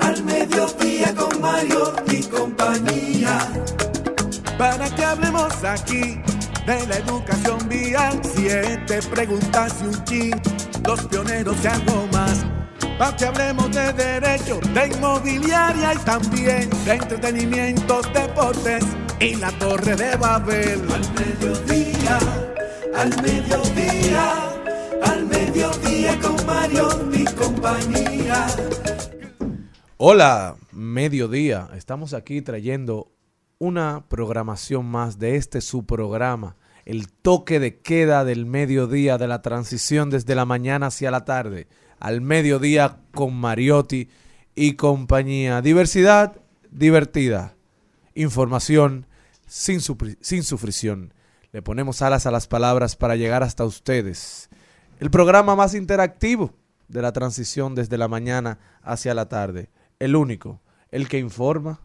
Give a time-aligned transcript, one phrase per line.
[0.00, 3.48] Al mediodía con Mario y compañía
[4.58, 6.20] para que hablemos aquí
[6.66, 8.20] de la educación vial.
[8.34, 10.42] Siete preguntas y un chin,
[10.84, 12.44] los pioneros y algo más.
[12.98, 18.84] Para que hablemos de derecho, de inmobiliaria y también de entretenimiento, deportes
[19.20, 20.82] y la torre de Babel.
[20.92, 22.18] Al mediodía,
[22.96, 24.57] al mediodía,
[25.48, 26.88] mediodía con Mario
[27.36, 28.46] compañía.
[29.96, 31.70] Hola, mediodía.
[31.74, 33.10] Estamos aquí trayendo
[33.58, 39.40] una programación más de este su programa, el toque de queda del mediodía de la
[39.40, 41.66] transición desde la mañana hacia la tarde,
[41.98, 44.10] al mediodía con Mariotti
[44.54, 45.62] y compañía.
[45.62, 46.36] Diversidad
[46.70, 47.54] divertida,
[48.14, 49.06] información
[49.46, 49.80] sin,
[50.20, 51.14] sin sufrición.
[51.52, 54.47] Le ponemos alas a las palabras para llegar hasta ustedes.
[55.00, 56.52] El programa más interactivo
[56.88, 59.70] de la transición desde la mañana hacia la tarde.
[60.00, 60.60] El único,
[60.90, 61.80] el que informa,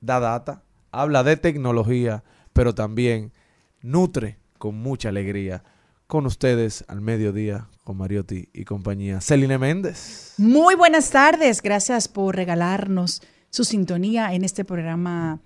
[0.00, 0.62] da data,
[0.92, 2.22] habla de tecnología,
[2.52, 3.32] pero también
[3.80, 5.64] nutre con mucha alegría.
[6.06, 9.20] Con ustedes al mediodía, con Mariotti y compañía.
[9.20, 10.34] Celine Méndez.
[10.38, 15.40] Muy buenas tardes, gracias por regalarnos su sintonía en este programa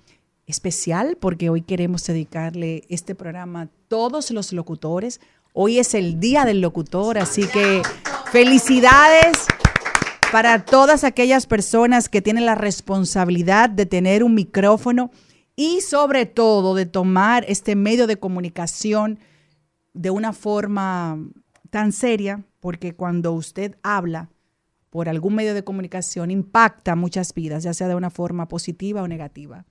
[0.47, 5.21] especial, porque hoy queremos dedicarle este programa a todos los locutores.
[5.59, 7.81] Hoy es el Día del Locutor, así que
[8.31, 9.47] felicidades
[10.31, 15.11] para todas aquellas personas que tienen la responsabilidad de tener un micrófono
[15.56, 19.19] y sobre todo de tomar este medio de comunicación
[19.94, 21.19] de una forma
[21.71, 24.28] tan seria, porque cuando usted habla
[24.91, 29.09] por algún medio de comunicación impacta muchas vidas, ya sea de una forma positiva o
[29.09, 29.65] negativa.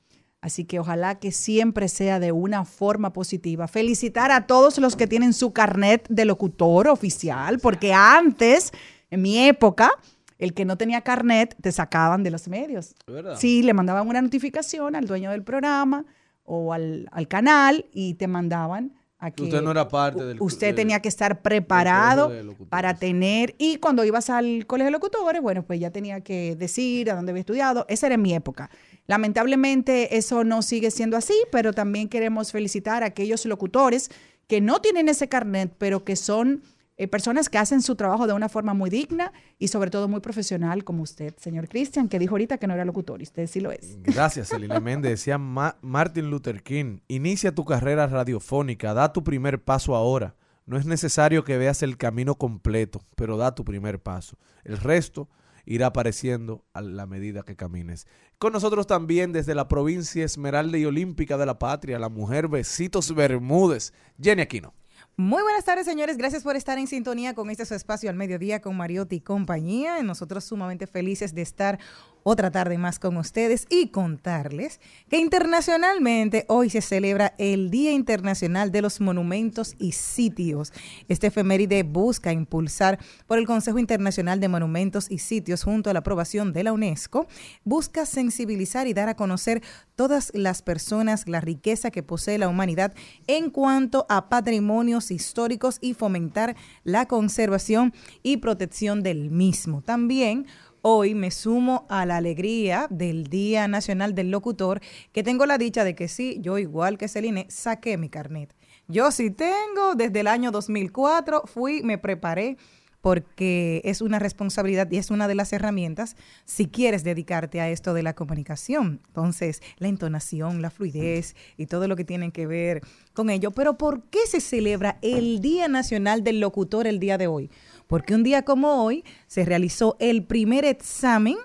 [0.46, 3.68] Así que ojalá que siempre sea de una forma positiva.
[3.68, 8.72] Felicitar a todos los que tienen su carnet de locutor oficial, porque antes,
[9.10, 9.90] en mi época,
[10.38, 12.94] el que no tenía carnet te sacaban de los medios.
[13.08, 13.38] ¿Verdad?
[13.40, 16.06] Sí, le mandaban una notificación al dueño del programa
[16.44, 20.68] o al, al canal y te mandaban a que Usted no era parte del- usted
[20.68, 22.32] de- tenía que estar preparado
[22.70, 27.10] para tener y cuando ibas al colegio de locutores, bueno, pues ya tenía que decir
[27.10, 27.86] a dónde había estudiado.
[27.90, 28.70] Esa era mi época.
[29.08, 34.10] Lamentablemente eso no sigue siendo así, pero también queremos felicitar a aquellos locutores
[34.48, 36.62] que no tienen ese carnet, pero que son
[36.98, 40.22] eh, personas que hacen su trabajo de una forma muy digna y sobre todo muy
[40.22, 43.60] profesional, como usted, señor Cristian, que dijo ahorita que no era locutor y usted sí
[43.60, 43.98] lo es.
[44.04, 45.12] Gracias, Celine Méndez.
[45.12, 50.36] Decía Ma- Martin Luther King, inicia tu carrera radiofónica, da tu primer paso ahora.
[50.68, 54.38] No es necesario que veas el camino completo, pero da tu primer paso.
[54.64, 55.28] El resto
[55.66, 58.08] irá apareciendo a la medida que camines.
[58.38, 63.14] Con nosotros también desde la provincia Esmeralda y Olímpica de la Patria, la mujer Besitos
[63.14, 64.74] Bermúdez, Jenny Aquino.
[65.18, 66.18] Muy buenas tardes, señores.
[66.18, 70.04] Gracias por estar en sintonía con este su espacio al mediodía con Mariotti y compañía.
[70.04, 71.80] Nosotros sumamente felices de estar
[72.28, 74.80] otra tarde más con ustedes y contarles
[75.10, 80.74] que internacionalmente hoy se celebra el Día Internacional de los Monumentos y Sitios.
[81.08, 86.00] Este efeméride busca impulsar por el Consejo Internacional de Monumentos y Sitios junto a la
[86.00, 87.28] aprobación de la UNESCO,
[87.64, 89.62] busca sensibilizar y dar a conocer
[89.96, 92.96] todas las personas la riqueza que posee la humanidad
[93.28, 97.94] en cuanto a patrimonios históricos y fomentar la conservación
[98.24, 99.84] y protección del mismo.
[99.84, 100.48] También
[100.88, 104.82] hoy me sumo a la alegría del Día Nacional del Locutor,
[105.14, 108.54] que tengo la dicha de que sí, yo igual que Celine, saqué mi carnet.
[108.88, 112.58] Yo sí tengo, desde el año 2004 fui, me preparé
[113.02, 116.16] porque es una responsabilidad y es una de las herramientas
[116.46, 119.00] si quieres dedicarte a esto de la comunicación.
[119.08, 122.82] Entonces, la entonación, la fluidez y todo lo que tiene que ver
[123.14, 123.52] con ello.
[123.52, 127.52] Pero ¿por qué se celebra el Día Nacional del Locutor el día de hoy?
[127.88, 131.38] Porque un día como hoy se realizó el primer examen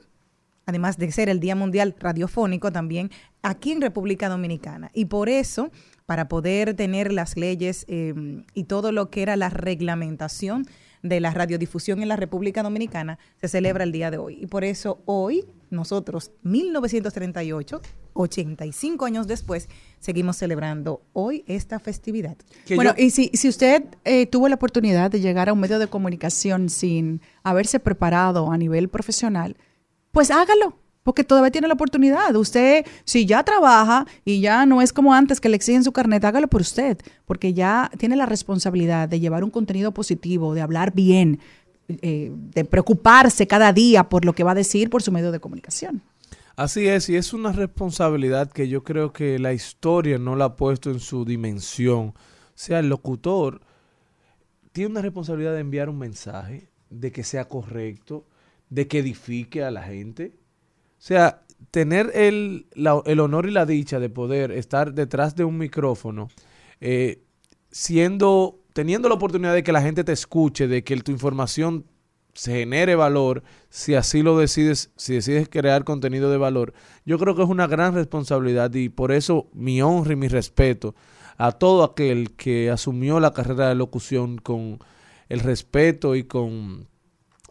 [0.70, 3.10] además de ser el Día Mundial Radiofónico también
[3.42, 4.90] aquí en República Dominicana.
[4.94, 5.70] Y por eso,
[6.06, 8.14] para poder tener las leyes eh,
[8.54, 10.66] y todo lo que era la reglamentación
[11.02, 14.38] de la radiodifusión en la República Dominicana se celebra el día de hoy.
[14.40, 17.80] Y por eso hoy nosotros, 1938,
[18.14, 19.68] 85 años después,
[19.98, 22.36] seguimos celebrando hoy esta festividad.
[22.74, 25.86] bueno, y si, si usted eh, tuvo la oportunidad de llegar a un medio de
[25.86, 29.56] comunicación sin haberse preparado a nivel profesional,
[30.12, 32.34] pues hágalo porque todavía tiene la oportunidad.
[32.36, 36.24] Usted, si ya trabaja y ya no es como antes que le exigen su carnet,
[36.24, 40.92] hágalo por usted, porque ya tiene la responsabilidad de llevar un contenido positivo, de hablar
[40.92, 41.40] bien,
[41.88, 45.40] eh, de preocuparse cada día por lo que va a decir por su medio de
[45.40, 46.02] comunicación.
[46.56, 50.56] Así es, y es una responsabilidad que yo creo que la historia no la ha
[50.56, 52.08] puesto en su dimensión.
[52.08, 52.14] O
[52.54, 53.60] sea, el locutor
[54.72, 58.26] tiene una responsabilidad de enviar un mensaje, de que sea correcto,
[58.68, 60.40] de que edifique a la gente
[61.00, 62.66] o sea, tener el,
[63.06, 66.28] el honor y la dicha de poder estar detrás de un micrófono,
[66.78, 67.22] eh,
[67.70, 71.86] siendo, teniendo la oportunidad de que la gente te escuche, de que tu información
[72.34, 76.72] se genere valor, si así lo decides, si decides crear contenido de valor,
[77.04, 80.94] yo creo que es una gran responsabilidad y por eso mi honra y mi respeto
[81.38, 84.78] a todo aquel que asumió la carrera de locución con
[85.28, 86.86] el respeto y con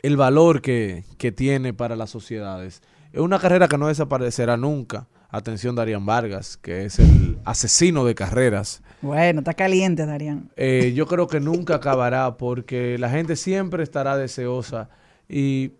[0.03, 2.81] el valor que, que tiene para las sociedades.
[3.11, 5.07] Es una carrera que no desaparecerá nunca.
[5.29, 8.83] Atención, Darían Vargas, que es el asesino de carreras.
[9.01, 10.49] Bueno, está caliente, Darían.
[10.55, 14.89] Eh, yo creo que nunca acabará porque la gente siempre estará deseosa
[15.27, 15.73] y,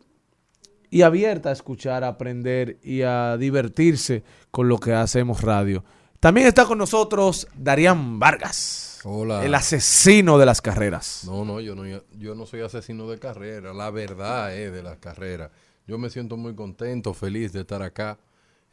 [0.90, 5.84] y abierta a escuchar, a aprender y a divertirse con lo que hacemos radio.
[6.20, 9.00] También está con nosotros Darían Vargas.
[9.04, 9.46] Hola.
[9.46, 11.24] El asesino de las carreras.
[11.26, 11.84] No, no, yo no,
[12.18, 13.74] yo no soy asesino de carrera.
[13.74, 15.52] La verdad es de las carreras.
[15.88, 18.18] Yo me siento muy contento, feliz de estar acá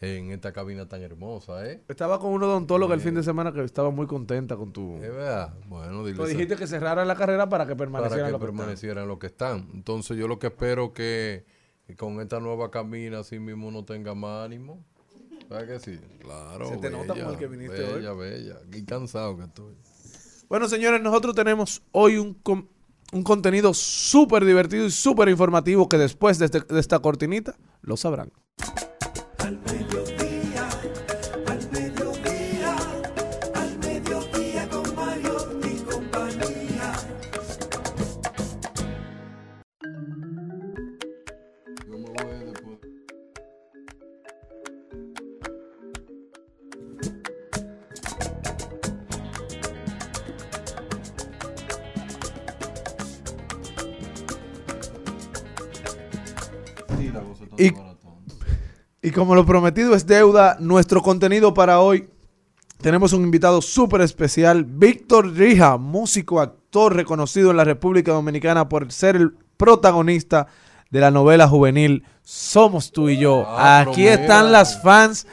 [0.00, 1.82] en esta cabina tan hermosa, ¿eh?
[1.88, 4.96] Estaba con un odontólogo el fin de semana que estaba muy contenta con tu...
[4.96, 5.54] Es verdad.
[5.69, 9.28] Bueno, dile dijiste que cerraran la carrera para que permanecieran, para que permanecieran lo que
[9.28, 9.69] están.
[9.72, 11.46] Entonces yo lo que espero que,
[11.87, 14.84] que con esta nueva cabina así mismo no tenga más ánimo.
[15.48, 15.98] ¿Verdad que sí?
[16.20, 16.69] Claro.
[16.69, 18.31] Se te nota como el que viniste bella, hoy.
[18.31, 18.87] Bella, bella.
[18.87, 19.76] cansado que estoy.
[20.48, 22.38] Bueno, señores, nosotros tenemos hoy un,
[23.12, 27.96] un contenido súper divertido y súper informativo que después de, este, de, esta cortinita lo
[27.96, 28.32] sabrán.
[29.46, 29.95] Al
[59.17, 62.06] como lo prometido es deuda, nuestro contenido para hoy
[62.82, 68.93] tenemos un invitado súper especial, Víctor Rija, músico, actor reconocido en la República Dominicana por
[68.93, 70.49] ser el protagonista
[70.91, 73.44] de la novela juvenil Somos tú y yo.
[73.46, 75.27] Ah, Aquí están las fans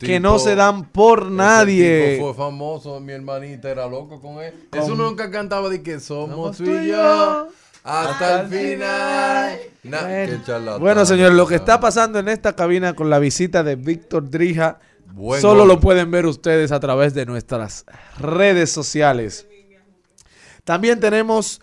[0.00, 2.14] que no se dan por nadie.
[2.14, 4.68] tipo fue famoso, mi hermanita era loco con él.
[4.72, 6.96] Eso nunca cantaba de que somos, Somos tú y y yo.
[6.96, 7.48] yo.
[7.84, 9.58] Hasta el final.
[9.84, 10.42] Na- Bueno.
[10.44, 10.78] qué.
[10.80, 14.78] Bueno, señores, lo que está pasando en esta cabina con la visita de Víctor Drija,
[15.40, 17.84] solo lo pueden ver ustedes a través de nuestras
[18.18, 19.46] redes sociales.
[20.64, 21.60] También tenemos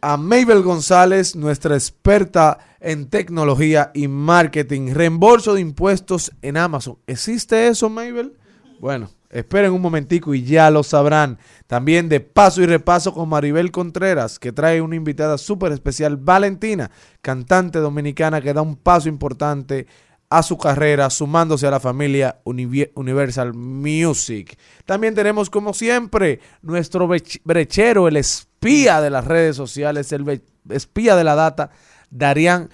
[0.00, 4.92] a Mabel González, nuestra experta en tecnología y marketing.
[4.94, 6.98] Reembolso de impuestos en Amazon.
[7.06, 8.32] ¿Existe eso, Mabel?
[8.80, 11.38] Bueno, esperen un momentico y ya lo sabrán.
[11.66, 16.90] También de paso y repaso con Maribel Contreras, que trae una invitada súper especial, Valentina,
[17.20, 19.86] cantante dominicana que da un paso importante
[20.28, 24.56] a su carrera, sumándose a la familia Universal Music.
[24.86, 27.06] También tenemos, como siempre, nuestro
[27.44, 31.70] brechero, el espía de las redes sociales, el espía de la data,
[32.10, 32.70] Darían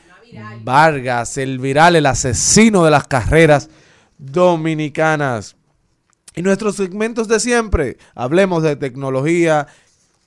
[0.63, 3.71] Vargas, el viral, el asesino de las carreras
[4.19, 5.57] dominicanas.
[6.35, 9.67] Y nuestros segmentos de siempre, hablemos de tecnología,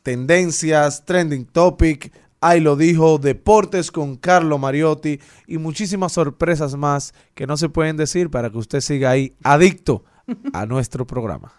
[0.04, 7.48] tendencias, trending topic, ahí lo dijo, deportes con Carlo Mariotti y muchísimas sorpresas más que
[7.48, 10.04] no se pueden decir para que usted siga ahí adicto
[10.54, 11.54] a nuestro programa.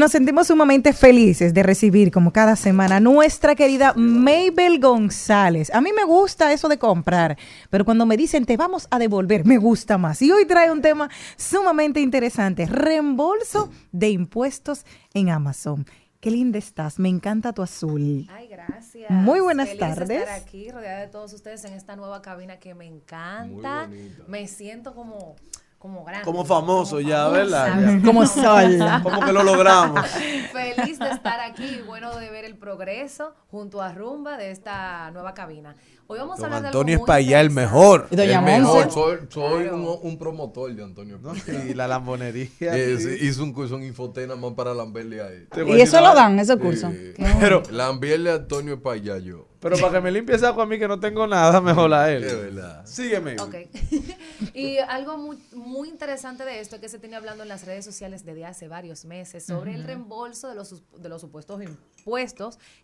[0.00, 5.70] Nos sentimos sumamente felices de recibir, como cada semana, nuestra querida Mabel González.
[5.74, 7.36] A mí me gusta eso de comprar,
[7.68, 10.22] pero cuando me dicen te vamos a devolver, me gusta más.
[10.22, 15.84] Y hoy trae un tema sumamente interesante, reembolso de impuestos en Amazon.
[16.18, 18.26] Qué linda estás, me encanta tu azul.
[18.30, 19.10] Ay, gracias.
[19.10, 20.22] Muy buenas Feliz de tardes.
[20.22, 23.86] estar aquí rodeada de todos ustedes en esta nueva cabina que me encanta.
[23.86, 24.16] Muy.
[24.28, 25.36] Me siento como,
[25.80, 26.26] como grande.
[26.26, 28.02] Como famoso ya, famosa, ¿verdad?
[28.04, 28.78] Como sol.
[29.02, 30.06] Como que lo logramos.
[30.52, 35.10] Feliz de estar aquí y bueno de ver el progreso junto a Rumba de esta
[35.10, 35.74] nueva cabina.
[36.12, 38.08] Hoy vamos a Don hablar de algo Antonio muy Espaillá, el mejor.
[38.10, 38.90] Y doña El mejor,
[39.30, 41.20] soy, un, un promotor de Antonio.
[41.22, 41.34] ¿no?
[41.34, 41.66] Pérez.
[41.70, 42.48] Y la lambonería.
[42.60, 43.16] Eh, sí.
[43.16, 45.46] sí, hizo un curso en Infotena más para lamberle a él.
[45.52, 46.88] A Y eso lo dan, ese curso.
[46.92, 49.46] Eh, Pero- lamberle a Antonio Espaillá yo.
[49.60, 52.10] Pero para que me limpie esa agua a mí que no tengo nada, mejor a
[52.10, 52.24] él.
[52.24, 52.84] Es verdad.
[52.86, 53.36] Sígueme.
[53.38, 53.54] Ok.
[54.54, 57.84] y algo muy, muy interesante de esto es que se tiene hablando en las redes
[57.84, 61.90] sociales desde hace varios meses sobre el reembolso de los, sus- de los supuestos impuestos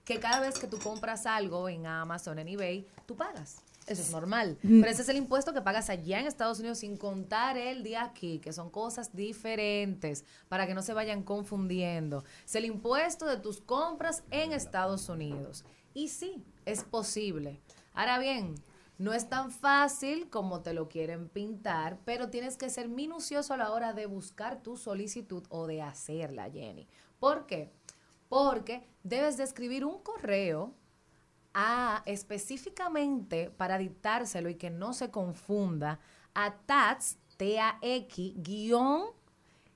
[0.05, 3.63] que cada vez que tú compras algo en Amazon, en eBay, tú pagas.
[3.87, 4.59] Eso es normal.
[4.63, 7.97] Pero ese es el impuesto que pagas allá en Estados Unidos sin contar el de
[7.97, 12.25] aquí, que son cosas diferentes para que no se vayan confundiendo.
[12.45, 15.65] Es el impuesto de tus compras en Estados Unidos.
[15.95, 17.61] Y sí, es posible.
[17.95, 18.57] Ahora bien,
[18.99, 23.57] no es tan fácil como te lo quieren pintar, pero tienes que ser minucioso a
[23.57, 26.89] la hora de buscar tu solicitud o de hacerla, Jenny.
[27.21, 27.71] ¿Por qué?
[28.29, 30.75] Porque debes de escribir un correo
[31.55, 36.01] a específicamente para dictárselo y que no se confunda
[36.35, 39.07] a TAX, T-A-X, guion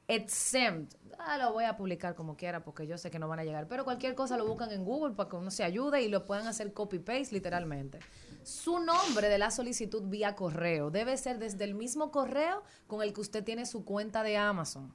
[0.06, 0.94] exempt.
[1.18, 3.68] Ah, lo voy a publicar como quiera porque yo sé que no van a llegar.
[3.68, 6.46] Pero cualquier cosa lo buscan en Google para que uno se ayude y lo puedan
[6.46, 8.00] hacer copy-paste literalmente.
[8.42, 13.12] Su nombre de la solicitud vía correo debe ser desde el mismo correo con el
[13.12, 14.94] que usted tiene su cuenta de Amazon.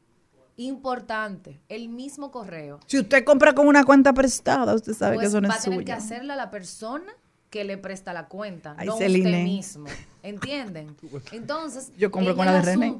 [0.58, 2.80] Importante, el mismo correo.
[2.88, 5.62] Si usted compra con una cuenta prestada, usted sabe que Pues eso no va es
[5.62, 5.98] a tener que suyo.
[5.98, 7.12] hacerle a la persona
[7.50, 9.30] que le presta la cuenta, Ay, no Celine.
[9.30, 9.86] usted mismo.
[10.24, 10.96] ¿Entienden?
[11.32, 13.00] Entonces, Yo compro en con la de René.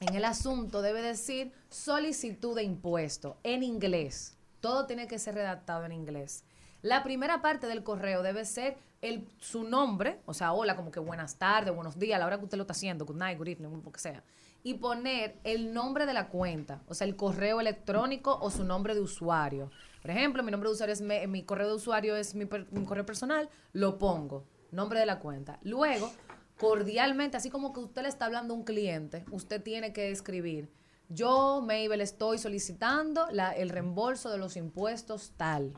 [0.00, 4.34] En el asunto debe decir solicitud de impuesto en inglés.
[4.60, 6.44] Todo tiene que ser redactado en inglés.
[6.82, 11.00] La primera parte del correo debe ser el, su nombre, o sea, hola, como que
[11.00, 13.48] buenas tardes, buenos días, a la hora que usted lo está haciendo, good night, good
[13.48, 14.22] evening, lo que sea.
[14.66, 18.94] Y poner el nombre de la cuenta, o sea, el correo electrónico o su nombre
[18.94, 19.70] de usuario.
[20.00, 22.66] Por ejemplo, mi nombre de usuario es, me- mi correo de usuario es mi, per-
[22.72, 25.58] mi correo personal, lo pongo, nombre de la cuenta.
[25.62, 26.10] Luego,
[26.58, 30.70] cordialmente, así como que usted le está hablando a un cliente, usted tiene que escribir,
[31.10, 35.74] yo, Mabel, estoy solicitando la- el reembolso de los impuestos tal.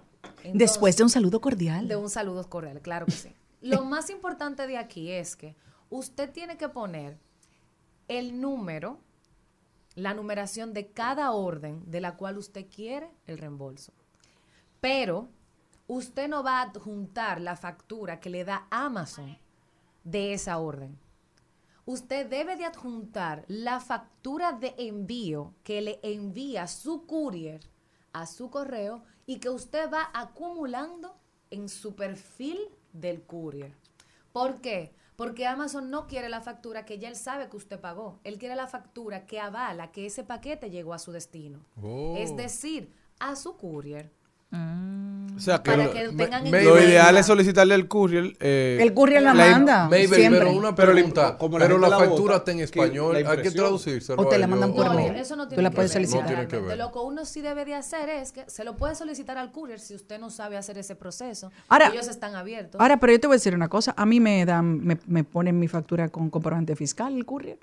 [0.55, 1.88] Después de un saludo cordial.
[1.88, 3.35] de un saludo cordial, claro que sí.
[3.62, 5.57] Lo más importante de aquí es que
[5.90, 7.19] usted tiene que poner
[8.08, 8.98] el número,
[9.94, 13.92] la numeración de cada orden de la cual usted quiere el reembolso.
[14.80, 15.28] Pero
[15.86, 19.38] usted no va a adjuntar la factura que le da Amazon
[20.04, 20.98] de esa orden.
[21.84, 27.60] Usted debe de adjuntar la factura de envío que le envía su courier
[28.12, 31.16] a su correo y que usted va acumulando
[31.50, 32.58] en su perfil
[32.92, 33.72] del courier.
[34.32, 34.94] ¿Por qué?
[35.16, 38.20] Porque Amazon no quiere la factura que ya él sabe que usted pagó.
[38.23, 41.64] Él quiere la factura que avala que ese paquete llegó a su destino.
[41.82, 42.14] Oh.
[42.18, 44.12] Es decir, a su courier.
[44.52, 47.88] O sea, que Para lo, que me- tengan en me- lo ideal es solicitarle al
[47.88, 48.34] courier.
[48.40, 49.88] eh, El courier la la- manda.
[49.88, 50.40] Maybe, siempre.
[50.40, 51.22] pero una Pero la- pregunta.
[51.38, 53.22] la pero la la factura bota, está en español.
[53.22, 54.22] la Hay que traducírselo.
[54.22, 55.14] O te la mandan por No, mail.
[55.16, 56.22] eso no Tú tiene la que puedes ver, solicitar.
[56.22, 56.76] No tiene que realmente.
[56.78, 56.86] ver.
[56.86, 59.78] Lo que uno sí debe de hacer es que se lo puede solicitar al courier
[59.78, 61.52] si usted no sabe hacer ese proceso.
[61.68, 62.80] Ahora- Ellos están abiertos.
[62.80, 63.92] Ahora, pero yo te voy a decir una cosa.
[63.96, 67.58] A mí me dan, me, me ponen mi factura con comprobante fiscal, el courier.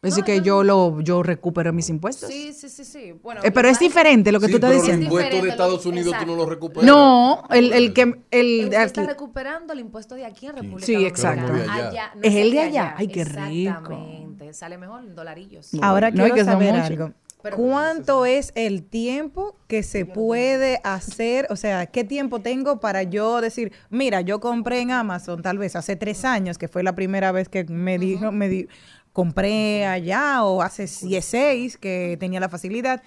[0.00, 2.30] Es decir, No, que yo- yo lo yo recupero mis impuestos.
[2.30, 3.12] sí, sí, sí, sí.
[3.20, 5.06] Bueno, Eh, pero lo es diferente lo que Sí, tú estás diciendo.
[5.06, 6.50] los impuestos de lo- Estados Unidos tú no los exacto.
[6.50, 6.86] recuperas.
[6.86, 10.92] No, el, el que el de está recuperando el impuesto de aquí en República Sí,
[10.94, 11.42] Dominicana.
[11.42, 11.72] exacto.
[11.72, 12.12] Allá.
[12.14, 12.94] no Es el de allá.
[12.96, 13.40] Ay, qué rico.
[13.48, 14.52] Exactamente.
[14.54, 15.70] Sale mejor en dolarillos.
[15.82, 17.12] Ahora quiero que saber algo.
[17.40, 21.46] Pero- ¿Cuánto es el tiempo que se puede hacer?
[21.50, 25.76] O sea, ¿qué tiempo tengo para yo decir, mira, yo compré en Amazon tal vez
[25.76, 28.66] hace tres años, que fue la primera vez que me dijo, me di-
[29.12, 33.02] compré allá, o hace sie- seis que tenía la facilidad.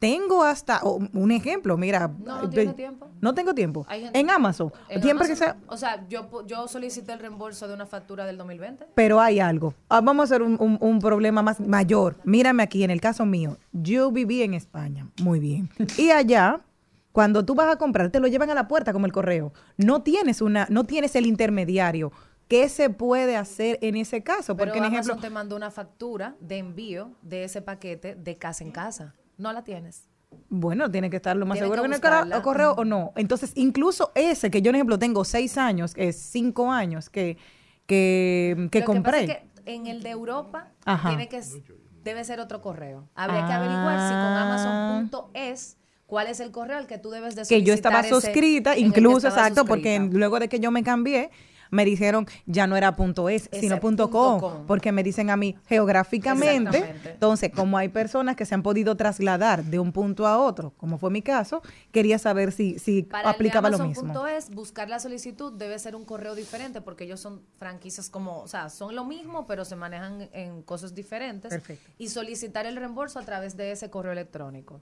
[0.00, 2.08] Tengo hasta, un ejemplo, mira.
[2.08, 3.08] No, no eh, tiene tiempo.
[3.22, 3.86] No tengo tiempo.
[3.90, 4.70] En Amazon.
[4.90, 8.86] En que sea, O sea, yo, yo solicité el reembolso de una factura del 2020.
[8.94, 9.72] pero hay algo.
[9.88, 12.16] Ah, vamos a hacer un, un- un problema más mayor.
[12.24, 15.70] Mírame aquí, en el caso mío, yo viví en España, muy bien.
[15.96, 16.60] Y allá,
[17.12, 19.54] cuando tú vas a comprar, te lo llevan a la puerta como el correo.
[19.78, 22.12] No tienes una, no tienes el intermediario.
[22.48, 24.56] ¿Qué se puede hacer en ese caso?
[24.56, 28.36] Pero Porque, en Amazon ejemplo, te mandó una factura de envío de ese paquete de
[28.36, 29.14] casa en casa.
[29.38, 30.08] No la tienes.
[30.48, 33.12] bueno, tiene que estar lo más Tiene seguro que en el correo o no.
[33.16, 37.38] Entonces, incluso ese, que yo, por ejemplo, tengo seis años, es cinco años, que,
[37.86, 39.20] que, que Lo compré.
[39.20, 41.08] Que pasa es que en el de Europa Ajá.
[41.08, 41.40] tiene que
[42.04, 43.08] debe ser otro correo.
[43.14, 44.42] Habría que averiguar si con Ah.
[44.42, 48.74] Amazon.es cuál es el correo al que tú debes de que yo solicitar estaba suscrita,
[48.74, 51.30] en incluso, estaba exacto, porque luego de que yo me cambié,
[51.70, 54.66] me dijeron ya no era punto .es, sino punto punto .com, com.
[54.66, 56.94] porque me dicen a mí geográficamente.
[57.04, 60.98] Entonces, como hay personas que se han podido trasladar de un punto a otro, como
[60.98, 64.10] fue mi caso, quería saber si, si Para aplicaba el lo mismo.
[64.10, 68.48] Amazon.es, buscar la solicitud debe ser un correo diferente porque ellos son franquicias como, o
[68.48, 71.50] sea, son lo mismo, pero se manejan en cosas diferentes.
[71.50, 71.90] Perfecto.
[71.98, 74.80] Y solicitar el reembolso a través de ese correo electrónico.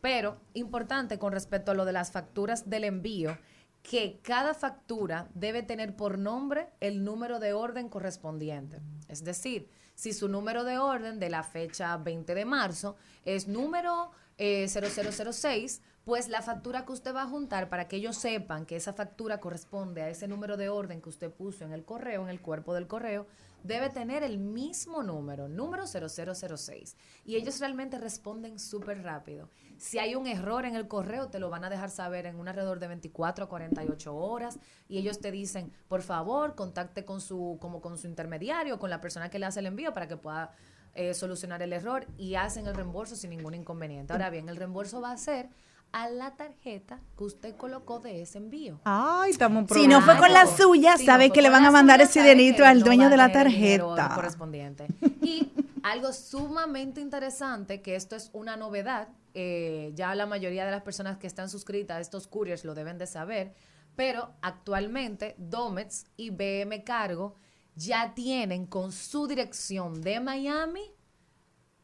[0.00, 3.36] Pero, importante con respecto a lo de las facturas del envío,
[3.82, 8.80] que cada factura debe tener por nombre el número de orden correspondiente.
[9.08, 14.10] Es decir, si su número de orden de la fecha 20 de marzo es número
[14.38, 18.76] eh, 0006, pues la factura que usted va a juntar para que ellos sepan que
[18.76, 22.28] esa factura corresponde a ese número de orden que usted puso en el correo, en
[22.28, 23.26] el cuerpo del correo,
[23.64, 26.96] debe tener el mismo número, número 0006.
[27.24, 29.48] Y ellos realmente responden súper rápido.
[29.78, 32.48] Si hay un error en el correo, te lo van a dejar saber en un
[32.48, 37.58] alrededor de 24 a 48 horas y ellos te dicen, por favor, contacte con su,
[37.60, 40.52] como con su intermediario, con la persona que le hace el envío para que pueda
[40.94, 44.12] eh, solucionar el error y hacen el reembolso sin ningún inconveniente.
[44.12, 45.48] Ahora bien, el reembolso va a ser
[45.92, 48.80] a la tarjeta que usted colocó de ese envío.
[48.84, 51.70] Ay, estamos Si no fue con la suya, Si sabe no que le van a
[51.70, 54.12] mandar suya, ese dinerito al no dueño de la tarjeta.
[54.14, 54.86] correspondiente.
[55.22, 55.52] Y
[55.82, 61.18] algo sumamente interesante, que esto es una novedad, eh, ya la mayoría de las personas
[61.18, 63.54] que están suscritas a estos couriers lo deben de saber,
[63.96, 67.36] pero actualmente Domets y BM Cargo
[67.74, 70.92] ya tienen con su dirección de Miami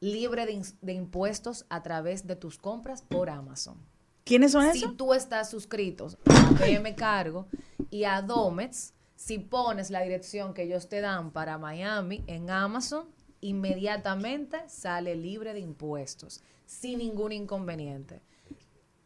[0.01, 0.47] libre
[0.81, 3.88] de impuestos a través de tus compras por Amazon.
[4.29, 4.97] ¿Quiénes son Si esos?
[4.99, 7.47] tú estás suscritos a BM Cargo
[7.91, 13.07] y a Domets, si pones la dirección que ellos te dan para Miami en Amazon,
[13.41, 18.21] inmediatamente sale libre de impuestos, sin ningún inconveniente.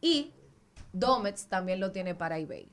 [0.01, 0.33] Y
[0.93, 2.69] Domets también lo tiene para eBay.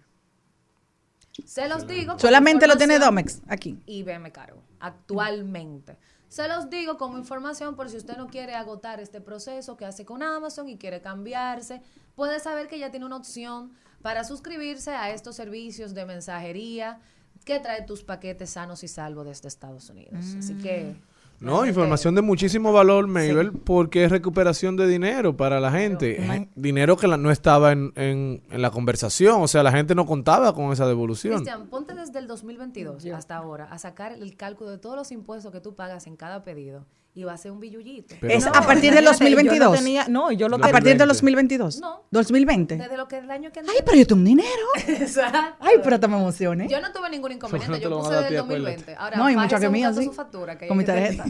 [1.46, 2.18] Se los digo.
[2.18, 3.80] Solamente lo tiene Domex aquí.
[3.86, 5.98] y BM Cargo, actualmente.
[6.30, 10.06] Se los digo como información por si usted no quiere agotar este proceso que hace
[10.06, 11.82] con Amazon y quiere cambiarse,
[12.16, 17.00] puede saber que ya tiene una opción para suscribirse a estos servicios de mensajería
[17.46, 20.24] que trae tus paquetes sanos y salvos desde Estados Unidos.
[20.38, 20.96] Así que...
[21.42, 26.50] No, información de muchísimo valor, Mabel, porque es recuperación de dinero para la gente.
[26.56, 30.06] Dinero que la- no estaba en, en- en la conversación, o sea, la gente no
[30.06, 31.36] contaba con esa devolución.
[31.36, 35.52] Cristian, ponte desde el 2022 hasta ahora a sacar el cálculo de todos los impuestos
[35.54, 38.16] que tú pagas en cada pedido y va a ser un billullito.
[38.22, 39.70] Pero- Es No, a partir del Imagínate, yo 2022.
[39.72, 41.58] No, tenía, no, yo lo a partir del 2020.
[41.58, 41.82] 2022.
[41.82, 42.04] No.
[42.12, 42.78] 2020.
[42.78, 44.48] Desde lo que el año que Ay, pero yo tengo un dinero.
[44.88, 45.56] Exacto.
[45.60, 46.68] Ay, pero hasta me emocioné.
[46.70, 48.96] Yo no tuve ningún inconveniente, No te yo puse del ti, 2020.
[48.96, 50.06] Ahora, No, y mucha que mía, sí.
[50.06, 51.26] su factura, que Con mi tarjeta.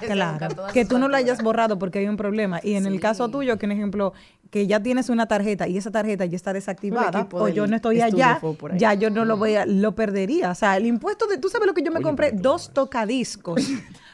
[0.00, 2.60] Claro, que tú no lo hayas borrado porque hay un problema.
[2.62, 4.12] Y en el caso tuyo, que en ejemplo,
[4.50, 8.00] que ya tienes una tarjeta y esa tarjeta ya está desactivada o yo no estoy
[8.00, 8.40] allá,
[8.76, 10.50] ya yo no lo voy a, lo perdería.
[10.50, 13.62] O sea, el impuesto de, tú sabes lo que yo me compré, dos tocadiscos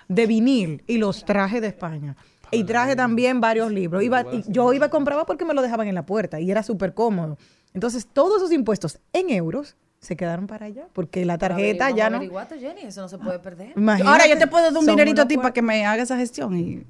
[0.09, 2.17] de vinil y los traje de España.
[2.51, 4.03] Y traje también varios libros.
[4.03, 6.63] Iba, y yo iba a compraba porque me lo dejaban en la puerta y era
[6.63, 7.39] súper cómodo.
[7.73, 12.21] Entonces, todos esos impuestos en euros se quedaron para allá porque la tarjeta ya no.
[12.21, 13.73] Jenny, eso no se puede perder.
[13.77, 16.19] Imagínate, Ahora yo te puedo dar un dinerito a ti para que me haga esa
[16.19, 16.59] gestión.
[16.59, 16.85] Y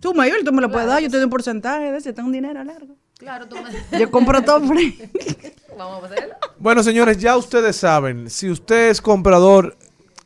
[0.00, 1.02] tú, Mayor, tú me lo puedes dar.
[1.02, 2.12] Yo te doy un porcentaje de ese.
[2.12, 2.96] Tengo un dinero largo.
[3.18, 3.98] Claro, tú me...
[3.98, 4.60] Yo compro todo.
[5.78, 6.34] Vamos a hacerlo.
[6.58, 9.76] Bueno, señores, ya ustedes saben, si usted es comprador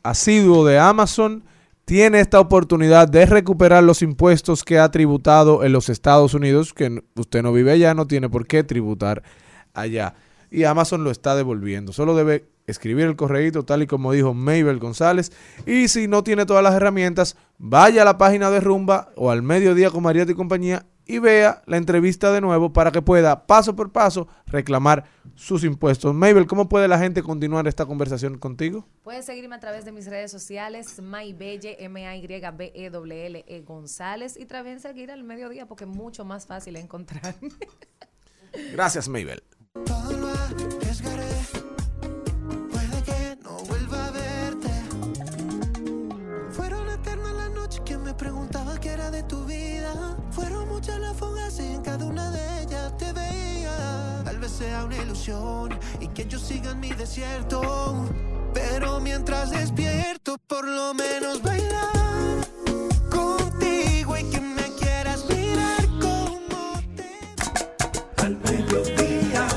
[0.03, 1.45] asiduo de Amazon,
[1.85, 7.03] tiene esta oportunidad de recuperar los impuestos que ha tributado en los Estados Unidos, que
[7.17, 9.23] usted no vive allá, no tiene por qué tributar
[9.75, 10.15] allá.
[10.51, 11.93] Y Amazon lo está devolviendo.
[11.93, 15.33] Solo debe escribir el correíto tal y como dijo Mabel González.
[15.67, 19.43] Y si no tiene todas las herramientas, vaya a la página de Rumba o al
[19.43, 23.75] mediodía con Marieta y compañía y vea la entrevista de nuevo para que pueda paso
[23.75, 25.05] por paso reclamar
[25.35, 26.15] sus impuestos.
[26.15, 28.87] Mabel, ¿cómo puede la gente continuar esta conversación contigo?
[29.03, 35.11] Puedes seguirme a través de mis redes sociales, Maybelle, M-A-Y-B-E-W-L-E E González, y también seguir
[35.11, 37.51] al mediodía porque es mucho más fácil encontrarme.
[38.73, 39.43] Gracias, Mabel.
[54.61, 58.05] Sea una ilusión y que yo siga en mi desierto.
[58.53, 62.45] Pero mientras despierto, por lo menos bailar
[63.11, 69.49] contigo y que me quieras mirar como te al mediodía,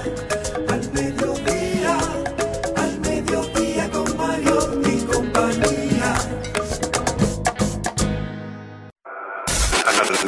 [0.69, 1.97] al mediodía,
[2.77, 6.15] al mediodía con Mario y compañía.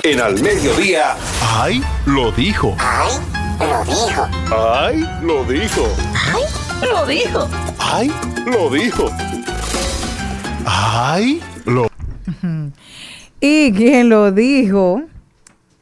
[0.04, 1.16] En al mediodía.
[1.42, 1.82] ¡Ay!
[2.06, 2.76] Lo dijo.
[2.78, 3.35] ¡Ay!
[3.60, 4.28] Lo dijo.
[4.56, 5.06] ¡Ay!
[5.22, 5.88] Lo dijo.
[6.13, 6.89] ¡Ay!
[6.91, 7.48] Lo dijo.
[7.80, 8.12] ¡Ay!
[8.46, 9.06] Lo dijo.
[10.65, 11.41] ¡Ay!
[11.65, 11.88] Lo
[13.39, 15.04] Y quien lo dijo.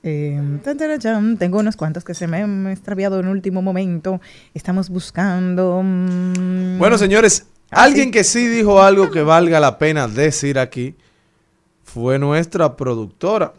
[0.03, 4.19] eh, tan, tengo unos cuantos que se me han extraviado en último momento.
[4.53, 5.81] Estamos buscando.
[5.83, 8.11] mm, Bueno, señores, Ah, alguien sí.
[8.11, 10.95] que sí dijo algo que valga la pena decir aquí
[11.83, 13.53] fue nuestra productora,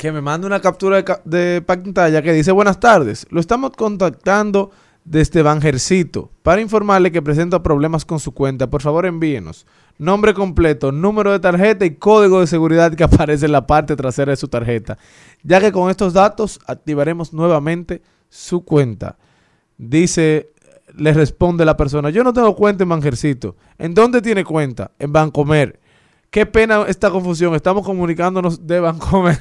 [0.00, 3.72] que me manda una captura de, ca- de pantalla que dice, buenas tardes, lo estamos
[3.72, 4.70] contactando
[5.04, 8.70] desde Banjercito para informarle que presenta problemas con su cuenta.
[8.70, 9.66] Por favor, envíenos
[9.98, 14.30] nombre completo, número de tarjeta y código de seguridad que aparece en la parte trasera
[14.30, 14.96] de su tarjeta,
[15.42, 19.18] ya que con estos datos activaremos nuevamente su cuenta.
[19.76, 20.48] Dice,
[20.96, 23.54] le responde la persona, yo no tengo cuenta en Banjercito.
[23.76, 24.92] ¿En dónde tiene cuenta?
[24.98, 25.78] En Bancomer.
[26.30, 27.56] Qué pena esta confusión.
[27.56, 29.36] Estamos comunicándonos de Bancomer.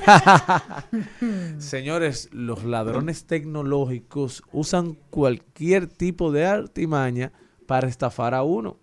[1.59, 7.31] Señores, los ladrones tecnológicos usan cualquier tipo de artimaña
[7.67, 8.77] para estafar a uno.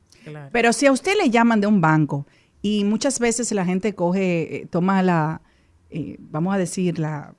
[0.53, 2.29] Pero si a usted le llaman de un banco
[2.63, 5.43] y muchas veces la gente coge, eh, toma la,
[5.91, 7.35] eh, vamos a decir, la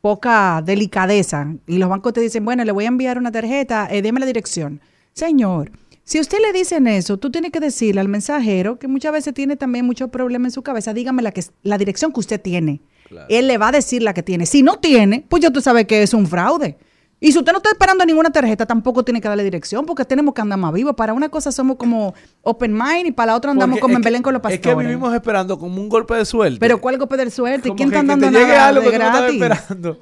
[0.00, 4.02] poca delicadeza y los bancos te dicen, bueno, le voy a enviar una tarjeta, eh,
[4.02, 4.80] deme la dirección.
[5.14, 5.72] Señor,
[6.08, 9.56] si usted le dicen eso, tú tienes que decirle al mensajero que muchas veces tiene
[9.56, 12.80] también muchos problemas en su cabeza, dígame la, que, la dirección que usted tiene.
[13.28, 14.46] Él le va a decir la que tiene.
[14.46, 16.76] Si no tiene, pues ya tú sabes que es un fraude.
[17.18, 20.32] Y si usted no está esperando ninguna tarjeta, tampoco tiene que darle dirección, porque tenemos
[20.34, 20.94] que andar más vivos.
[20.94, 23.96] Para una cosa somos como open mind y para la otra andamos Porque como es
[23.96, 24.76] en que- Belén con los Es pastores.
[24.78, 26.58] que vivimos esperando como un golpe de suerte.
[26.60, 27.68] Pero ¿cuál golpe de suerte?
[27.68, 29.42] Como ¿Quién que- está que dando te llegue nada algo de que no gratis?
[29.42, 29.98] esperando.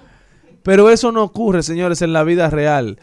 [0.64, 2.98] Pero eso no ocurre, señores, en la vida real.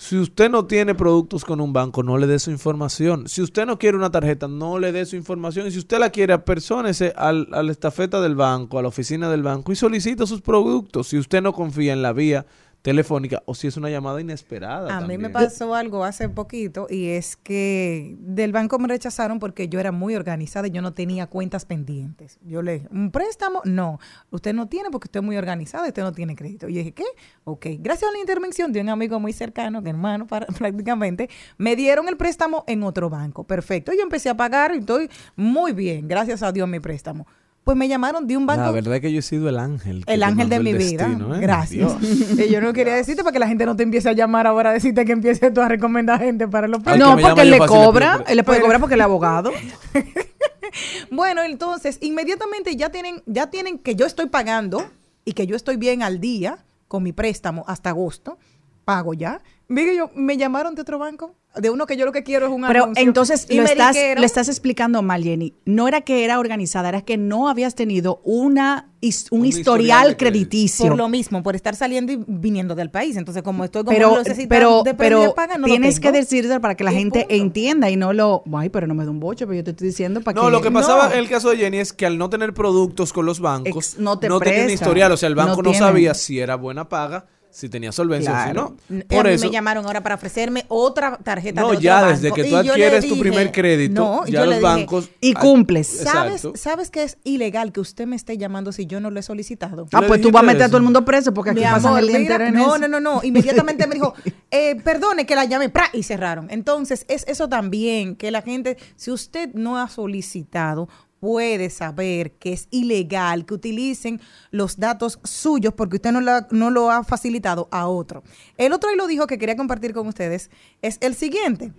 [0.00, 3.28] Si usted no tiene productos con un banco, no le dé su información.
[3.28, 5.66] Si usted no quiere una tarjeta, no le dé su información.
[5.66, 9.28] Y si usted la quiere, apersónese al, a la estafeta del banco, a la oficina
[9.28, 11.08] del banco y solicita sus productos.
[11.08, 12.46] Si usted no confía en la vía
[12.82, 14.96] telefónica o si es una llamada inesperada.
[14.96, 15.32] A mí me también.
[15.32, 20.14] pasó algo hace poquito y es que del banco me rechazaron porque yo era muy
[20.14, 22.38] organizada y yo no tenía cuentas pendientes.
[22.46, 23.60] Yo le dije, ¿un préstamo?
[23.64, 23.98] No,
[24.30, 26.68] usted no tiene porque usted es muy organizada y usted no tiene crédito.
[26.68, 27.04] Y yo dije, ¿qué?
[27.44, 31.74] Ok, gracias a la intervención de un amigo muy cercano, que hermano para- prácticamente, me
[31.76, 33.44] dieron el préstamo en otro banco.
[33.44, 37.26] Perfecto, yo empecé a pagar y estoy muy bien, gracias a Dios mi préstamo.
[37.68, 40.02] Pues me llamaron de un banco La verdad es que yo he sido el ángel.
[40.06, 41.06] el ángel de mi vida.
[41.06, 41.38] ¿eh?
[41.38, 42.00] Gracias.
[42.00, 42.38] Dios.
[42.38, 44.70] Y yo no quería decirte para que la gente no te empiece a llamar ahora
[44.70, 48.24] a decirte que empiece tú a recomendar gente para los No, porque él le cobra,
[48.26, 49.52] él le puede cobrar porque él es abogado.
[51.10, 54.88] Bueno, entonces, inmediatamente ya tienen, ya tienen que yo estoy pagando
[55.26, 58.38] y que yo estoy bien al día con mi préstamo hasta agosto.
[58.86, 59.42] Pago ya.
[59.66, 62.52] Mire, yo, me llamaron de otro banco de uno que yo lo que quiero es
[62.52, 63.02] un Pero anuncio.
[63.04, 65.54] entonces Y lo me estás, lo estás explicando mal, Jenny.
[65.64, 68.90] No era que era organizada, era que no habías tenido una,
[69.30, 70.86] un, Un historial, historial crediticio.
[70.88, 73.16] por lo mismo, por estar saliendo y viniendo del país.
[73.16, 76.84] Entonces, como estoy como pero, pero, de pero paga, no tienes que decirlo para que
[76.84, 77.34] la gente punto.
[77.34, 79.88] entienda y no lo, ay, pero no me da un bocho, pero yo te estoy
[79.88, 81.12] diciendo para No, que lo que pasaba No.
[81.14, 83.98] en el caso de Jenny es que al no tener productos con los bancos, Ex-
[83.98, 84.70] no te presta.
[84.72, 85.10] historial.
[85.12, 88.76] O sea, el banco No no, sabía si era buena paga, si tenía solvencia Claro.
[88.76, 89.04] o si no.
[89.08, 91.94] Por a mí eso, me llamaron ahora para ofrecerme otra tarjeta No, de otro ya
[92.02, 92.08] banco.
[92.10, 95.10] desde que tú adquieres tu dije- primer crédito, no, y ya los dije, bancos...
[95.20, 95.86] Y Ah, cumples.
[95.88, 96.52] ¿Sabes, Exacto.
[96.58, 99.86] ¿Sabes que es ilegal que usted me esté llamando si yo no lo he solicitado?
[99.92, 101.64] Ah, le pues tú vas a meter a todo el mundo preso porque aquí Mi
[101.66, 102.78] pasan amor, el día mira, entero en no, eso.
[102.78, 103.20] no, no, no.
[103.24, 104.14] Inmediatamente me dijo,
[104.50, 105.86] eh, perdone que la llamé, ¡pra!
[105.92, 106.48] y cerraron.
[106.50, 110.88] Entonces, es eso también, que la gente, si usted no ha solicitado,
[111.20, 116.70] puede saber que es ilegal que utilicen los datos suyos porque usted no, la- no
[116.70, 118.22] lo ha facilitado a otro.
[118.56, 120.50] El otro y lo dijo que quería compartir con ustedes
[120.82, 121.72] es el siguiente.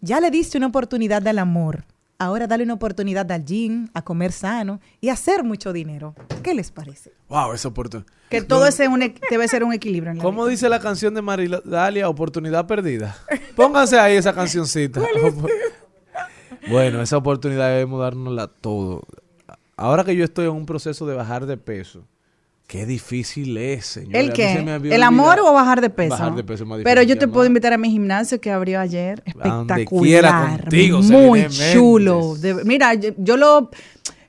[0.00, 1.84] Ya le diste una oportunidad al amor.
[2.18, 6.14] Ahora dale una oportunidad al gym, a comer sano y a hacer mucho dinero.
[6.44, 7.12] ¿Qué les parece?
[7.28, 8.08] Wow, esa oportunidad.
[8.30, 10.12] Que todo ese un debe ser un equilibrio.
[10.12, 10.50] En la ¿Cómo vida.
[10.52, 12.08] dice la canción de Maridalia?
[12.08, 13.16] Oportunidad perdida.
[13.56, 15.00] Pónganse ahí esa cancioncita.
[16.68, 19.02] Bueno, esa oportunidad debemos dárnosla todo.
[19.76, 22.04] Ahora que yo estoy en un proceso de bajar de peso,
[22.66, 24.16] qué difícil es, señor.
[24.16, 24.52] ¿El qué?
[24.84, 26.10] ¿El amor o bajar de peso?
[26.10, 28.40] Bajar de peso es más Pero difícil yo que te puedo invitar a mi gimnasio
[28.40, 29.22] que abrió ayer.
[29.26, 30.60] Espectacular.
[30.62, 32.34] contigo, muy chulo.
[32.36, 33.70] De- mira, yo, yo lo,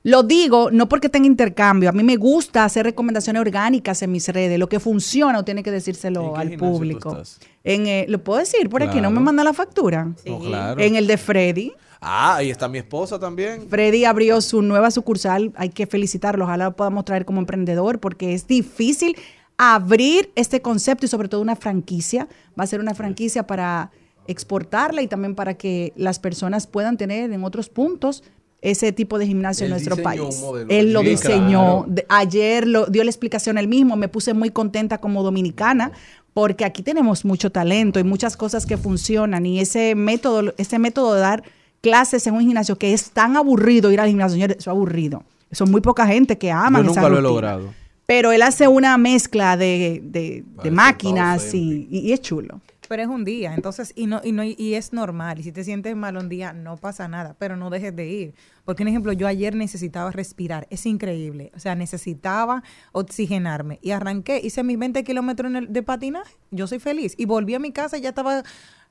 [0.03, 1.89] lo digo no porque tenga intercambio.
[1.89, 4.59] A mí me gusta hacer recomendaciones orgánicas en mis redes.
[4.59, 7.11] Lo que funciona o tiene que ¿En decírselo al tú público.
[7.11, 7.39] estás?
[7.63, 10.13] En, eh, lo puedo decir por aquí, no me manda la factura.
[10.25, 10.81] No, claro.
[10.81, 11.71] En el de Freddy.
[12.01, 13.69] Ah, ahí está mi esposa también.
[13.69, 18.33] Freddy abrió su nueva sucursal, hay que felicitarlo, ojalá lo podamos traer como emprendedor porque
[18.33, 19.15] es difícil
[19.57, 22.27] abrir este concepto y sobre todo una franquicia.
[22.59, 23.91] Va a ser una franquicia para
[24.27, 28.23] exportarla y también para que las personas puedan tener en otros puntos
[28.63, 30.41] ese tipo de gimnasio Él en nuestro país.
[30.69, 32.07] Él lo Sí, diseñó, claro.
[32.09, 35.91] ayer lo, dio la explicación él mismo, me puse muy contenta como dominicana
[36.33, 41.13] porque aquí tenemos mucho talento y muchas cosas que funcionan y ese método, ese método
[41.13, 41.43] de dar
[41.81, 45.23] clases en un gimnasio que es tan aburrido ir al gimnasio, señores, eso es aburrido.
[45.51, 47.29] Son muy poca gente que aman Yo esa nunca lo he rutina.
[47.29, 47.73] logrado.
[48.05, 52.59] Pero él hace una mezcla de, de- de Parece máquinas y- y es chulo.
[52.89, 55.39] Pero es un día, entonces, y no, y no, y es normal.
[55.39, 58.33] Y si te sientes mal un día, no pasa nada, pero no dejes de ir.
[58.65, 61.51] Porque, por ejemplo, yo ayer necesitaba respirar, es increíble.
[61.55, 63.79] O sea, necesitaba oxigenarme.
[63.81, 67.15] Y arranqué, hice mis 20 kilómetros el- de patinaje, yo soy feliz.
[67.17, 68.43] Y volví a mi casa y ya estaba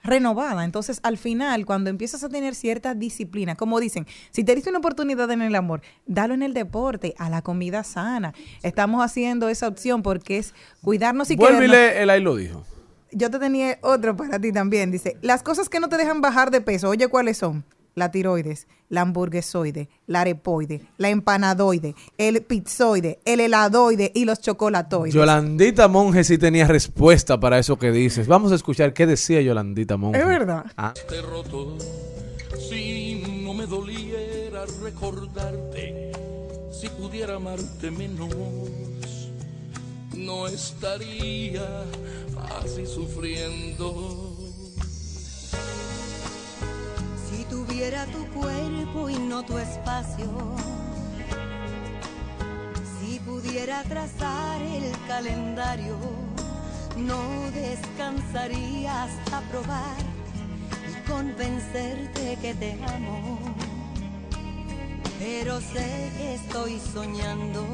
[0.03, 0.65] renovada.
[0.65, 4.79] Entonces, al final, cuando empiezas a tener cierta disciplina, como dicen, si te diste una
[4.81, 8.35] oportunidad en el amor, dalo en el deporte, a la comida sana.
[8.63, 11.93] Estamos haciendo esa opción porque es cuidarnos y Vuelve y querernos.
[11.95, 12.65] lee, él ahí lo dijo.
[13.13, 14.91] Yo te tenía otro para ti también.
[14.91, 17.65] Dice, las cosas que no te dejan bajar de peso, oye, ¿cuáles son?
[17.95, 25.13] La tiroides, la hamburguesoide, la arepoide, la empanadoide, el pizzoide, el heladoide y los chocolatoides.
[25.15, 28.27] Yolandita Monge sí tenía respuesta para eso que dices.
[28.29, 30.19] Vamos a escuchar qué decía Yolandita Monge.
[30.21, 30.65] Es verdad.
[30.79, 31.77] Ah, Te roto
[32.59, 36.13] si no me doliera recordarte
[36.71, 38.31] si pudiera amarte menos
[40.25, 41.85] no estaría
[42.61, 44.37] así sufriendo
[47.29, 50.31] Si tuviera tu cuerpo y no tu espacio,
[53.01, 55.97] si pudiera trazar el calendario,
[56.97, 59.97] no descansaría hasta probar
[60.91, 63.39] y convencerte que te amo.
[65.19, 67.65] Pero sé que estoy soñando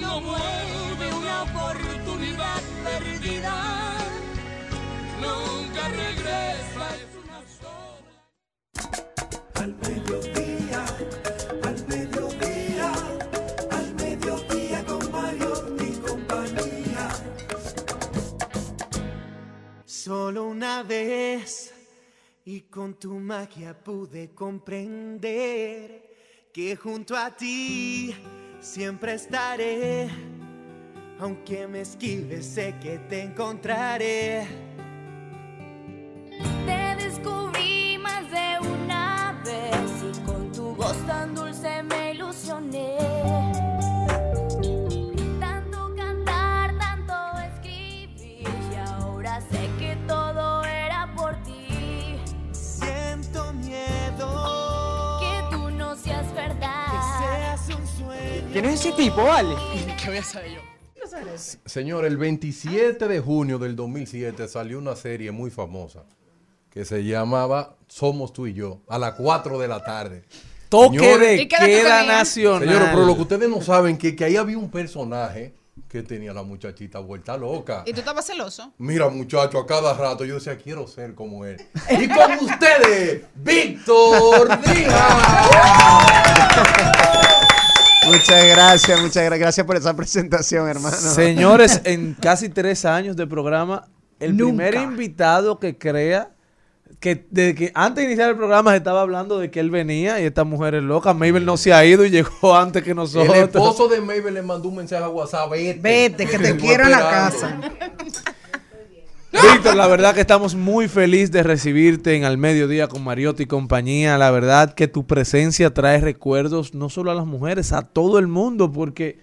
[0.00, 3.56] No vuelve una oportunidad perdida.
[5.20, 8.12] nunca regresa es una sola
[9.54, 10.80] Al mediodía,
[11.64, 12.92] al mediodía,
[13.70, 17.08] al mediodía con Mario y compañía.
[19.84, 21.75] Solo una vez
[22.46, 26.14] y con tu magia pude comprender
[26.52, 28.14] que junto a ti
[28.60, 30.08] siempre estaré.
[31.18, 34.46] Aunque me esquives, sé que te encontraré.
[36.64, 43.55] Te descubrí más de una vez y con tu voz tan dulce me ilusioné.
[58.56, 59.54] ¿Quién es ese tipo, vale?
[60.02, 60.60] ¿Qué voy a saber yo?
[61.66, 66.04] Señor, el 27 de junio del 2007 salió una serie muy famosa
[66.70, 70.24] que se llamaba Somos tú y yo, a las 4 de la tarde.
[70.70, 72.60] Toque Señores, de ¿Y qué edad tú queda nacional.
[72.60, 75.54] Señores, pero lo que ustedes no saben que, que ahí había un personaje
[75.86, 77.82] que tenía la muchachita vuelta loca.
[77.84, 78.72] ¿Y tú estabas celoso?
[78.78, 81.58] Mira, muchacho, a cada rato yo decía, quiero ser como él.
[81.90, 85.02] Y con ustedes, Víctor Díaz.
[88.06, 90.96] Muchas gracias, muchas gra- gracias por esa presentación, hermano.
[90.96, 93.86] Señores, en casi tres años de programa,
[94.20, 96.30] el primer invitado que crea
[97.00, 100.18] que desde que antes de iniciar el programa se estaba hablando de que él venía
[100.20, 101.12] y esta mujer es loca.
[101.12, 103.36] Mabel no se ha ido y llegó antes que nosotros.
[103.36, 105.50] El esposo de Mabel le mandó un mensaje a WhatsApp.
[105.50, 107.68] Vete, Vete, que te estoy quiero en la esperando".
[109.42, 113.46] Víctor, la verdad que estamos muy felices de recibirte en Al Mediodía con Mariotti y
[113.46, 114.18] compañía.
[114.18, 118.26] La verdad que tu presencia trae recuerdos no solo a las mujeres, a todo el
[118.26, 119.20] mundo, porque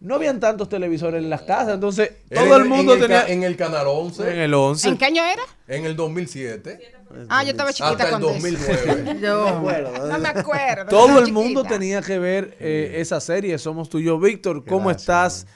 [0.00, 3.26] no habían tantos televisores en las casas, entonces todo en el mundo en el, tenía...
[3.26, 4.32] en el canal 11.
[4.32, 4.88] En el 11.
[4.88, 5.42] ¿En qué año era?
[5.66, 6.92] En el 2007.
[7.28, 8.42] Ah, yo estaba chiquita Hasta el cuando eso.
[8.42, 9.18] 2009.
[9.22, 9.44] Yo
[10.08, 10.86] no me acuerdo.
[10.88, 14.18] Todo el mundo tenía que ver eh, esa serie, Somos tú y yo.
[14.18, 15.46] Víctor, ¿cómo Gracias, estás?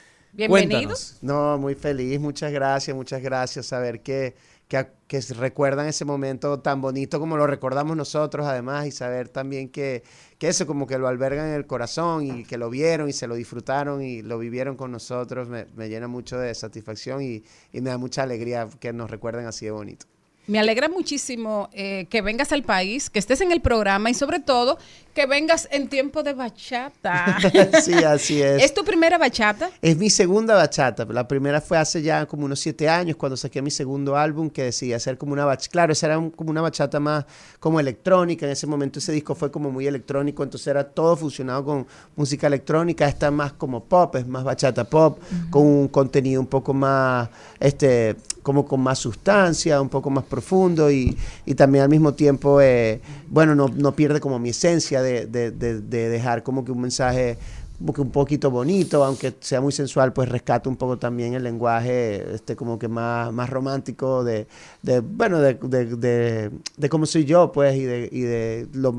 [0.47, 1.17] Cuéntanos.
[1.21, 3.65] No, muy feliz, muchas gracias, muchas gracias.
[3.65, 4.35] Saber que,
[4.67, 10.03] que, recuerdan ese momento tan bonito como lo recordamos nosotros, además, y saber también que,
[10.37, 13.27] que eso, como que lo albergan en el corazón y que lo vieron y se
[13.27, 17.81] lo disfrutaron y lo vivieron con nosotros, me, me llena mucho de satisfacción y, y
[17.81, 20.05] me da mucha alegría que nos recuerden así de bonito.
[20.49, 24.39] Me alegra muchísimo eh, que vengas al país, que estés en el programa y sobre
[24.39, 24.79] todo
[25.13, 27.37] que vengas en tiempo de bachata.
[27.83, 28.63] sí, así es.
[28.63, 29.69] ¿Es tu primera bachata?
[29.79, 31.05] Es mi segunda bachata.
[31.05, 34.63] La primera fue hace ya como unos siete años cuando saqué mi segundo álbum que
[34.63, 35.69] decidí hacer como una bachata.
[35.71, 37.25] Claro, esa era un- como una bachata más
[37.59, 38.47] como electrónica.
[38.47, 41.85] En ese momento ese disco fue como muy electrónico, entonces era todo fusionado con
[42.15, 43.07] música electrónica.
[43.07, 45.19] Esta es más como pop, es más bachata pop,
[45.51, 50.38] con un contenido un poco más, este, como con más sustancia, un poco más profundo
[50.91, 55.25] y, y también al mismo tiempo, eh, bueno, no, no pierde como mi esencia de,
[55.27, 57.37] de- de- de dejar como que un mensaje
[57.77, 61.43] como que un poquito bonito, aunque sea muy sensual, pues rescata un poco también el
[61.43, 64.47] lenguaje este como que más, más romántico de,
[65.01, 68.93] bueno, de cómo soy yo, pues, y de, y de lo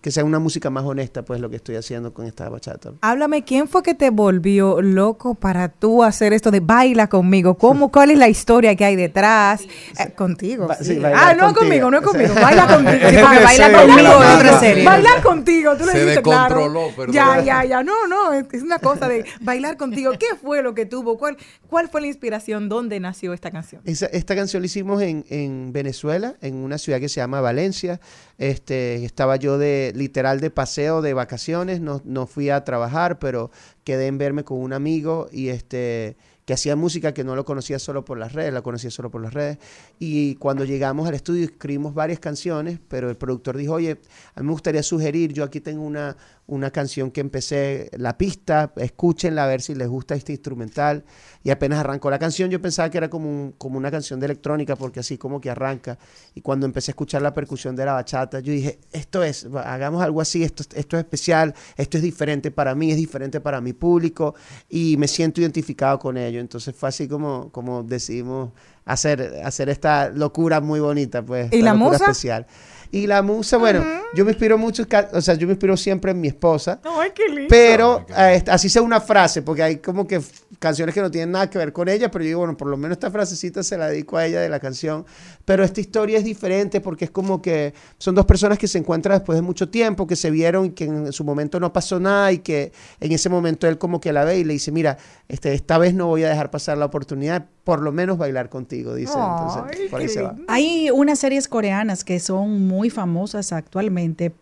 [0.00, 2.92] que sea una música más honesta, pues, lo que estoy haciendo con esta bachata.
[3.00, 7.54] Háblame, ¿quién fue que te volvió loco para tú hacer esto de baila conmigo?
[7.58, 9.62] ¿Cómo, ¿Cuál es la historia que hay detrás?
[9.62, 10.66] Eh, contigo.
[10.66, 11.60] Ba- sí, Ah, no contigo.
[11.60, 12.34] conmigo, no conmigo.
[12.40, 14.84] Baila bailar deseo conmigo otra serie.
[14.84, 16.70] Bailar contigo, tú lo dijiste claro.
[16.96, 17.12] perdón.
[17.14, 17.82] Ya, ya, ya.
[17.82, 20.12] No, no, es es una cosa de bailar contigo.
[20.12, 21.18] ¿Qué fue lo que tuvo?
[21.18, 21.36] ¿Cuál,
[21.68, 22.68] cuál fue la inspiración?
[22.68, 23.82] ¿Dónde nació esta canción?
[23.84, 28.00] Esa- esta canción la hicimos en, en Venezuela, en una ciudad que se llama Valencia.
[28.38, 33.50] Este, estaba yo de literal de paseo, de vacaciones, no, no fui a trabajar, pero
[33.84, 37.78] quedé en verme con un amigo y este que hacía música que no lo conocía
[37.78, 39.58] solo por las redes, la conocía solo por las redes.
[39.98, 43.98] Y cuando llegamos al estudio escribimos varias canciones, pero el productor dijo, oye,
[44.34, 46.16] a mí me gustaría sugerir, yo aquí tengo una,
[46.46, 51.04] una canción que empecé, la pista, escúchenla a ver si les gusta este instrumental.
[51.42, 54.26] Y apenas arrancó la canción, yo pensaba que era como, un- como una canción de
[54.26, 55.98] electrónica, porque así como que arranca.
[56.34, 60.02] Y cuando empecé a escuchar la percusión de la bachata, yo dije, esto es, hagamos
[60.02, 63.72] algo así, esto, esto es especial, esto es diferente para mí, es diferente para mi
[63.72, 64.34] público,
[64.68, 66.40] y me siento identificado con ello.
[66.40, 68.50] Entonces fue así como, como decidimos
[68.84, 71.50] hacer, hacer esta locura muy bonita, pues.
[71.52, 72.04] ¿Y esta la locura musa?
[72.10, 72.46] especial.
[72.94, 76.20] Y la musa, bueno, yo me inspiro mucho, o sea, yo me inspiro siempre en
[76.20, 76.80] mi esposa.
[76.84, 77.46] Ay, qué lindo.
[77.48, 80.20] Pero eh, est- así sea una frase, porque hay como que
[80.60, 82.76] canciones que no tienen nada que ver con ella, pero yo digo, bueno, por lo
[82.76, 85.04] menos esta frasecita se la dedico a ella de la canción.
[85.44, 89.18] Pero esta historia es diferente porque es como que son dos personas que se encuentran
[89.18, 92.30] después de mucho tiempo, que se vieron y que en su momento no pasó nada
[92.32, 94.96] y que en ese momento él como que la ve y le dice, mira,
[95.28, 98.94] este, esta vez no voy a dejar pasar la oportunidad, por lo menos bailar contigo,
[98.94, 99.14] dice.
[99.18, 100.36] Entonces, por ahí se va.
[100.48, 104.32] Hay unas series coreanas que son muy famosas actualmente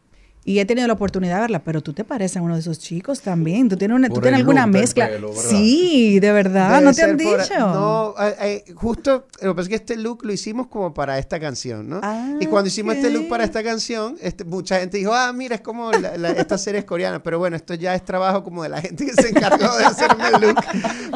[0.44, 2.80] y he tenido la oportunidad de verla, pero tú te pareces a uno de esos
[2.80, 3.68] chicos también.
[3.68, 5.08] Tú tienes, una, tú tienes alguna mezcla.
[5.08, 7.58] pelo, sí, de verdad, Debe no te han por- dicho.
[7.60, 11.16] No, eh, eh, justo, lo que pasa es que este look lo hicimos como para
[11.16, 12.00] esta canción, ¿no?
[12.02, 15.54] Ah, y cuando hicimos este look para esta canción, este, mucha gente dijo, ah, mira,
[15.54, 18.64] es como la, la- esta serie es coreana, pero bueno, esto ya es trabajo como
[18.64, 20.56] de la gente que se encargó de hacerme el look.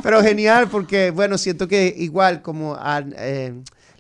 [0.04, 3.54] Pero genial, porque bueno, siento que igual como ah, eh,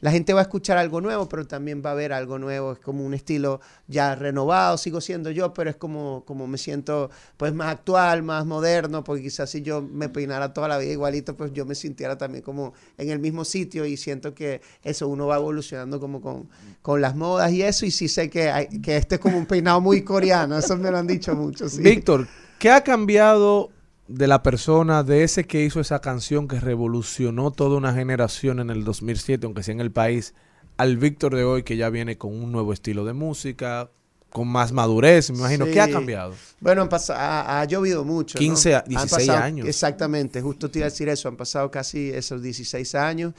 [0.06, 2.74] la gente va a escuchar algo nuevo, pero también va a ver algo nuevo.
[2.74, 7.10] Es como un estilo ya renovado, sigo siendo yo, pero es como, como me siento
[7.36, 11.36] pues más actual, más moderno, porque quizás si yo me peinara toda la vida igualito,
[11.36, 15.26] pues yo me sintiera también como en el mismo sitio y siento que eso uno
[15.26, 16.48] va evolucionando como con,
[16.82, 19.46] con las modas y eso, y sí sé que, hay, que este es como un
[19.46, 21.68] peinado muy coreano, eso me lo han dicho mucho.
[21.68, 21.82] Sí.
[21.82, 22.28] Víctor,
[22.60, 23.70] ¿qué ha cambiado
[24.08, 28.70] de la persona, de ese que hizo esa canción que revolucionó toda una generación en
[28.70, 30.34] el 2007, aunque sea en el país,
[30.76, 33.90] al Víctor de hoy que ya viene con un nuevo estilo de música,
[34.30, 35.64] con más madurez, me imagino.
[35.64, 36.34] ¿Qué ha cambiado?
[36.60, 38.36] Bueno, han ha, ha llovido mucho.
[38.36, 38.40] ¿no?
[38.40, 39.66] 15 a Han 16 pasado- años.
[39.68, 41.28] Exactamente, justo te iba a decir eso.
[41.28, 43.32] Han pasado casi esos 16 años.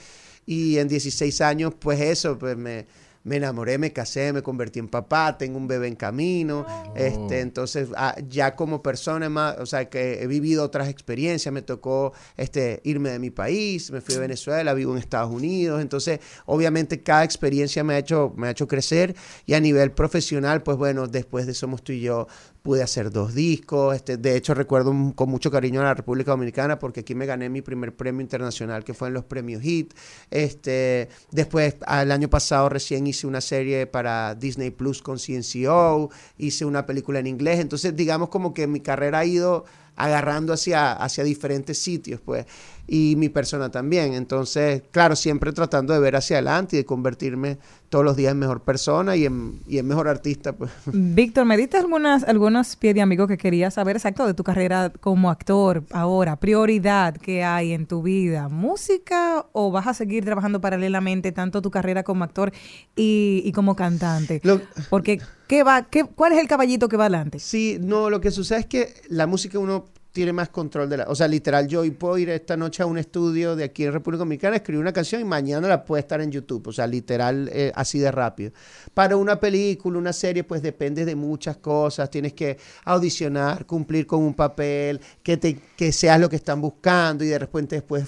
[0.45, 2.87] Y en 16 años, pues eso, pues me,
[3.23, 6.65] me enamoré, me casé, me convertí en papá, tengo un bebé en camino.
[6.95, 11.61] Este, entonces, ah, ya como persona más, o sea, que he vivido otras experiencias, me
[11.61, 15.81] tocó este, irme de mi país, me fui a Venezuela, vivo en Estados Unidos.
[15.81, 19.15] Entonces, obviamente, cada experiencia me ha hecho, me ha hecho crecer.
[19.45, 22.27] Y a nivel profesional, pues bueno, después de Somos tú y yo,
[22.67, 23.95] pude hacer dos discos.
[23.95, 27.47] Este, de hecho, recuerdo con mucho cariño a la República Dominicana porque aquí me gané
[27.47, 29.93] mi primer premio internacional que fue en los premios HIT.
[30.31, 36.65] Este, después, el año pasado recién hice una serie para Disney Plus con CNCO, hice
[36.65, 37.61] una película en inglés.
[37.61, 39.63] Entonces, digamos como que mi carrera ha ido
[39.95, 42.45] agarrando hacia, hacia diferentes sitios, pues,
[42.87, 44.13] y mi persona también.
[44.13, 47.57] Entonces, claro, siempre tratando de ver hacia adelante y de convertirme
[47.89, 50.71] todos los días en mejor persona y en, y en mejor artista, pues.
[50.85, 54.91] Víctor, ¿me diste algunas, algunos pies de amigo que quería saber exacto de tu carrera
[54.99, 56.37] como actor ahora?
[56.37, 61.71] Prioridad que hay en tu vida, música o vas a seguir trabajando paralelamente tanto tu
[61.71, 62.51] carrera como actor
[62.95, 64.41] y, y como cantante?
[64.89, 67.39] Porque, ¿qué va, qué, ¿cuál es el caballito que va adelante?
[67.39, 69.85] Sí, no, lo que sucede es que la música uno
[70.17, 71.03] tiene más control de la...
[71.09, 73.93] O sea, literal, yo hoy puedo ir esta noche a un estudio de aquí en
[73.93, 76.65] República Dominicana, escribir una canción y mañana la puede estar en YouTube.
[76.67, 78.51] O sea, literal, eh, así de rápido.
[78.95, 82.09] Para una película, una serie, pues depende de muchas cosas.
[82.09, 87.23] Tienes que audicionar, cumplir con un papel, que, te, que seas lo que están buscando
[87.23, 88.05] y de repente después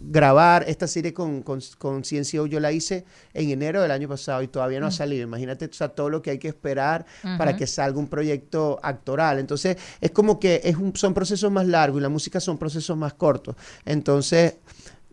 [0.00, 0.64] grabar.
[0.66, 3.04] Esta serie con, con, con CNCO yo la hice
[3.34, 4.92] en enero del año pasado y todavía no ha Mm.
[4.92, 5.22] salido.
[5.22, 7.06] Imagínate o sea, todo lo que hay que esperar
[7.38, 9.38] para que salga un proyecto actoral.
[9.38, 12.96] Entonces, es como que es un- son procesos más largos y la música son procesos
[12.96, 13.54] más cortos.
[13.84, 14.54] Entonces,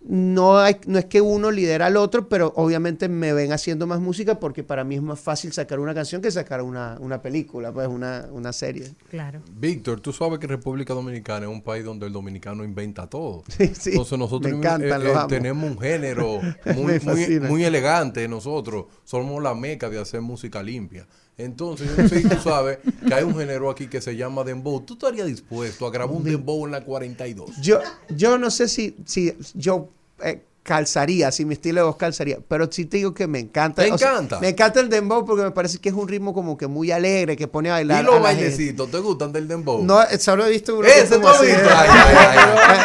[0.02, 4.00] no, hay, no es que uno lidera al otro, pero obviamente me ven haciendo más
[4.00, 7.72] música porque para mí es más fácil sacar una canción que sacar una, una película,
[7.74, 8.94] pues una, una serie.
[9.10, 9.42] Claro.
[9.52, 13.44] Víctor, tú sabes que República Dominicana es un país donde el dominicano inventa todo.
[13.60, 13.90] Sí, sí.
[13.90, 15.28] Entonces nosotros encantan, eh, eh, amo.
[15.28, 16.40] tenemos un género
[16.76, 18.86] muy, muy, muy elegante nosotros.
[19.04, 21.06] Somos la meca de hacer música limpia.
[21.40, 24.44] Entonces, yo no sé si tú sabes que hay un género aquí que se llama
[24.44, 24.82] dembow.
[24.82, 27.62] ¿Tú estarías dispuesto a grabar un dembow en la 42?
[27.62, 27.80] Yo,
[28.10, 29.88] yo no sé si, si yo
[30.22, 33.82] eh, calzaría, si mi estilo de voz calzaría, pero sí te digo que me encanta.
[33.84, 34.40] ¿Te o sea, encanta?
[34.40, 37.36] me encanta el dembow porque me parece que es un ritmo como que muy alegre,
[37.36, 38.04] que pone a bailar.
[38.04, 38.92] ¿Y los a bailecitos?
[38.92, 39.84] ¿Te gustan del dembow?
[39.84, 41.68] No, eh, solo he visto uno Ese tú como has visto.
[41.76, 42.38] Ay, ay, ay.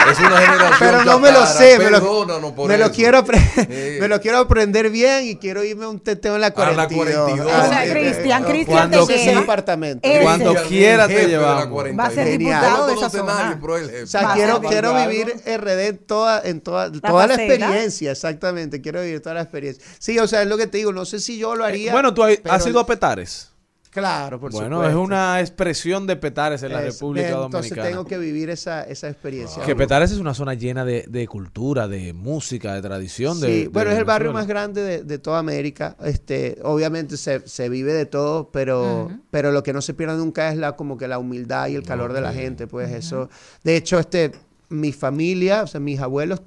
[0.12, 3.22] Es una generación Pero no me lo sé, me lo, por me lo quiero
[4.00, 6.76] me lo quiero aprender bien y quiero irme a un teteo en la A 42.
[6.76, 7.52] la 42.
[7.52, 9.40] Ah, O sea, eh, Cristian, eh, Cristian cuando te lleva.
[9.40, 10.08] apartamento.
[10.22, 11.66] Cuando quiera te llevamos.
[11.66, 12.00] 42.
[12.00, 12.60] Va a ser Genial.
[12.62, 13.60] diputado de esa zona.
[14.02, 17.73] O sea, a quiero, vivir RD en toda, en toda, toda la faceta.
[17.74, 18.80] Experiencia, exactamente.
[18.80, 19.84] Quiero vivir toda la experiencia.
[19.98, 20.92] Sí, o sea, es lo que te digo.
[20.92, 21.92] No sé si yo lo haría.
[21.92, 23.50] Bueno, tú has, ido a Petares.
[23.90, 24.98] Claro, por bueno, supuesto.
[24.98, 27.88] es una expresión de Petares en la Es- República Entonces Dominicana.
[27.88, 29.62] tengo que vivir esa, esa experiencia.
[29.62, 33.36] Que Petares es una zona llena de, de cultura, de música, de tradición.
[33.38, 35.96] Sí, de bueno, es el barrio más grande de, de toda América.
[36.04, 40.50] Este, obviamente se, se vive de todo, pero, pero lo que no se pierde nunca
[40.50, 43.28] es la como que la humildad y el calor de la gente, pues eso.
[43.62, 44.32] De hecho, este,
[44.70, 46.42] mi familia, o sea, mis abuelos eh,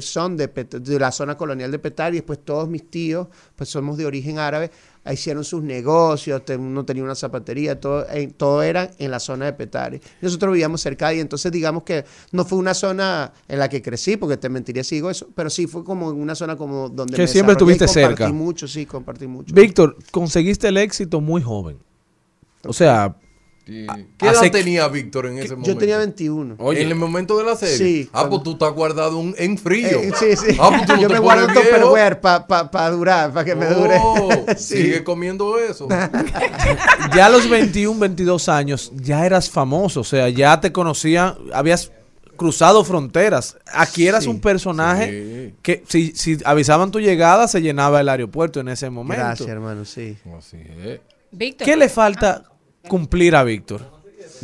[0.00, 3.68] son de, Pet- de la zona colonial de Petar y después todos mis tíos, pues
[3.68, 4.70] somos de origen árabe,
[5.12, 9.52] hicieron sus negocios, uno tenía una zapatería, todo, eh, todo era en la zona de
[9.52, 10.00] Petare.
[10.22, 14.16] Nosotros vivíamos cerca y entonces digamos que no fue una zona en la que crecí,
[14.16, 17.22] porque te mentiría si digo eso, pero sí fue como una zona como donde Que
[17.22, 18.08] me siempre estuviste cerca.
[18.10, 19.54] Compartí mucho, sí, compartí mucho.
[19.54, 21.78] Víctor, conseguiste el éxito muy joven.
[22.66, 23.14] O sea,
[23.66, 23.86] Sí.
[24.18, 25.70] ¿Qué edad tenía Víctor en ese momento?
[25.72, 26.56] Yo tenía 21.
[26.58, 26.82] Oye.
[26.82, 27.76] ¿En el momento de la serie?
[27.78, 30.00] Sí, Ah, cuando- pues tú estás guardado un- en frío.
[30.00, 30.56] Eh, sí, sí.
[30.60, 31.54] Ah, pues tú no Yo te me guardo un.
[31.54, 33.96] Tupperware para durar, para que me dure.
[34.02, 34.76] Oh, Sí.
[34.82, 35.88] Sigue comiendo eso.
[37.16, 40.00] ya a los 21, 22 años, ya eras famoso.
[40.00, 41.90] O sea, ya te conocían, habías
[42.36, 43.56] cruzado fronteras.
[43.72, 45.06] Aquí eras Sí, un personaje
[45.50, 45.54] sí.
[45.62, 49.24] que si, si avisaban tu llegada, se llenaba el aeropuerto en ese momento.
[49.24, 50.16] Gracias, hermano, sí.
[50.36, 51.00] Así es.
[51.30, 51.64] Víctor.
[51.64, 52.44] ¿Qué le falta
[52.88, 53.92] cumplir a Víctor?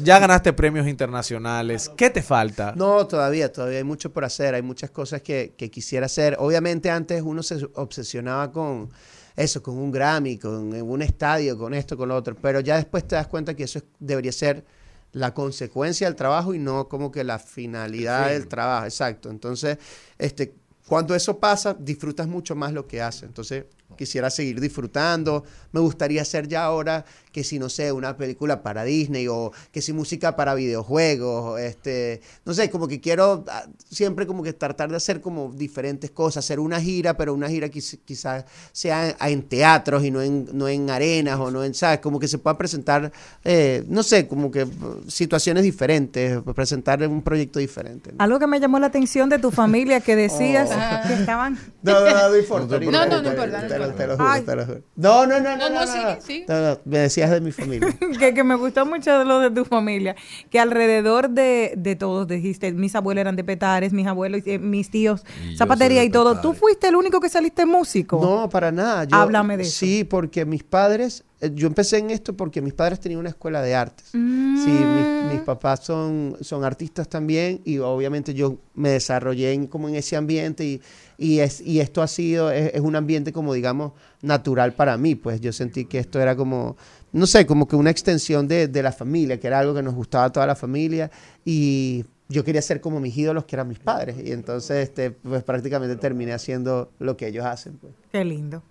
[0.03, 1.91] Ya ganaste premios internacionales.
[1.97, 2.73] ¿Qué te falta?
[2.77, 6.37] No, todavía, todavía hay mucho por hacer, hay muchas cosas que, que quisiera hacer.
[6.39, 8.89] Obviamente antes uno se obsesionaba con
[9.37, 13.07] eso, con un Grammy, con un estadio, con esto, con lo otro, pero ya después
[13.07, 14.65] te das cuenta que eso es- debería ser
[15.13, 18.33] la consecuencia del trabajo y no como que la finalidad Sí.
[18.35, 19.29] del trabajo, exacto.
[19.31, 19.77] Entonces,
[20.19, 20.55] este,
[20.87, 23.25] cuando eso pasa, disfrutas mucho más lo que haces.
[23.25, 23.65] Entonces,
[23.97, 25.45] quisiera seguir disfrutando.
[25.73, 29.83] Me gustaría hacer ya ahora que si, no sé, una película para Disney o que
[29.83, 34.91] si música para videojuegos, este, no sé, como que quiero ah, siempre como que tratar
[34.91, 39.43] de hacer como diferentes cosas, hacer una gira, pero una gira quiz- quizás sea en,
[39.43, 42.01] teatros y no en, no en arenas o no en, ¿sabes?
[42.01, 43.11] Como que se pueda presentar,
[43.45, 48.11] eh, no sé, como que uh, situaciones diferentes, presentar un proyecto diferente.
[48.13, 48.17] ¿no?
[48.23, 51.09] Algo que me llamó la atención de tu familia que decías Oh.
[51.09, 51.59] que estaban.
[51.83, 52.79] No, no, no, no importa.
[52.81, 53.97] No, no, no importa, no Te lo- importa.
[53.97, 54.43] te lo juro, Ay.
[54.43, 54.81] te lo juro.
[54.97, 56.21] No, no, no, no, No, no, no, no, no.
[56.49, 57.97] No, no, me decías de mi familia.
[58.19, 60.17] que, que me gustó mucho de lo de tu familia,
[60.51, 64.91] que alrededor de, de todos dijiste, mis abuelos eran de Petares, mis abuelos, eh, mis
[64.91, 66.41] tíos, Y zapatería y todo.
[66.41, 68.21] ¿Tú fuiste el único que saliste músico?
[68.21, 69.05] No, para nada.
[69.05, 69.79] Yo- Háblame de eso.
[69.81, 73.63] Sí, porque mis padres, eh, yo empecé en esto porque mis padres tenían una escuela
[73.63, 74.09] de artes.
[74.13, 74.65] Mm.
[74.65, 79.89] Sí, mis, mis papás son, son artistas también y obviamente yo me desarrollé en, como
[79.89, 80.81] en ese ambiente y,
[81.19, 83.93] y, es, y esto ha sido, es, es un ambiente como digamos
[84.23, 86.77] natural para mí, pues yo sentí que esto era como,
[87.13, 89.95] no sé, como que una extensión de, de la familia, que era algo que nos
[89.95, 91.11] gustaba a toda la familia
[91.45, 95.43] y yo quería ser como mis ídolos, que eran mis padres y entonces este, pues
[95.43, 97.77] prácticamente terminé haciendo lo que ellos hacen.
[97.79, 97.93] Pues.
[98.13, 98.63] Qué lindo.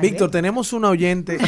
[0.00, 1.38] Víctor, tenemos una oyente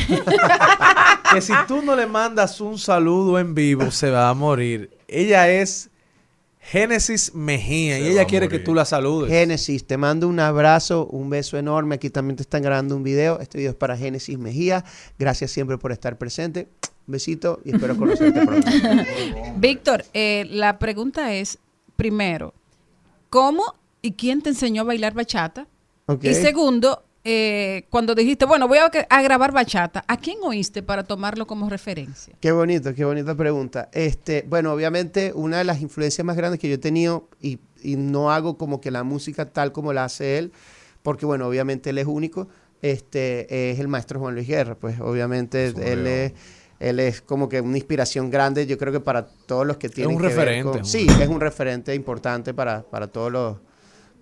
[1.32, 4.90] que si tú no le mandas un saludo en vivo se va a morir.
[5.08, 5.90] Ella es
[6.62, 9.30] Génesis Mejía y ella quiere que tú la saludes.
[9.30, 11.96] Génesis, te mando un abrazo, un beso enorme.
[11.96, 13.40] Aquí también te están grabando un video.
[13.40, 14.84] Este video es para Génesis Mejía.
[15.18, 16.68] Gracias siempre por estar presente.
[17.06, 18.70] Un besito y espero conocerte pronto.
[19.56, 21.58] Víctor, eh, la pregunta es,
[21.96, 22.54] primero,
[23.28, 25.66] ¿cómo y quién te enseñó a bailar bachata?
[26.22, 31.04] Y segundo, eh, cuando dijiste, bueno, voy a, a grabar bachata, ¿a quién oíste para
[31.04, 32.34] tomarlo como referencia?
[32.40, 33.88] Qué bonito, qué bonita pregunta.
[33.92, 37.96] Este, bueno, obviamente una de las influencias más grandes que yo he tenido y, y
[37.96, 40.52] no hago como que la música tal como la hace él,
[41.02, 42.48] porque bueno, obviamente él es único,
[42.82, 46.32] este, es el maestro Juan Luis Guerra, pues obviamente él es
[46.80, 50.16] él es como que una inspiración grande, yo creo que para todos los que tienen
[50.16, 53.58] un que ver referente, con- un sí, es un referente importante para, para todos los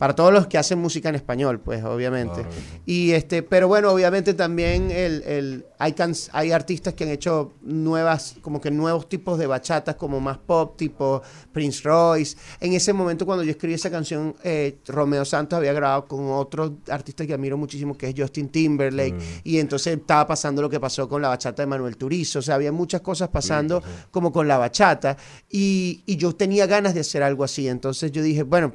[0.00, 2.40] para todos los que hacen música en español, pues, obviamente.
[2.86, 7.52] Y este, pero bueno, obviamente también el, el, hay, cans- hay artistas que han hecho
[7.60, 11.20] nuevas, como que nuevos tipos de bachatas, como más pop, tipo
[11.52, 12.38] Prince Royce.
[12.60, 16.78] En ese momento, cuando yo escribí esa canción, eh, Romeo Santos había grabado con otro
[16.88, 19.16] artista que admiro muchísimo, que es Justin Timberlake.
[19.44, 22.38] Y entonces estaba pasando lo que pasó con la bachata de Manuel Turizo.
[22.38, 25.18] O sea, había muchas cosas pasando como con la bachata.
[25.50, 27.68] Y, y yo tenía ganas de hacer algo así.
[27.68, 28.72] Entonces yo dije, bueno,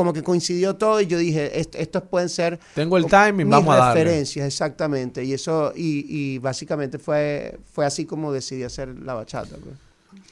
[0.00, 3.50] como que coincidió todo y yo dije, "Est- estos pueden ser Tengo el timing, mis
[3.50, 4.02] vamos a darle.
[4.04, 5.22] referencias, exactamente.
[5.24, 9.56] Y eso, y, y básicamente fue, fue así como decidí hacer la bachata.
[9.62, 9.74] pues.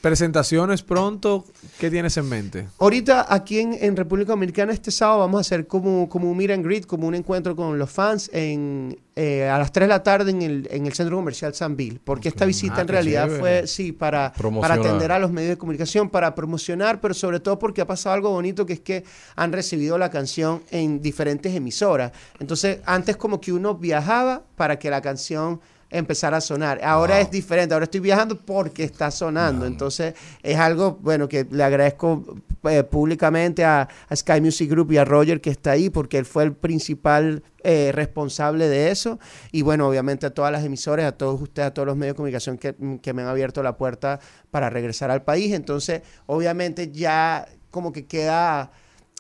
[0.01, 1.45] Presentaciones pronto,
[1.81, 2.69] ¿qué tienes en mente?
[2.79, 6.53] Ahorita aquí en, en República Dominicana este sábado vamos a hacer como, como un meet
[6.53, 10.03] and greet, como un encuentro con los fans en, eh, a las 3 de la
[10.05, 12.01] tarde en el, en el Centro Comercial San Bill.
[12.05, 13.41] Porque esta visita Ah, en realidad chévere.
[13.41, 17.59] fue, sí, para, para atender a los medios de comunicación, para promocionar, pero sobre todo
[17.59, 19.03] porque ha pasado algo bonito que es que
[19.35, 22.13] han recibido la canción en diferentes emisoras.
[22.39, 25.61] Entonces, antes como que uno viajaba para que la canción
[25.91, 26.81] empezara a sonar.
[26.83, 29.67] Ahora es diferente, ahora estoy viajando porque está sonando.
[29.67, 34.99] Entonces, es algo, bueno, que le agradezco eh, públicamente a, a Sky Music Group y
[34.99, 39.19] a Roger que está ahí porque él fue el principal eh, responsable de eso.
[39.53, 42.17] Y bueno, obviamente a todas las emisoras, a todos ustedes, a todos los medios de
[42.17, 44.21] comunicación que, que me han abierto la puerta
[44.51, 45.55] para regresar al país.
[45.55, 48.71] Entonces, obviamente ya como que queda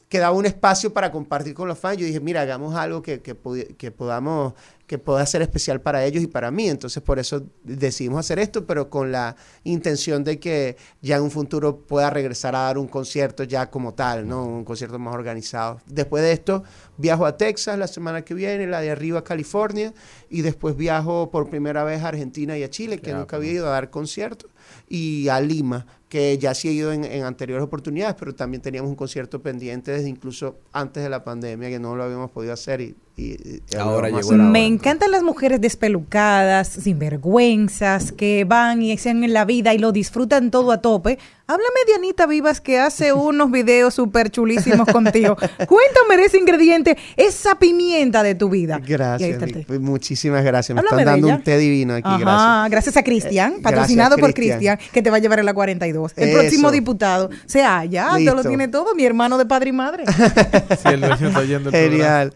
[0.08, 1.98] quedaba un espacio para compartir con los fans.
[1.98, 4.54] Yo dije, mira, hagamos algo que, que podamos,
[4.88, 6.66] que pueda ser especial para ellos y para mí.
[6.66, 11.30] Entonces, por eso decidimos hacer esto, pero con la intención de que ya en un
[11.30, 14.46] futuro pueda regresar a dar un concierto ya como tal, ¿no?
[14.46, 15.78] Un concierto más organizado.
[15.86, 16.64] Después de esto,
[16.96, 19.92] viajo a Texas la semana que viene, la de arriba a California,
[20.30, 23.66] y después viajo por primera vez a Argentina y a Chile, que nunca había ido
[23.66, 24.50] a dar conciertos,
[24.88, 28.88] y a Lima, que ya sí he ido en, en anteriores oportunidades, pero también teníamos
[28.88, 32.80] un concierto pendiente desde incluso antes de la pandemia, que no lo habíamos podido hacer
[32.80, 34.44] y, y- y Ahora llegó la.
[34.44, 39.92] Me encantan las mujeres despelucadas, sinvergüenzas, que van y se en la vida y lo
[39.92, 41.18] disfrutan todo a tope.
[41.50, 45.34] Háblame de Anita Vivas que hace unos videos súper chulísimos contigo.
[45.36, 48.78] Cuéntame de ese ingrediente, esa pimienta de tu vida.
[48.86, 49.78] Gracias, té.
[49.78, 50.74] muchísimas gracias.
[50.74, 51.36] Me Háblame están dando ella.
[51.36, 52.70] un té divino aquí, Ajá, gracias.
[52.70, 54.76] gracias a Cristian, Eh, patrocinado gracias, por Cristian.
[54.76, 56.12] Cristian, que te va a llevar a la 42.
[56.16, 56.38] El Eso.
[56.38, 57.26] próximo diputado.
[57.28, 60.04] O sea, ya, te lo tiene todo, mi hermano de padre y madre.
[60.82, 62.32] Si el dueño está oyendo el Genial.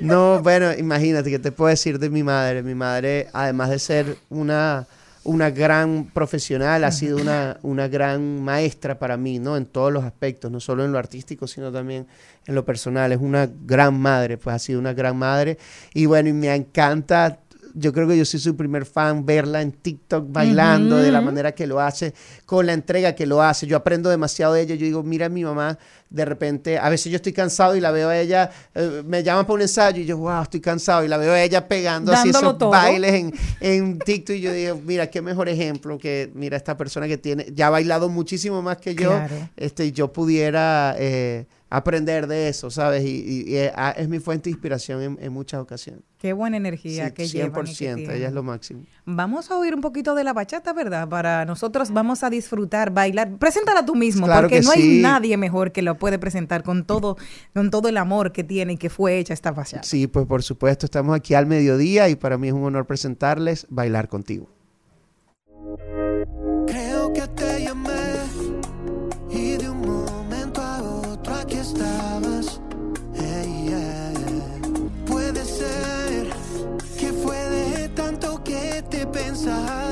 [0.00, 2.62] No, bueno, imagínate que te puedo decir de mi madre.
[2.62, 4.86] Mi madre, además de ser una,
[5.24, 9.56] una gran profesional, ha sido una, una gran maestra para mí, ¿no?
[9.56, 12.06] En todos los aspectos, no solo en lo artístico, sino también
[12.46, 13.12] en lo personal.
[13.12, 15.58] Es una gran madre, pues ha sido una gran madre.
[15.94, 17.40] Y bueno, y me encanta
[17.78, 21.52] yo creo que yo soy su primer fan, verla en TikTok bailando de la manera
[21.52, 22.14] que lo hace,
[22.46, 23.66] con la entrega que lo hace.
[23.66, 24.74] Yo aprendo demasiado de ella.
[24.76, 28.08] Yo digo, mira mi mamá, de repente, a veces yo estoy cansado y la veo
[28.08, 31.04] a ella, eh, me llaman para un ensayo y yo, wow, estoy cansado.
[31.04, 32.70] Y la veo a ella pegando así esos todo.
[32.70, 37.06] bailes en, en TikTok y yo digo, mira, qué mejor ejemplo que, mira, esta persona
[37.06, 39.48] que tiene, ya ha bailado muchísimo más que yo, Claro.
[39.56, 43.04] este, y yo pudiera eh, aprender de eso, ¿sabes?
[43.04, 46.02] Y, y- y, ah, es mi fuente de inspiración en, en muchas ocasiones.
[46.18, 48.22] Qué buena energía Sí, que llevan y que 100%, ella tienen.
[48.24, 48.84] es lo máximo.
[49.04, 51.08] Vamos a oír un poquito de la bachata, ¿verdad?
[51.08, 53.36] Para nosotros vamos a disfrutar, bailar.
[53.38, 56.84] Preséntala tú mismo, Claro porque que no hay nadie mejor que lo puede presentar con
[56.86, 57.16] todo,
[57.52, 59.82] con todo el amor que tiene y que fue hecha esta bachata.
[59.82, 63.66] Sí, pues por supuesto, estamos aquí al mediodía y para mí es un honor presentarles
[63.70, 64.48] Bailar Contigo.
[66.66, 67.68] Creo que te
[79.46, 79.85] te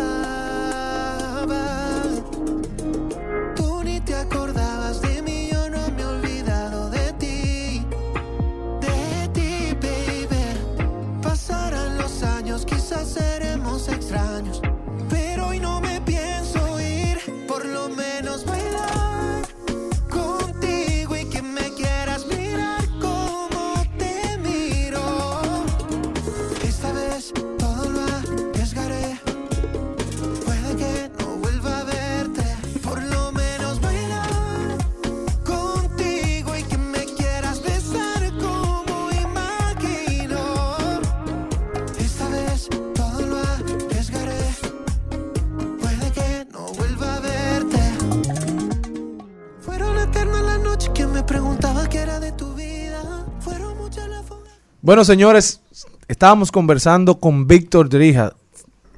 [54.84, 55.62] Bueno, señores,
[56.08, 58.34] estábamos conversando con Víctor Drija,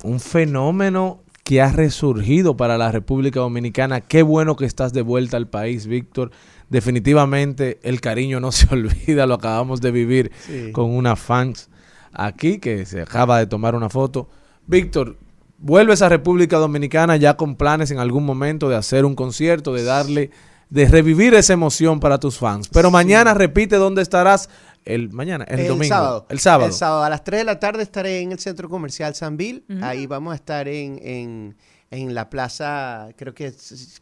[0.03, 4.01] un fenómeno que ha resurgido para la República Dominicana.
[4.01, 6.33] Qué bueno que estás de vuelta al país, Víctor.
[6.71, 10.73] Definitivamente el cariño no se olvida, lo acabamos de vivir Sí.
[10.73, 11.71] con una fans
[12.13, 14.29] aquí que se acaba de tomar una foto.
[14.67, 15.17] Víctor,
[15.57, 19.85] vuelves a República Dominicana ya con planes en algún momento de hacer un concierto, de
[19.85, 20.31] darle,
[20.69, 22.67] de revivir esa emoción para tus fans.
[22.73, 24.51] Pero mañana repite dónde estarás
[24.87, 26.27] el mañana, el, domingo, sábado.
[26.31, 26.67] el sábado.
[26.69, 29.63] El sábado a las 3 de la tarde estaré en el Centro Comercial Sanville.
[29.69, 29.85] Ujú.
[29.85, 31.57] Ahí vamos a estar en, en,
[31.91, 33.53] en la plaza, creo que,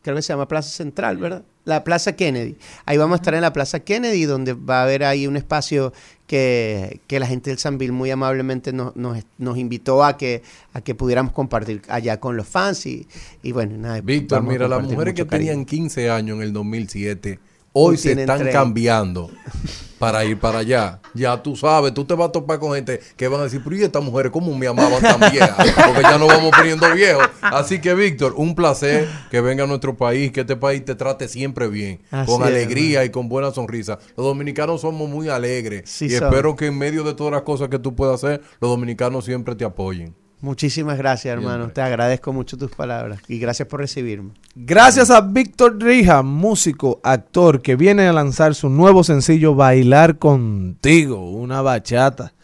[0.03, 1.43] creo que se llama Plaza Central, ¿verdad?
[1.64, 2.57] La Plaza Kennedy.
[2.85, 5.93] Ahí vamos a estar en la Plaza Kennedy, donde va a haber ahí un espacio
[6.26, 10.43] que, que la gente del Sanville muy amablemente nos, nos, nos invitó a que,
[10.74, 12.85] a que pudiéramos compartir allá con los fans.
[12.85, 13.07] Y,
[13.43, 14.01] y bueno, nada.
[14.03, 15.51] Víctor, mira, las mujeres que cariño.
[15.51, 17.39] tenían 15 años en el 2007,
[17.75, 18.53] hoy se están 30.
[18.53, 19.31] cambiando
[19.99, 21.01] para ir para allá.
[21.14, 23.77] Ya tú sabes, tú te vas a topar con gente que van a decir, pero
[23.77, 25.57] ¿y estas mujeres cómo me amaban tan viejas?
[25.87, 27.25] Porque ya nos vamos poniendo viejos.
[27.41, 31.29] Así que, Víctor, un placer que venga a nuestro país, que este país te trate
[31.29, 33.99] siempre bien, Así con es, alegría y con buena sonrisa.
[34.16, 36.25] Los dominicanos somos muy alegres Sí y son.
[36.25, 39.55] espero que en medio de todas las cosas que tú puedas hacer, los dominicanos siempre
[39.55, 40.14] te apoyen.
[40.45, 41.70] Muchísimas gracias, hermano.
[41.70, 44.32] Te agradezco mucho tus palabras y gracias por recibirme.
[44.55, 51.30] Gracias a Víctor Drija, músico, actor, que viene a lanzar su nuevo sencillo Bailar contigo,
[51.30, 52.34] una bachata.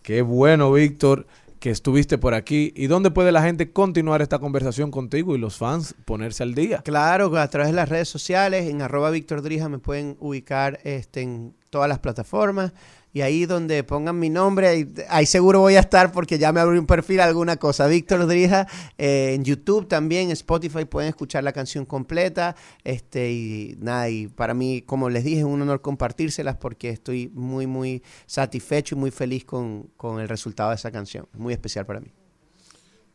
[0.00, 1.26] Qué bueno, Víctor,
[1.58, 2.72] que estuviste por aquí.
[2.76, 6.82] ¿Y dónde puede la gente continuar esta conversación contigo y los fans ponerse al día?
[6.84, 11.22] Claro, a través de las redes sociales, en arroba Víctor Drija me pueden ubicar este,
[11.22, 12.72] en todas las plataformas.
[13.12, 16.60] Y ahí donde pongan mi nombre, ahí, ahí seguro voy a estar porque ya me
[16.60, 17.86] abrí un perfil alguna cosa.
[17.86, 22.54] Víctor Drija, eh, en YouTube también, Spotify pueden escuchar la canción completa.
[22.84, 27.28] Este, y nada, y para mí, como les dije, es un honor compartírselas porque estoy
[27.34, 31.26] muy, muy satisfecho y muy feliz con, con el resultado de esa canción.
[31.32, 32.12] Muy especial para mí.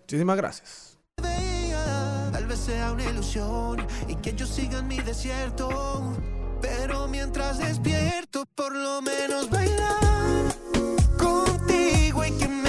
[0.02, 0.98] Muchísimas gracias.
[1.16, 6.14] Tal vez sea una ilusión y que yo siga en mi desierto.
[6.68, 10.56] Pero mientras despierto, por lo menos bailar
[11.16, 12.65] contigo y que me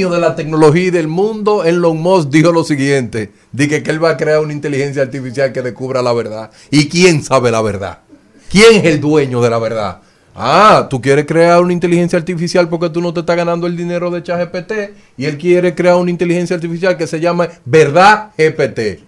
[0.00, 3.30] genio de la tecnología y del mundo, Elon Musk, dijo lo siguiente.
[3.52, 6.50] Dije que él va a crear una inteligencia artificial que descubra la verdad.
[6.70, 7.98] ¿Y quién sabe la verdad?
[8.50, 9.98] ¿Quién es el dueño de la verdad?
[10.34, 14.10] Ah, tú quieres crear una inteligencia artificial porque tú no te estás ganando el dinero
[14.10, 14.72] de ChatGPT
[15.18, 19.00] y él quiere crear una inteligencia artificial que se llama Verdad GPT.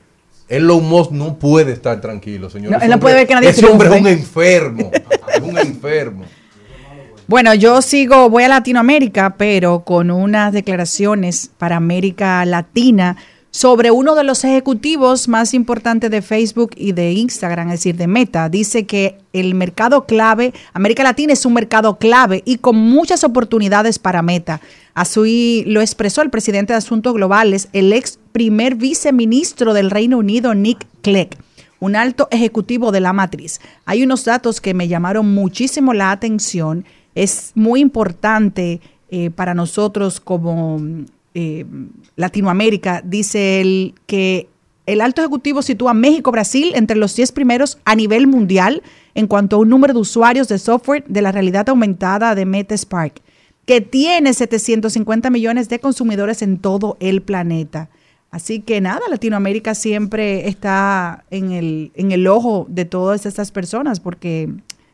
[0.48, 2.72] Elon Musk no puede estar tranquilo, señor.
[2.72, 4.20] No, Ese él no puede hombre- ver que nadie Ese hombre es un triunfe.
[4.22, 4.90] enfermo.
[5.34, 6.24] es un enfermo.
[7.32, 13.16] Bueno, yo sigo, voy a Latinoamérica, pero con unas declaraciones para América Latina
[13.50, 18.06] sobre uno de los ejecutivos más importantes de Facebook y de Instagram, es decir, de
[18.06, 18.50] Meta.
[18.50, 23.98] Dice que el mercado clave, América Latina es un mercado clave y con muchas oportunidades
[23.98, 24.60] para Meta.
[24.92, 30.54] Así lo expresó el presidente de Asuntos Globales, el ex primer viceministro del Reino Unido,
[30.54, 31.30] Nick Clegg
[31.82, 33.60] un alto ejecutivo de la matriz.
[33.86, 36.84] Hay unos datos que me llamaron muchísimo la atención.
[37.14, 40.80] Es muy importante eh, para nosotros como
[41.34, 41.66] eh,
[42.16, 43.02] Latinoamérica.
[43.04, 44.48] Dice él que
[44.86, 48.82] el alto ejecutivo sitúa a México-Brasil entre los 10 primeros a nivel mundial
[49.14, 52.76] en cuanto a un número de usuarios de software de la realidad aumentada de Meta
[52.76, 53.20] Spark,
[53.64, 57.90] que tiene 750 millones de consumidores en todo el planeta.
[58.30, 64.00] Así que nada, Latinoamérica siempre está en el, en el ojo de todas estas personas
[64.00, 64.48] porque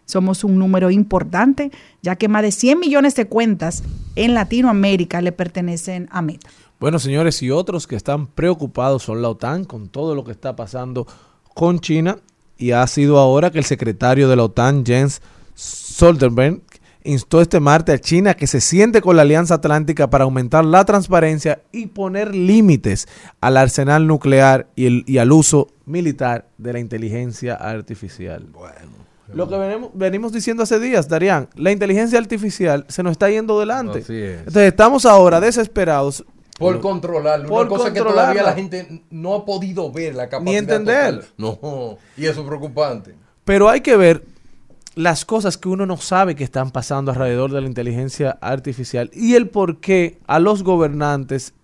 [0.08, 1.70] somos un número importante,
[2.02, 3.84] ya que más de 100 millones de cuentas
[4.16, 6.48] en Latinoamérica le pertenecen a Meta.
[6.80, 10.56] Bueno, señores, y otros que están preocupados son la OTAN con todo lo que está
[10.56, 11.06] pasando
[11.54, 12.18] con China.
[12.56, 15.20] Y ha sido ahora que el secretario de la OTAN, Jens
[15.56, 16.60] Stoltenberg,
[17.04, 20.84] instó este martes a China que se siente con la Alianza Atlántica para aumentar la
[20.84, 23.06] transparencia y poner límites
[23.40, 28.46] al arsenal nuclear y, el- y al uso militar de la inteligencia artificial.
[29.34, 33.60] Lo que venimos, venimos diciendo hace días, Darían, la inteligencia artificial se nos está yendo
[33.60, 34.00] delante.
[34.00, 34.38] Así es.
[34.38, 36.24] Entonces estamos ahora desesperados
[36.58, 37.48] Por controlarlo.
[37.48, 38.32] Por una cosa que controlarla.
[38.32, 40.58] todavía la gente no ha podido ver la capacidad.
[40.58, 41.20] entender.
[41.20, 41.28] total.
[41.36, 43.14] No, y eso es preocupante.
[43.44, 44.24] Pero hay que ver
[44.98, 49.34] las cosas que uno no sabe que están pasando alrededor de la inteligencia artificial y
[49.34, 51.54] el por qué a los gobernantes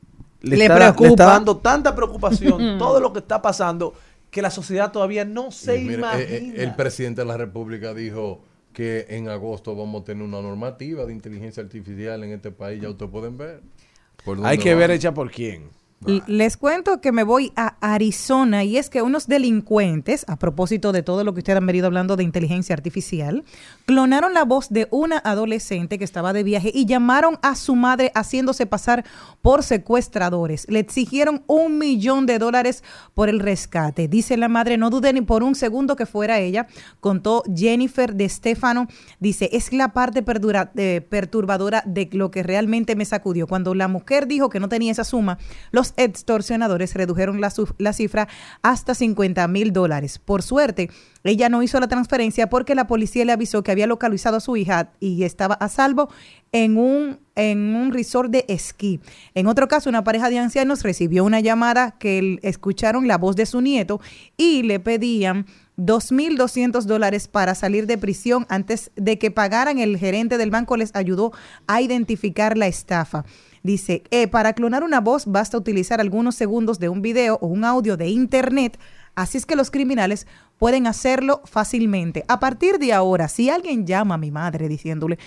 [0.40, 3.94] le, Le está, le está dando tanta preocupación todo lo que está pasando
[4.34, 6.20] que la sociedad todavía no se imagina.
[6.20, 10.42] eh, eh, el presidente de la República dijo que en agosto vamos a tener una
[10.42, 12.82] normativa de inteligencia artificial en este país.
[12.82, 13.62] Ya ustedes pueden ver.
[14.42, 15.70] Hay que ver hecha por quién.
[16.06, 21.02] Les cuento que me voy a Arizona y es que unos delincuentes, a propósito de
[21.02, 23.42] todo lo que ustedes han venido hablando de inteligencia artificial,
[23.86, 28.12] clonaron la voz de una adolescente que estaba de viaje y llamaron a su madre
[28.14, 29.06] haciéndose pasar
[29.40, 30.66] por secuestradores.
[30.68, 32.84] Le exigieron un millón de dólares
[33.14, 34.06] por el rescate.
[34.06, 36.66] Dice la madre, no dudé ni por un segundo que fuera ella,
[37.00, 38.88] contó Jennifer de Stefano.
[39.20, 43.46] Dice, es la parte perdura- eh, perturbadora de lo que realmente me sacudió.
[43.46, 45.38] Cuando la mujer dijo que no tenía esa suma,
[45.70, 48.28] los extorsionadores redujeron la, la cifra
[48.62, 50.18] hasta 50 mil dólares.
[50.18, 50.90] Por suerte,
[51.24, 54.56] ella no hizo la transferencia porque la policía le avisó que había localizado a su
[54.56, 56.10] hija y estaba a salvo
[56.52, 59.00] en un, en un resort de esquí.
[59.34, 63.46] En otro caso, una pareja de ancianos recibió una llamada que escucharon la voz de
[63.46, 64.00] su nieto
[64.36, 69.78] y le pedían 2.200 dólares para salir de prisión antes de que pagaran.
[69.78, 71.32] El gerente del banco les ayudó
[71.66, 73.24] a identificar la estafa.
[73.64, 77.64] Dice, eh, para clonar una voz basta utilizar algunos segundos de un video o un
[77.64, 78.78] audio de internet.
[79.14, 80.26] Así es que los criminales
[80.58, 82.26] pueden hacerlo fácilmente.
[82.28, 85.18] A partir de ahora, si alguien llama a mi madre diciéndole,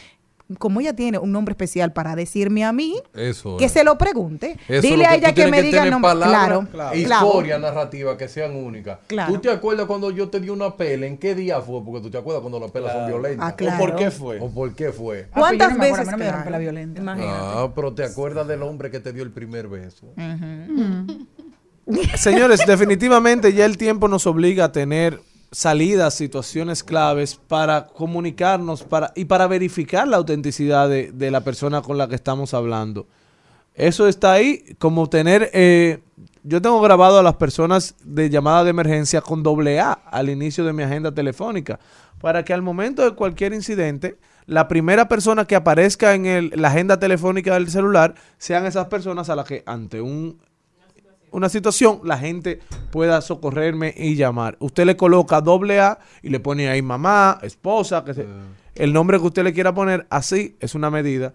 [0.59, 3.71] como ella tiene un nombre especial para decirme a mí, Eso que es.
[3.71, 4.57] se lo pregunte.
[4.67, 6.09] Eso Dile lo a ella que me diga el nombre.
[6.11, 7.25] palabras, Claro, e claro.
[7.27, 8.99] historias narrativas que sean únicas.
[9.07, 9.33] Claro.
[9.33, 11.05] ¿Tú te acuerdas cuando yo te di una pela?
[11.05, 11.83] ¿En qué día fue?
[11.83, 13.45] Porque tú te acuerdas cuando las pelas son violentas.
[13.45, 13.83] Ah, claro.
[13.83, 14.39] ¿O por qué fue?
[14.39, 15.27] ¿O por qué fue?
[15.33, 16.37] ¿Cuántas Ah, pues yo no me acuerdo, veces?
[16.37, 17.01] me pela violenta.
[17.01, 17.33] Imagínate.
[17.41, 20.07] Ah, pero te acuerdas del hombre que te dio el primer beso.
[22.15, 25.19] Señores, definitivamente ya el tiempo nos obliga a tener
[25.51, 31.81] salidas, situaciones claves para comunicarnos para, y para verificar la autenticidad de, de la persona
[31.81, 33.07] con la que estamos hablando.
[33.73, 35.99] Eso está ahí, como tener, eh,
[36.43, 40.65] yo tengo grabado a las personas de llamada de emergencia con doble A al inicio
[40.65, 41.79] de mi agenda telefónica,
[42.19, 44.17] para que al momento de cualquier incidente
[44.47, 49.29] la primera persona que aparezca en el- la agenda telefónica del celular sean esas personas
[49.29, 50.39] a las que ante un
[51.31, 52.59] una situación, la gente
[52.91, 54.57] pueda socorrerme y llamar.
[54.59, 58.27] Usted le coloca doble A y le pone ahí mamá, esposa, que se-
[58.75, 61.33] el nombre que usted le quiera poner, así es una medida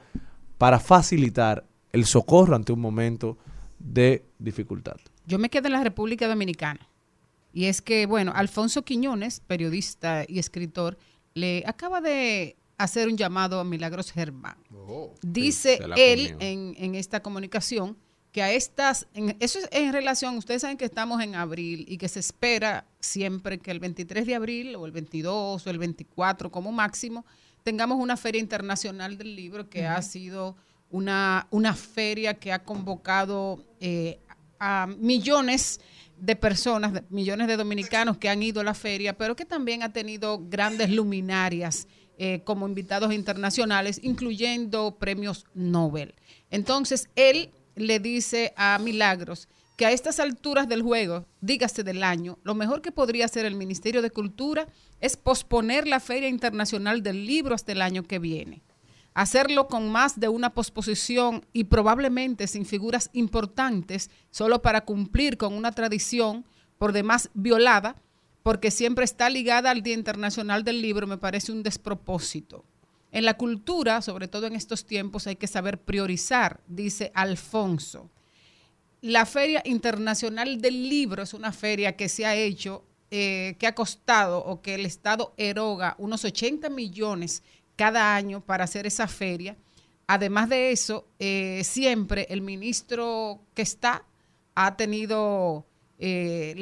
[0.59, 3.37] para facilitar el socorro ante un momento
[3.79, 4.97] de dificultad.
[5.27, 6.89] Yo me quedé en la República Dominicana.
[7.53, 10.97] Y es que, bueno, Alfonso Quiñones, periodista y escritor,
[11.35, 14.57] le acaba de hacer un llamado a Milagros Germán.
[15.23, 17.97] Dice se la él en, en esta comunicación
[18.33, 21.99] que a estas, en- eso es en relación, ustedes saben que estamos en abril y
[21.99, 26.51] que se espera siempre que el 23 de abril o el 22 o el 24
[26.51, 27.25] como máximo
[27.63, 30.57] tengamos una feria internacional del libro que ha sido
[30.91, 34.19] una, una feria que ha convocado eh,
[34.59, 35.81] a millones
[36.19, 39.93] de personas, millones de dominicanos que han ido a la feria, pero que también ha
[39.93, 41.87] tenido grandes luminarias
[42.19, 46.15] eh, como invitados internacionales, incluyendo premios Nobel.
[46.51, 52.39] Entonces, él le dice a Milagros que a estas alturas del juego, dígase del año,
[52.43, 54.69] lo mejor que podría hacer el Ministerio de Cultura
[55.01, 58.63] es posponer la Feria Internacional del Libro hasta el año que viene
[59.15, 65.55] hacerlo con más de una posposición y probablemente sin figuras importantes, solo para cumplir con
[65.55, 66.45] una tradición
[66.79, 67.97] por demás violada,
[68.43, 72.65] porque siempre está ligada al Día Internacional del Libro, me parece un despropósito.
[73.13, 78.11] En la cultura, sobre todo en estos tiempos, hay que saber priorizar, dice Alfonso.
[79.03, 83.75] La Feria Internacional del Libro es una feria que se ha hecho, eh, que ha
[83.75, 87.43] costado o que el Estado eroga unos 80 millones
[87.77, 89.57] cada año para hacer esa feria.
[90.07, 94.07] Además de eso, eh, siempre el ministro que está
[94.55, 95.67] ha tenido
[95.99, 96.55] eh,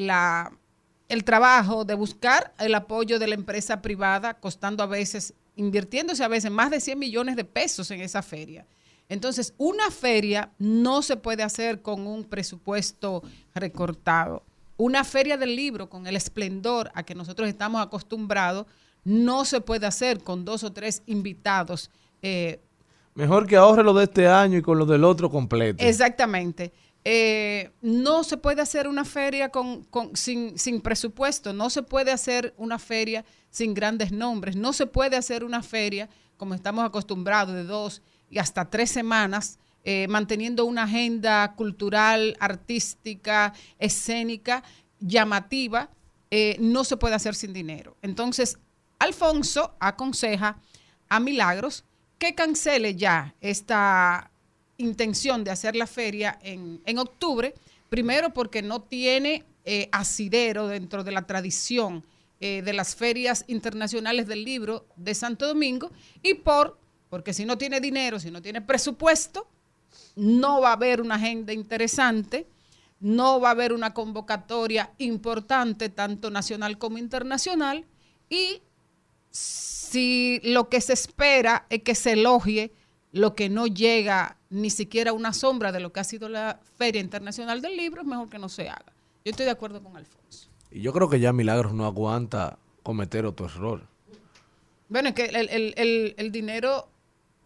[1.09, 6.29] el trabajo de buscar el apoyo de la empresa privada, costando a veces, invirtiéndose a
[6.29, 8.67] veces más de 100 millones de pesos en esa feria.
[9.09, 13.23] Entonces, una feria no se puede hacer con un presupuesto
[13.55, 14.43] recortado.
[14.77, 18.67] Una feria del libro con el esplendor a que nosotros estamos acostumbrados
[19.05, 21.91] no se puede hacer con dos o tres invitados.
[22.23, 22.61] eh,
[23.15, 25.85] Mejor que ahorre lo de este año y con lo del otro completo.
[25.85, 26.73] Exactamente.
[27.05, 32.79] Eh, no se puede hacer una feria con, sin presupuesto, no se puede hacer una
[32.79, 38.03] feria sin grandes nombres, no se puede hacer una feria como estamos acostumbrados de dos
[38.31, 44.63] y hasta tres semanas, eh, manteniendo una agenda cultural, artística, escénica,
[45.01, 45.91] llamativa,
[46.31, 47.97] eh, no se puede hacer sin dinero.
[48.03, 48.59] Entonces,
[48.99, 50.59] Alfonso aconseja
[51.09, 51.85] a Milagros
[52.19, 54.30] que cancele ya esta
[54.81, 57.55] intención de hacer la feria en, en octubre,
[57.89, 62.05] primero porque no tiene eh, asidero dentro de la tradición
[62.41, 65.91] eh, de las ferias internacionales del libro de Santo Domingo
[66.23, 66.79] y por,
[67.11, 69.47] porque si no tiene dinero, si no tiene presupuesto,
[70.17, 72.47] no va a haber una agenda interesante,
[73.01, 77.85] no va a haber una convocatoria importante, tanto nacional como internacional,
[78.31, 78.63] y
[79.31, 82.73] si lo que se espera es que se elogie
[83.13, 86.61] lo que no llega ni siquiera a una sombra de lo que ha sido la
[86.77, 88.93] Feria Internacional del Libro, es mejor que no se haga.
[89.25, 90.49] Yo estoy de acuerdo con Alfonso.
[90.71, 93.83] Y yo creo que ya Milagros no aguanta cometer otro error.
[94.89, 96.89] Bueno, es que el, el- el- el dinero,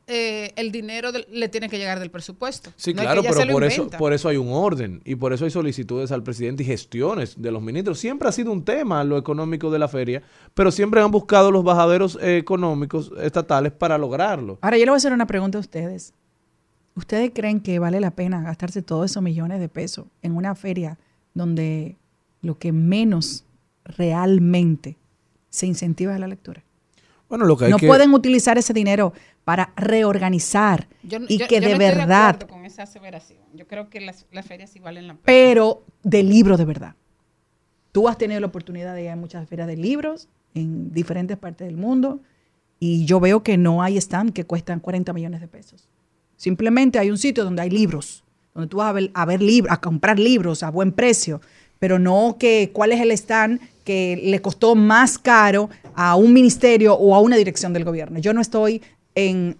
[0.07, 2.70] eh, el dinero le tiene que llegar del presupuesto.
[2.76, 5.46] Sí, No es claro, pero por eso, por eso hay un orden y por eso
[5.46, 7.98] hay solicitudes al presidente y gestiones de los ministros.
[7.98, 11.64] Siempre ha sido un tema lo económico de la feria, pero siempre han buscado los
[11.64, 14.59] bajaderos eh, económicos estatales para lograrlo.
[14.61, 16.12] Ahora yo le voy a hacer una pregunta a ustedes.
[16.96, 20.98] ¿Ustedes creen que vale la pena gastarse todos esos millones de pesos en una feria
[21.32, 21.96] donde
[22.42, 23.44] lo que menos
[23.84, 24.98] realmente
[25.48, 26.62] se incentiva es la lectura?
[27.28, 29.12] Bueno, lo que hay no que pueden utilizar ese dinero
[29.45, 33.40] para reorganizar Yo- y yo- que yo de no estoy verdad, acuerdo con esa aseveración.
[33.55, 35.22] Yo creo que las, las ferias sí valen la pena.
[35.24, 36.95] pero de libro de verdad.
[37.92, 41.66] Tú has tenido la oportunidad de ir a muchas ferias de libros en diferentes partes
[41.66, 42.20] del mundo
[42.80, 45.88] y yo veo que no hay stand que cuestan 40 millones de pesos.
[46.36, 48.24] Simplemente hay un sitio donde hay libros,
[48.55, 51.40] donde tú vas a ver, a ver libros, a comprar libros a buen precio,
[51.78, 56.95] pero no que cuál es el stand que le costó más caro a un ministerio
[56.95, 58.18] o a una dirección del gobierno.
[58.18, 58.82] Yo no estoy
[59.14, 59.56] en,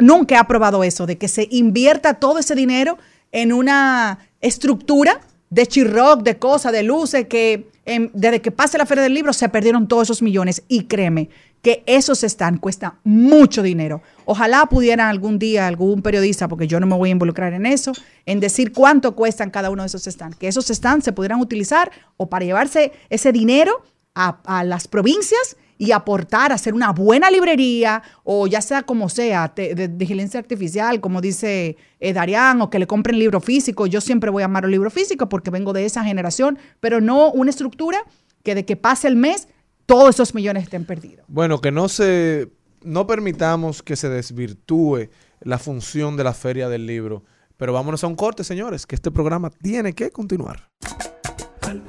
[0.00, 2.98] nunca he aprobado eso, de que se invierta todo ese dinero
[3.32, 5.20] en una estructura
[5.50, 7.70] de chirroc, de cosas, de luces, que
[8.12, 10.62] desde que pase la Feria del Libro se perdieron todos esos millones.
[10.68, 11.30] Y créeme
[11.62, 14.02] que esos están, cuesta mucho dinero.
[14.26, 17.92] Ojalá pudiera algún día algún periodista, porque yo no me voy a involucrar en eso,
[18.26, 20.36] en decir cuánto cuestan cada uno de esos stands.
[20.36, 23.82] Que esos stands se pudieran utilizar o para llevarse ese dinero
[24.14, 29.74] a las provincias y aportar, hacer una buena librería o ya sea como sea, te-
[29.74, 33.86] de, de inteligencia artificial, como dice eh, Darián, o que le compren libro físico.
[33.86, 37.30] Yo siempre voy a amar el libro físico porque vengo de esa generación, pero no
[37.30, 37.98] una estructura
[38.42, 39.48] que de que pase el mes,
[39.86, 41.24] todos esos millones estén perdidos.
[41.28, 42.50] Bueno, que no se
[42.82, 45.08] no permitamos que se desvirtúe
[45.40, 47.24] la función de la feria del libro.
[47.56, 50.70] Pero vámonos a un corte, señores, que este programa tiene que continuar.
[51.62, 51.80] Al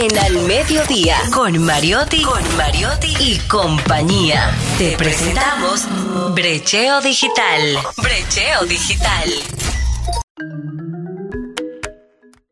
[0.00, 4.56] En Al Mediodía, con Mariotti, con Mariotti y compañía.
[4.78, 5.88] Te presentamos
[6.36, 7.78] Brecheo Digital.
[7.96, 9.28] Brecheo Digital.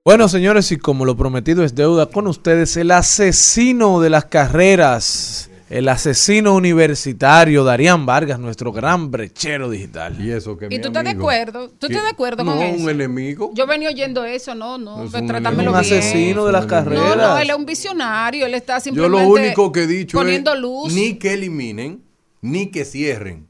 [0.04, 5.48] Bueno, señores, y como lo prometido es deuda con ustedes, el asesino de las carreras,
[5.68, 10.16] el asesino universitario, Darían Vargas, nuestro gran brechero digital.
[10.24, 11.70] Y eso que ¿Y tú estás de acuerdo?
[11.70, 12.82] ¿Tú estás de acuerdo con no, eso?
[12.84, 13.50] un enemigo.
[13.54, 15.98] Yo venía oyendo eso, no, no, Es pues un tratármelo Un bien.
[15.98, 17.42] asesino de las No, no, carreras.
[17.42, 20.60] él es un visionario, él está Yo simplemente lo único que he dicho poniendo es
[20.60, 20.92] luz.
[20.92, 22.02] ni que eliminen,
[22.42, 23.48] ni que cierren,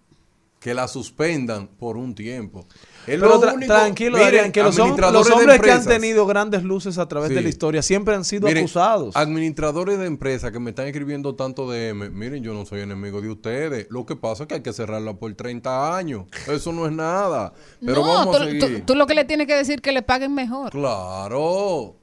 [0.59, 2.67] que la suspendan por un tiempo.
[3.07, 5.85] Es Pero lo tra- único- tranquilo, Miren, Darían, que los, hom- los hombres que han
[5.85, 9.15] tenido grandes luces a través de la historia siempre han sido Miren, acusados.
[9.17, 13.31] Administradores de empresas que me están escribiendo tanto DM, miren, yo no soy enemigo de
[13.31, 13.87] ustedes.
[13.91, 16.25] Lo que pasa es que hay que cerrarla por 30 años.
[16.49, 17.53] Eso no es nada.
[17.81, 18.61] Pero no, vamos a tú, seguir.
[18.81, 20.73] tú- tú lo que le tienes que decir es que le paguen mejor.
[20.73, 21.97] Claro.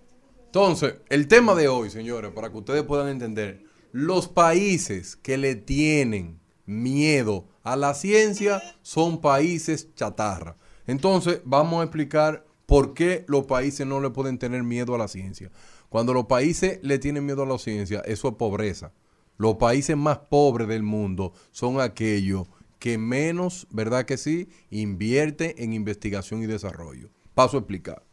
[0.46, 5.56] Entonces, el tema de hoy, señores, para que ustedes puedan entender, los países que le
[5.56, 10.56] tienen miedo a la ciencia son países chatarra.
[10.88, 15.08] Entonces, vamos a explicar por qué los países no le pueden tener miedo a la
[15.08, 15.52] ciencia.
[15.90, 18.94] Cuando los países le tienen miedo a la ciencia, eso es pobreza.
[19.38, 22.48] Los países más pobres del mundo son aquellos
[22.80, 27.10] que menos, ¿verdad que sí?, invierte en investigación y desarrollo.
[27.34, 28.04] Paso a explicar.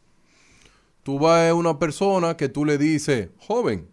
[1.03, 3.89] Tú vas a una persona que tú le dices, joven,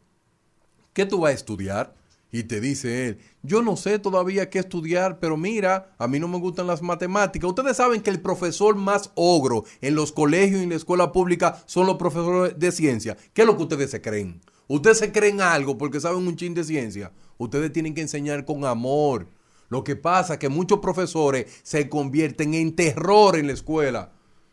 [0.92, 1.96] ¿qué tú vas a estudiar?
[2.30, 3.18] Y te dice él,
[3.48, 7.48] yo no sé todavía qué estudiar, pero mira, a mí no me gustan las matemáticas.
[7.48, 11.60] Ustedes saben que el profesor más ogro en los colegios y en la escuela pública
[11.66, 13.16] son los profesores de ciencia.
[13.32, 14.40] ¿Qué es lo que ustedes se creen?
[14.68, 17.10] Ustedes se creen algo porque saben un chin de ciencia.
[17.38, 19.26] Ustedes tienen que enseñar con amor.
[19.70, 24.12] Lo que pasa es que muchos profesores se convierten en terror en la escuela.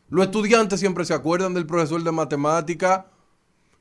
[0.09, 3.07] Los estudiantes siempre se acuerdan del profesor de matemática.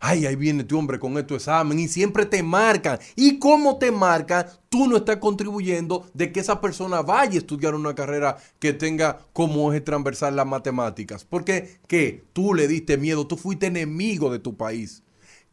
[0.01, 2.99] Ay, ahí viene tu hombre con este examen y siempre te marcan.
[3.17, 7.75] Y como te marcan, tú no estás contribuyendo de que esa persona vaya a estudiar
[7.75, 11.25] una carrera que tenga como eje transversal las matemáticas.
[11.25, 12.25] Porque, ¿qué?
[12.33, 15.03] Tú le diste miedo, tú fuiste enemigo de tu país.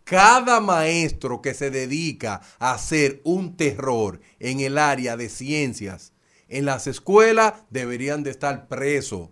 [0.04, 6.14] Cada maestro que se dedica a hacer un terror en el área de ciencias,
[6.50, 9.30] en las escuelas deberían de estar presos.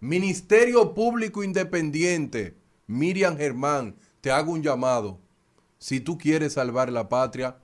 [0.00, 5.18] Ministerio Público Independiente, Miriam Germán, te hago un llamado.
[5.78, 7.56] Si tú quieres salvar la patria,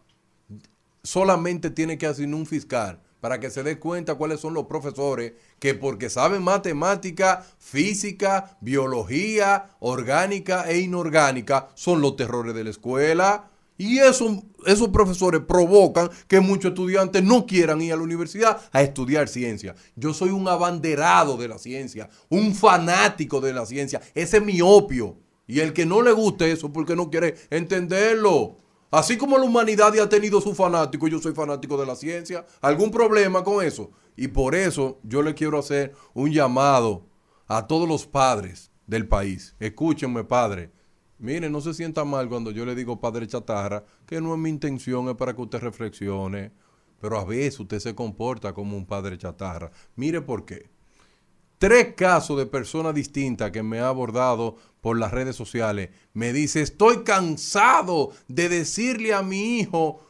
[1.03, 5.33] solamente tiene que asignar un fiscal para que se dé cuenta cuáles son los profesores
[5.59, 13.49] que porque saben matemática, física, biología, orgánica e inorgánica, son los terrores de la escuela.
[13.79, 18.83] Y eso, esos profesores provocan que muchos estudiantes no quieran ir a la universidad a
[18.83, 19.75] estudiar ciencia.
[19.97, 24.03] Yo soy un abanderado de la ciencia, un fanático de la ciencia.
[24.15, 25.17] Ese es mi opio.
[25.47, 28.57] Y el que no le guste eso porque no quiere entenderlo.
[28.91, 32.47] Así como la humanidad ya ha tenido su fanático, yo soy fanático de la ciencia.
[32.61, 33.91] ¿Algún problema con eso?
[34.17, 37.07] Y por eso yo le quiero hacer un llamado
[37.49, 39.57] a todos los padres del país.
[39.59, 40.71] Escúchenme, padre.
[41.19, 44.51] Mire, no se sienta mal cuando yo le digo padre chatarra, que no es mi
[44.51, 46.53] intención, es para que usted reflexione.
[47.01, 49.71] Pero a veces usted se comporta como un padre chatarra.
[49.97, 50.71] Mire por qué.
[51.59, 55.89] Tres casos de personas distintas que me ha abordado por las redes sociales.
[56.13, 60.01] Me dice, estoy cansado de decirle a mi hijo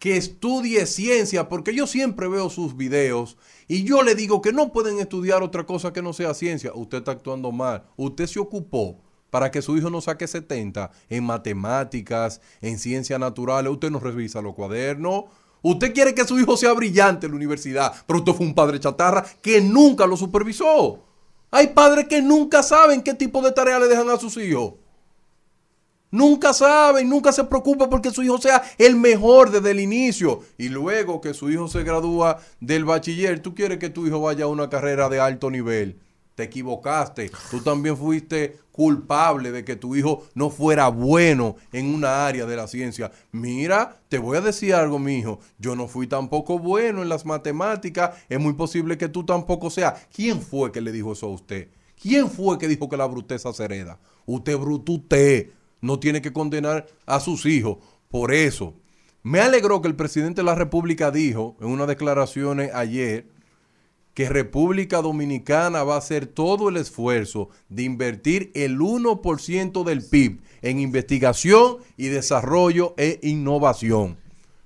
[0.00, 3.36] que estudie ciencia, porque yo siempre veo sus videos
[3.68, 6.72] y yo le digo que no pueden estudiar otra cosa que no sea ciencia.
[6.74, 7.84] Usted está actuando mal.
[7.96, 9.00] Usted se ocupó
[9.30, 13.70] para que su hijo no saque 70 en matemáticas, en ciencias naturales.
[13.70, 15.26] Usted no revisa los cuadernos.
[15.62, 18.80] Usted quiere que su hijo sea brillante en la universidad, pero usted fue un padre
[18.80, 21.05] chatarra que nunca lo supervisó.
[21.50, 24.74] Hay padres que nunca saben qué tipo de tarea le dejan a sus hijos.
[26.10, 30.42] Nunca saben, nunca se preocupan porque su hijo sea el mejor desde el inicio.
[30.56, 34.44] Y luego que su hijo se gradúa del bachiller, tú quieres que tu hijo vaya
[34.44, 36.00] a una carrera de alto nivel.
[36.36, 37.32] Te equivocaste.
[37.50, 42.54] Tú también fuiste culpable de que tu hijo no fuera bueno en una área de
[42.54, 43.10] la ciencia.
[43.32, 45.40] Mira, te voy a decir algo, mi hijo.
[45.58, 48.18] Yo no fui tampoco bueno en las matemáticas.
[48.28, 50.06] Es muy posible que tú tampoco seas.
[50.14, 51.70] ¿Quién fue que le dijo eso a usted?
[52.00, 53.98] ¿Quién fue que dijo que la bruteza se hereda?
[54.26, 55.48] Usted bruto, usted
[55.80, 57.78] no tiene que condenar a sus hijos.
[58.10, 58.74] Por eso,
[59.22, 63.26] me alegró que el presidente de la República dijo en unas declaraciones ayer
[64.16, 70.40] que República Dominicana va a hacer todo el esfuerzo de invertir el 1% del PIB
[70.62, 74.16] en investigación y desarrollo e innovación.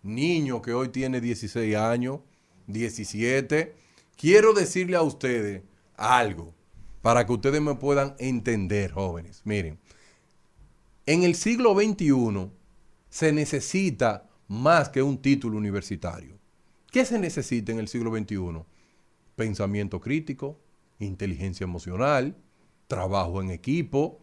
[0.02, 2.20] niño que hoy tiene 16 años,
[2.66, 3.83] 17,
[4.16, 5.62] quiero decirle a ustedes
[5.96, 6.54] algo
[7.02, 9.42] para que ustedes me puedan entender, jóvenes.
[9.44, 9.78] Miren,
[11.06, 12.50] en el siglo XXI
[13.10, 16.38] se necesita más que un título universitario.
[16.90, 18.64] ¿Qué se necesita en el siglo XXI?
[19.36, 20.58] Pensamiento crítico,
[20.98, 22.36] inteligencia emocional,
[22.86, 24.20] trabajo en equipo,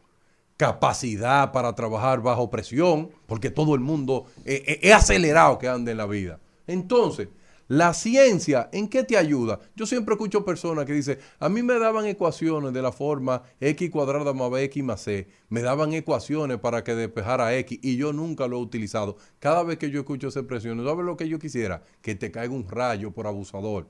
[0.57, 5.91] capacidad para trabajar bajo presión, porque todo el mundo eh, eh, es acelerado que anda
[5.91, 6.39] en la vida.
[6.67, 7.29] Entonces,
[7.71, 9.61] la ciencia, ¿en qué te ayuda?
[9.77, 13.89] Yo siempre escucho personas que dicen, a mí me daban ecuaciones de la forma x
[13.89, 18.11] cuadrada más b, x más c, me daban ecuaciones para que despejara x y yo
[18.11, 19.15] nunca lo he utilizado.
[19.39, 21.81] Cada vez que yo escucho esa expresión, ¿sabes lo que yo quisiera?
[22.01, 23.87] Que te caiga un rayo por abusador.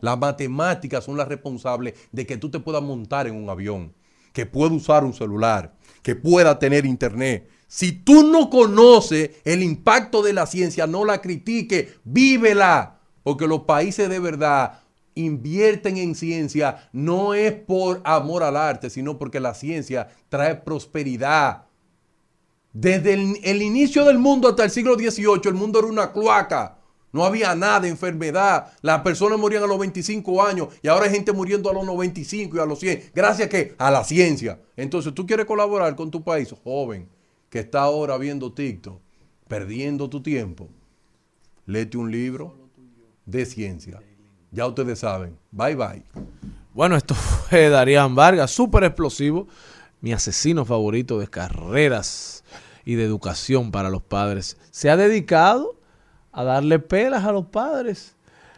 [0.00, 3.94] Las matemáticas son las responsables de que tú te puedas montar en un avión,
[4.32, 5.74] que pueda usar un celular,
[6.04, 7.50] que pueda tener internet.
[7.66, 12.93] Si tú no conoces el impacto de la ciencia, no la critique, vívela.
[13.24, 19.18] Porque los países de verdad invierten en ciencia no es por amor al arte, sino
[19.18, 21.64] porque la ciencia trae prosperidad.
[22.72, 26.78] Desde el, inicio del mundo hasta el siglo XVIII, el mundo era una cloaca.
[27.12, 28.72] No había nada, enfermedad.
[28.82, 32.56] Las personas morían a los 25 años y ahora hay gente muriendo a los 95
[32.56, 33.12] y a los 100.
[33.14, 34.60] Gracias que a la ciencia.
[34.76, 37.08] Entonces, tú quieres colaborar con tu país, joven,
[37.48, 39.00] que está ahora viendo TikTok,
[39.46, 40.68] perdiendo tu tiempo.
[41.66, 42.63] Léete un libro
[43.26, 44.00] de ciencia.
[44.50, 45.36] Ya ustedes saben.
[45.50, 46.02] Bye bye.
[46.72, 47.14] Bueno, esto
[47.48, 49.48] fue Darían Vargas, súper explosivo,
[50.00, 52.44] mi asesino favorito de carreras
[52.84, 54.56] y de educación para los padres.
[54.70, 55.76] Se ha dedicado
[56.32, 58.13] a darle pelas a los padres.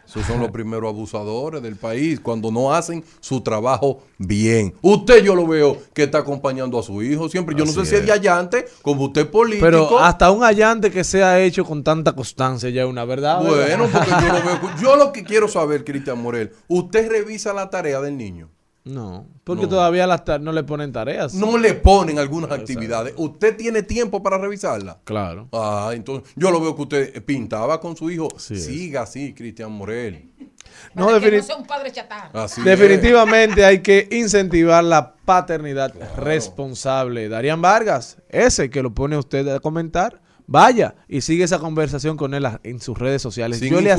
[0.07, 4.73] Esos son los primeros abusadores del país cuando no hacen su trabajo bien.
[4.81, 7.55] Usted yo lo veo que está acompañando a su hijo siempre.
[7.55, 9.65] Yo no sé si es de allante, como usted es político.
[9.65, 13.43] Pero hasta un allante que sea hecho con tanta constancia ya es una verdad.
[13.43, 13.77] ¿verdad?
[13.77, 14.57] Bueno, porque yo lo veo.
[14.81, 18.49] Yo lo que quiero saber, Cristian Morel, ¿usted revisa la tarea del niño?
[18.87, 19.69] No, porque No.
[19.69, 21.33] todavía las no le ponen tareas.
[21.33, 23.13] No le ponen algunas actividades.
[23.17, 24.99] ¿Usted tiene tiempo para revisarla?
[25.03, 25.49] Claro.
[25.51, 28.27] Ah, entonces yo lo veo que usted pintaba con su hijo.
[28.35, 28.43] es.
[28.65, 30.31] Siga así, Cristian Morel.
[30.93, 32.29] No, Para que defini- no sea un padre chatán.
[32.33, 32.65] Así es.
[32.65, 37.29] Definitivamente hay que incentivar la paternidad responsable.
[37.29, 42.33] Darían Vargas, ese que lo pone usted a comentar, vaya y sigue esa conversación con
[42.33, 43.59] él en sus redes sociales.
[43.59, 43.95] Sin yo, le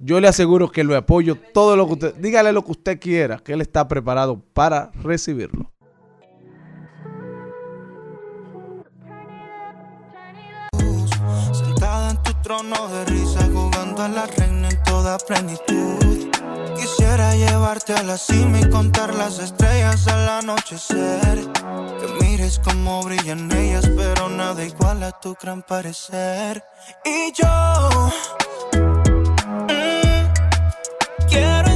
[0.00, 3.38] yo le aseguro que lo apoyo todo lo que usted, dígale lo que usted quiera,
[3.38, 5.72] que él está preparado para recibirlo.
[11.52, 16.17] Sentada en tu trono de risa, jugando a la reina en toda plenitud.
[16.78, 21.38] Quisiera llevarte a la cima y contar las estrellas al anochecer.
[22.00, 26.64] Que mires cómo brillan ellas, pero nada igual a tu gran parecer.
[27.04, 28.18] Y yo
[29.68, 30.22] mm,
[31.28, 31.67] quiero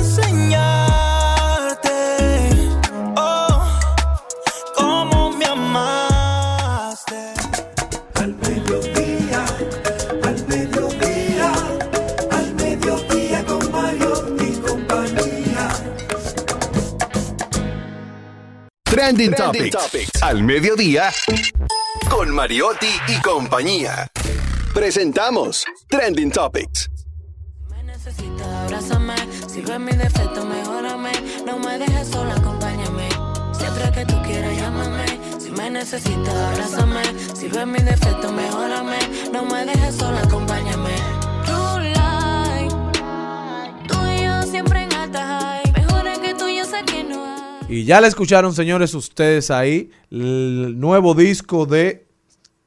[18.92, 20.22] Trending, Topics.
[20.22, 21.10] Al mediodía.
[22.10, 24.06] Con Mariotti y compañía.
[24.74, 26.90] Presentamos Trending Topics.
[28.64, 29.14] Abrázame,
[29.48, 31.12] si ves mi defecto, mejórame.
[31.46, 33.08] No me dejes sola, acompáñame.
[33.58, 35.06] Siempre que tú quieras, llámame.
[35.40, 37.02] Si me necesitas, abrázame.
[37.34, 38.98] Si ves mi defecto, mejórame.
[39.32, 40.96] No me dejes sola, acompáñame.
[41.46, 42.68] True line.
[43.88, 45.51] Tú y yo siempre en alta
[47.72, 52.06] Y ya le escucharon, señores, ustedes ahí, el nuevo disco de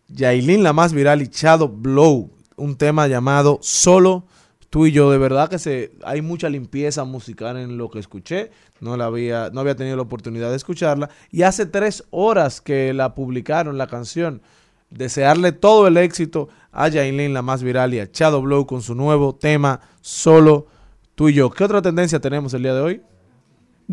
[0.07, 4.25] Yailin, la más viral, y Shadow Blow, un tema llamado Solo
[4.71, 5.11] tú y yo.
[5.11, 8.49] De verdad que se, hay mucha limpieza musical en lo que escuché.
[8.79, 11.11] No, la había, no había tenido la oportunidad de escucharla.
[11.29, 14.41] Y hace tres horas que la publicaron, la canción.
[14.89, 18.95] Desearle todo el éxito a Yailin, la más viral, y a Shadow Blow con su
[18.95, 20.65] nuevo tema Solo
[21.13, 21.51] tú y yo.
[21.51, 23.01] ¿Qué otra tendencia tenemos el día de hoy?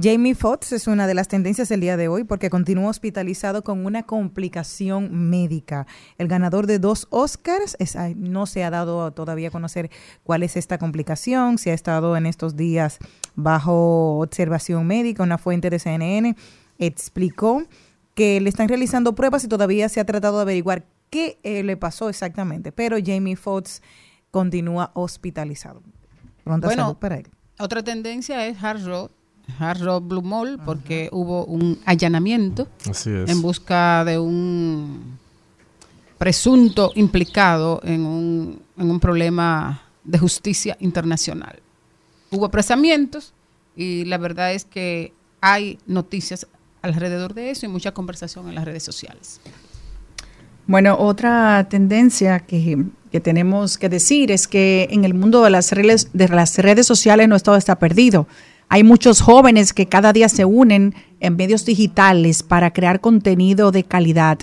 [0.01, 3.85] Jamie Foxx es una de las tendencias del día de hoy porque continúa hospitalizado con
[3.85, 5.87] una complicación médica.
[6.17, 9.91] El ganador de dos Oscars es- ay, no se ha dado todavía a conocer
[10.25, 12.99] cuál es esta complicación, si ha estado en estos días
[13.35, 15.23] bajo observación médica.
[15.25, 16.37] Una fuente de CNN
[16.79, 17.63] explicó
[18.15, 21.77] que le están realizando pruebas y todavía se ha tratado de averiguar qué eh, le
[21.77, 22.73] pasó exactamente.
[22.73, 23.83] Pero Jamie Foxx
[24.31, 25.83] continúa hospitalizado.
[26.45, 27.29] Pronta Bueno, salud para él.
[27.59, 29.13] Otra tendencia es Hard Rock,
[29.59, 33.31] Hard Rock Blue Mall, porque hubo un allanamiento Así es.
[33.31, 35.19] en busca de un
[36.19, 41.59] presunto implicado en un, en un problema de justicia internacional.
[42.31, 43.35] Hubo apresamientos
[43.77, 46.47] y la verdad es que hay noticias
[46.81, 49.41] alrededor de eso y mucha conversación en las redes sociales.
[50.67, 55.73] Bueno, otra tendencia que, que tenemos que decir es que en el mundo de las
[55.73, 58.29] redes, de las redes sociales no todo está perdido.
[58.75, 63.85] Hay muchos jóvenes que cada día se unen en medios digitales para crear contenido de
[63.85, 64.39] calidad.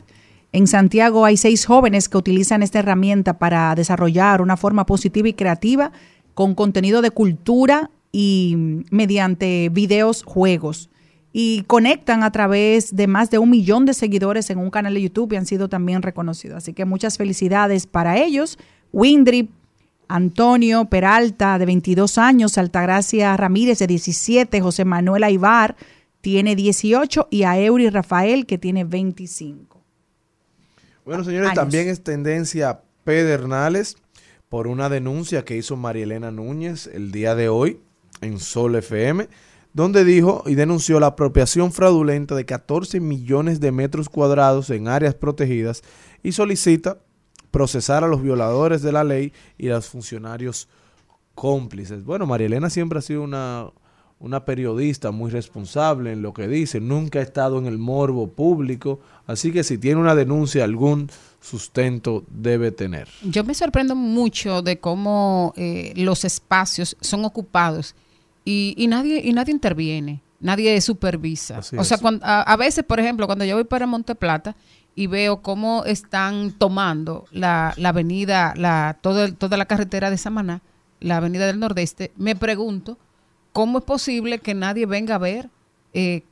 [0.51, 5.33] En Santiago hay seis jóvenes que utilizan esta herramienta para desarrollar una forma positiva y
[5.33, 5.91] creativa
[6.35, 10.91] con contenido de cultura y mediante videos, juegos
[11.33, 15.01] y conectan a través de más de un millón de seguidores en un canal de
[15.01, 16.57] YouTube y han sido también reconocidos.
[16.57, 18.59] Así que muchas felicidades para ellos.
[18.93, 19.49] Windrip,
[20.09, 25.75] Antonio Peralta, de 22 años, Altagracia Ramírez, de 17, José Manuel Aibar,
[26.21, 29.81] tiene 18, y a Eury Rafael, que tiene 25.
[31.05, 31.55] Bueno, señores, años.
[31.55, 33.97] también es tendencia Pedernales
[34.49, 37.79] por una denuncia que hizo María Elena Núñez el día de hoy
[38.21, 39.29] en Sol FM,
[39.73, 45.13] donde dijo y denunció la apropiación fraudulenta de 14 millones de metros cuadrados en áreas
[45.13, 45.83] protegidas
[46.23, 46.97] y solicita
[47.51, 50.67] procesar a los violadores de la ley y a los funcionarios
[51.35, 52.03] cómplices.
[52.03, 53.67] Bueno, María Elena siempre ha sido una,
[54.19, 58.99] una periodista muy responsable en lo que dice, nunca ha estado en el morbo público,
[59.27, 61.09] así que si tiene una denuncia, algún
[61.39, 63.07] sustento debe tener.
[63.23, 67.95] Yo me sorprendo mucho de cómo eh, los espacios son ocupados
[68.43, 71.59] y, y nadie y nadie interviene, nadie supervisa.
[71.59, 74.55] Así o sea, cuando- a, a veces, por ejemplo, cuando yo voy para Monte Plata
[74.99, 80.61] y veo cómo están tomando la, la avenida, la, todo toda la carretera de Samaná,
[80.99, 82.97] la avenida del Nordeste, me pregunto
[83.53, 85.49] cómo es posible que nadie venga a ver,
[85.93, 86.23] eh,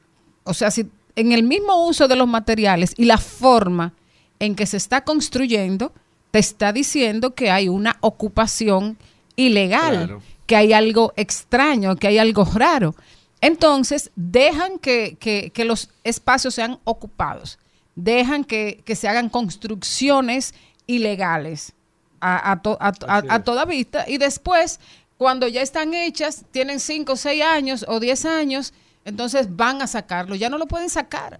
[0.44, 3.94] o sea, si en el mismo uso de los materiales y la forma
[4.39, 5.94] en que se está construyendo,
[6.31, 8.98] te está diciendo que hay una ocupación
[9.38, 10.22] ilegal, Claro.
[10.45, 12.95] que hay algo extraño, que hay algo raro.
[13.39, 17.60] Entonces, dejan que, que- que los espacios sean ocupados,
[17.98, 20.53] dejan que, que se hagan construcciones
[20.86, 21.74] ilegales
[22.22, 24.06] a, a to- a- a- a toda vista.
[24.07, 24.80] Y después,
[25.18, 30.36] cuando ya están hechas, tienen 5, 6 años o 10 años, entonces van a sacarlo,
[30.36, 31.40] ya no lo pueden sacar.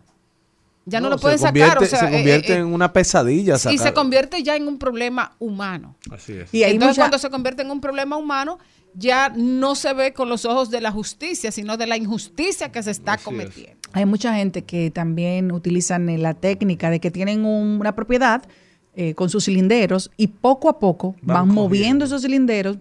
[0.90, 1.54] Ya no, lo pueden sacar.
[1.78, 3.56] convierte- O sea, se eh, convierte eh, en una pesadilla.
[3.56, 5.96] y se sacar- convierte ya en un problema humano.
[6.10, 6.54] Así es.
[6.54, 8.58] Y Entonces, mucha- cuando se convierte en un problema humano,
[8.94, 12.82] ya no se ve con los ojos de la justicia, sino de la injusticia que
[12.82, 13.78] se está cometiendo.
[13.92, 18.44] Hay mucha gente que también utilizan eh, la técnica de que tienen un- una propiedad
[19.00, 22.78] eh, con sus cilinderos y poco a poco van, moviendo esos cilinderos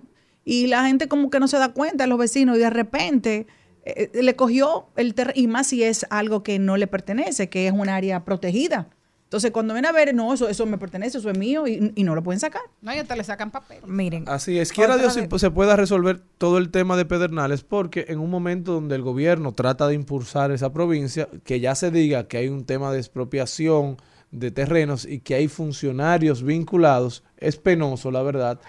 [0.46, 3.46] y la gente como que no se da cuenta, los vecinos, y de repente
[3.86, 7.68] eh, le cogió el terreno, y más si es algo que no le pertenece, que
[7.68, 8.88] es un área protegida.
[9.24, 12.04] Entonces, cuando ven a ver, no, eso, eso me pertenece, eso es mío, y, y
[12.04, 12.62] no lo pueden sacar.
[12.80, 13.78] No, y hasta le sacan papel.
[13.86, 14.24] Miren.
[14.28, 15.28] Así es, quiera Dios vez.
[15.40, 19.52] se pueda resolver todo el tema de Pedernales, porque en un momento donde el gobierno
[19.52, 23.96] trata de impulsar esa provincia, que ya se diga que hay un tema de expropiación
[24.30, 28.60] de terrenos y que hay funcionarios vinculados, es penoso, la verdad.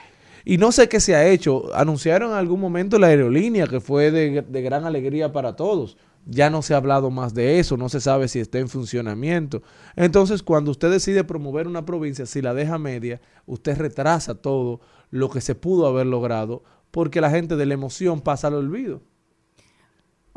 [0.50, 1.76] Y no sé qué se ha hecho.
[1.76, 5.98] Anunciaron en algún momento la aerolínea, que fue de, gran alegría para todos.
[6.26, 9.62] ya no se ha hablado más de eso, no se sabe si está en funcionamiento.
[9.98, 14.80] Entonces, cuando usted decide promover una provincia, si la deja media, usted retrasa todo
[15.12, 19.02] lo que se pudo haber logrado, porque la gente de la emoción pasa al olvido.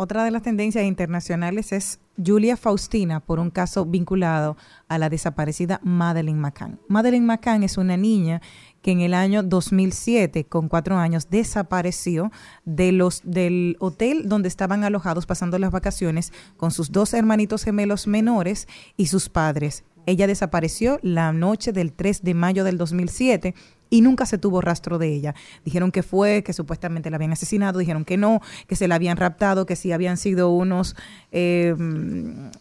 [0.02, 4.56] Otra de las tendencias internacionales es Julia Faustina por un caso vinculado
[4.88, 6.80] a la desaparecida Madeleine McCann.
[6.88, 8.40] Madeleine McCann es una niña
[8.82, 12.30] que en el año 2007, con cuatro años, desapareció
[12.64, 18.06] de los, del hotel donde estaban alojados pasando las vacaciones con sus dos hermanitos gemelos
[18.06, 19.84] menores y sus padres.
[20.06, 23.54] Ella desapareció la noche del 3 de mayo del 2007
[23.90, 25.34] y nunca se tuvo rastro de ella.
[25.64, 29.16] Dijeron que fue, que supuestamente la habían asesinado, dijeron que no, que se la habían
[29.16, 30.96] raptado, que sí habían sido unos
[31.32, 31.74] eh,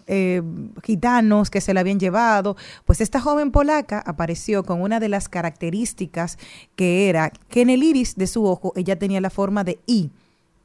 [0.07, 0.41] eh,
[0.84, 2.57] gitanos que se la habían llevado.
[2.86, 6.38] Pues esta joven polaca apareció con una de las características
[6.76, 10.11] que era que en el iris de su ojo ella tenía la forma de I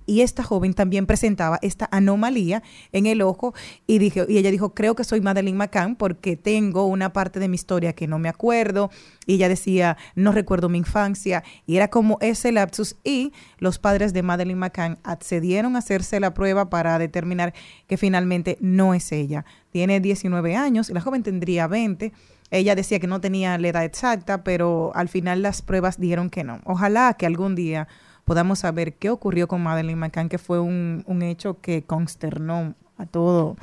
[0.06, 2.62] y esta joven también presentaba esta anomalía
[2.92, 3.54] en el ojo
[3.86, 7.48] y, dije, y ella dijo, creo que soy Madeleine McCann porque tengo una parte de
[7.48, 8.90] mi historia que no me acuerdo
[9.26, 14.12] y ella decía, no recuerdo mi infancia y era como ese lapsus y los padres
[14.12, 17.54] de Madeleine McCann accedieron a hacerse la prueba para determinar
[17.86, 19.44] que finalmente no es ella.
[19.70, 22.12] Tiene 19 años y la joven tendría 20.
[22.50, 26.44] Ella decía que no tenía la edad exacta, pero al final las pruebas dijeron que
[26.44, 26.60] no.
[26.64, 27.88] Ojalá que algún día
[28.24, 33.06] podamos saber qué ocurrió con Madeleine McCann, que fue un, un hecho que consternó a
[33.06, 33.56] todo,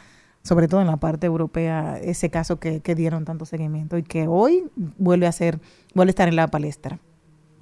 [0.44, 4.28] sobre todo en la parte europea, ese caso que, que dieron tanto seguimiento y que
[4.28, 5.60] hoy vuelve a ser,
[5.94, 7.00] vuelve a estar en la palestra.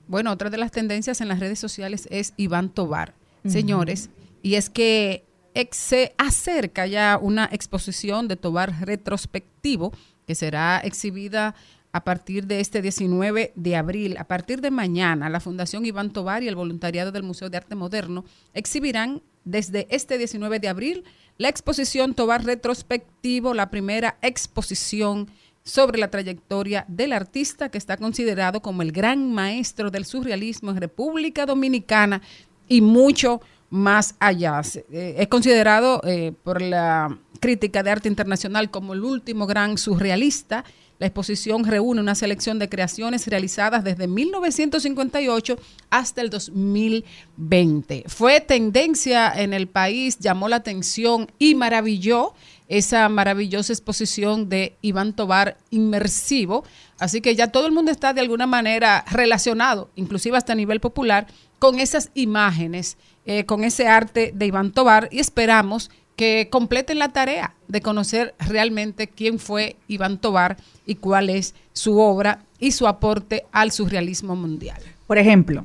[0.07, 3.13] Bueno, otra de las tendencias en las redes sociales es Iván Tobar,
[3.45, 4.09] señores,
[4.41, 5.23] y es que
[5.71, 9.91] se acerca ya una exposición de Tobar retrospectivo
[10.25, 11.55] que será exhibida
[11.91, 14.17] a partir de este 19 de abril.
[14.17, 17.75] A partir de mañana, la Fundación Iván Tobar y el voluntariado del Museo de Arte
[17.75, 21.03] Moderno exhibirán desde este 19 de abril
[21.37, 25.29] la exposición Tobar Retrospectivo, la primera exposición
[25.63, 30.77] sobre la trayectoria del artista que está considerado como el gran maestro del surrealismo en
[30.77, 32.21] República Dominicana
[32.67, 34.61] y mucho más allá.
[34.91, 40.65] Eh, es considerado eh, por la crítica de arte internacional como el último gran surrealista.
[40.99, 45.57] La exposición reúne una selección de creaciones realizadas desde 1958
[45.89, 48.03] hasta el 2020.
[48.07, 52.33] Fue tendencia en el país, llamó la atención y maravilló
[52.67, 56.65] esa maravillosa exposición de Iván Tobar inmersivo.
[56.99, 60.81] Así que ya todo el mundo está de alguna manera relacionado, inclusive hasta a nivel
[60.81, 61.27] popular,
[61.59, 65.89] con esas imágenes, eh, con ese arte de Iván Tobar y esperamos
[66.19, 71.97] que completen la tarea de conocer realmente quién fue Iván Tobar y cuál es su
[71.97, 74.81] obra y su aporte al surrealismo mundial.
[75.07, 75.63] Por ejemplo,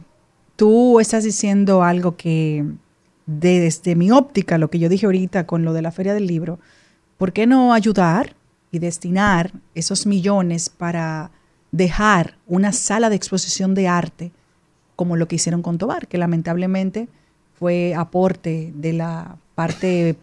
[0.54, 2.64] tú estás diciendo algo que
[3.26, 6.60] desde mi óptica, lo que yo dije ahorita con lo de la feria del libro,
[7.18, 8.36] ¿por qué no ayudar
[8.70, 11.32] y destinar esos millones para
[11.72, 14.30] dejar una sala de exposición de arte
[14.94, 17.08] como lo que hicieron con Tobar, que lamentablemente
[17.58, 20.16] fue aporte de la parte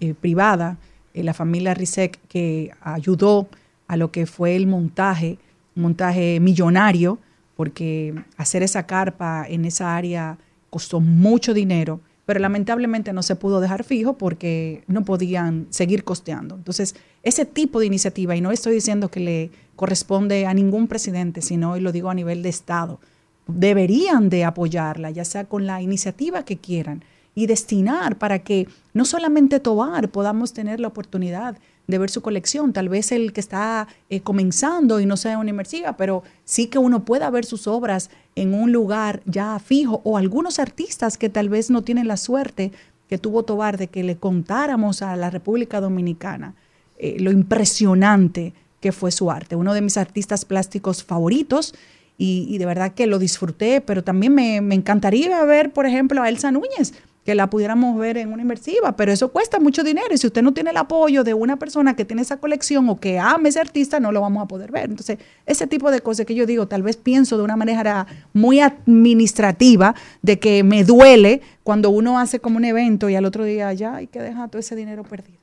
[0.00, 0.78] eh, privada,
[1.14, 3.48] eh, la familia Rizek, que ayudó
[3.88, 5.38] a lo que fue el montaje,
[5.74, 7.18] un montaje millonario,
[7.56, 10.38] porque hacer esa carpa en esa área
[10.70, 16.56] costó mucho dinero, pero lamentablemente no se pudo dejar fijo porque no podían seguir costeando.
[16.56, 21.40] Entonces, ese tipo de iniciativa, y no estoy diciendo que le corresponde a ningún presidente,
[21.40, 23.00] sino, y lo digo a nivel de Estado,
[23.46, 27.04] deberían de apoyarla, ya sea con la iniciativa que quieran,
[27.36, 31.56] y destinar para que no solamente Tobar podamos tener la oportunidad
[31.86, 35.50] de ver su colección, tal vez el que está eh, comenzando y no sea una
[35.50, 40.16] inmersiva, pero sí que uno pueda ver sus obras en un lugar ya fijo, o
[40.16, 42.72] algunos artistas que tal vez no tienen la suerte
[43.08, 46.54] que tuvo Tobar de que le contáramos a la República Dominicana
[46.98, 49.56] eh, lo impresionante que fue su arte.
[49.56, 51.74] Uno de mis artistas plásticos favoritos
[52.18, 56.30] y, de verdad que lo disfruté, pero también me, me encantaría ver, por ejemplo, a
[56.30, 56.94] Elsa Núñez,
[57.26, 60.42] que la pudiéramos ver en una inmersiva, pero eso cuesta mucho dinero y si usted
[60.42, 63.58] no tiene el apoyo de una persona que tiene esa colección o que ame ese
[63.58, 64.84] artista, no lo vamos a poder ver.
[64.84, 68.60] Entonces, ese tipo de cosas que yo digo, tal vez pienso de una manera muy
[68.60, 73.72] administrativa, de que me duele cuando uno hace como un evento y al otro día
[73.72, 75.38] ya hay que dejar todo ese dinero perdido.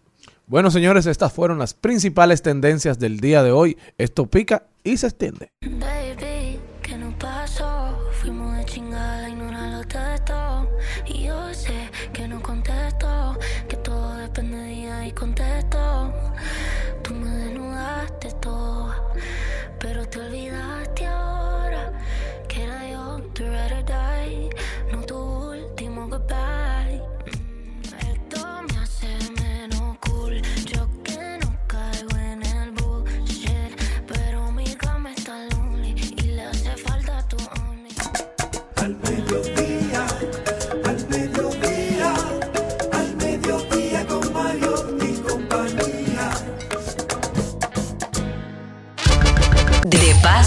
[0.47, 3.77] Bueno, señores, estas fueron las principales tendencias del día de hoy.
[3.97, 5.51] Esto pica y se extiende.
[5.61, 6.32] Baby,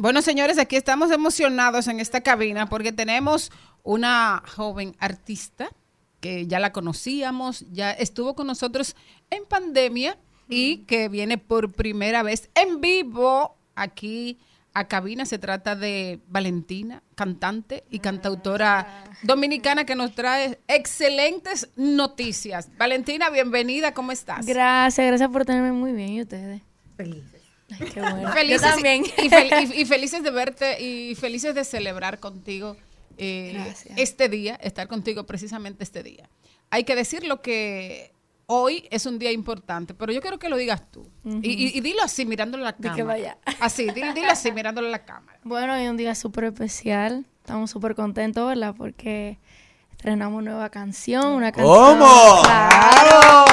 [0.00, 3.52] Bueno, señores, aquí estamos emocionados en esta cabina porque tenemos
[3.82, 5.68] una joven artista
[6.20, 8.96] que ya la conocíamos, ya estuvo con nosotros
[9.28, 10.16] en pandemia
[10.48, 14.38] y que viene por primera vez en vivo aquí
[14.72, 15.26] a cabina.
[15.26, 22.70] Se trata de Valentina, cantante y cantautora dominicana que nos trae excelentes noticias.
[22.78, 24.46] Valentina, bienvenida, ¿cómo estás?
[24.46, 26.08] Gracias, gracias por tenerme muy bien.
[26.08, 26.62] ¿Y ustedes?
[26.96, 27.39] Felices.
[27.78, 28.32] Ay, qué bueno.
[28.32, 29.04] Felices, Yo también.
[29.04, 32.76] Y, fel- y- y felices de verte y felices de celebrar contigo
[33.18, 36.28] eh, este día, estar contigo precisamente este día.
[36.70, 38.12] Hay que decir lo que
[38.46, 41.06] hoy es un día importante, pero yo quiero que lo digas tú.
[41.24, 42.94] Y, y- y dilo así, mirándole a la cámara.
[42.96, 43.38] que vaya.
[43.60, 45.38] Así, dilo, dilo así, mirándole a la cámara.
[45.44, 47.26] Bueno, hoy es un día súper especial.
[47.40, 48.74] Estamos súper contentos, ¿verdad?
[48.76, 49.38] Porque
[49.90, 51.98] estrenamos nueva canción, una canción.
[51.98, 52.42] ¿Cómo?
[52.42, 53.44] ¡Claro!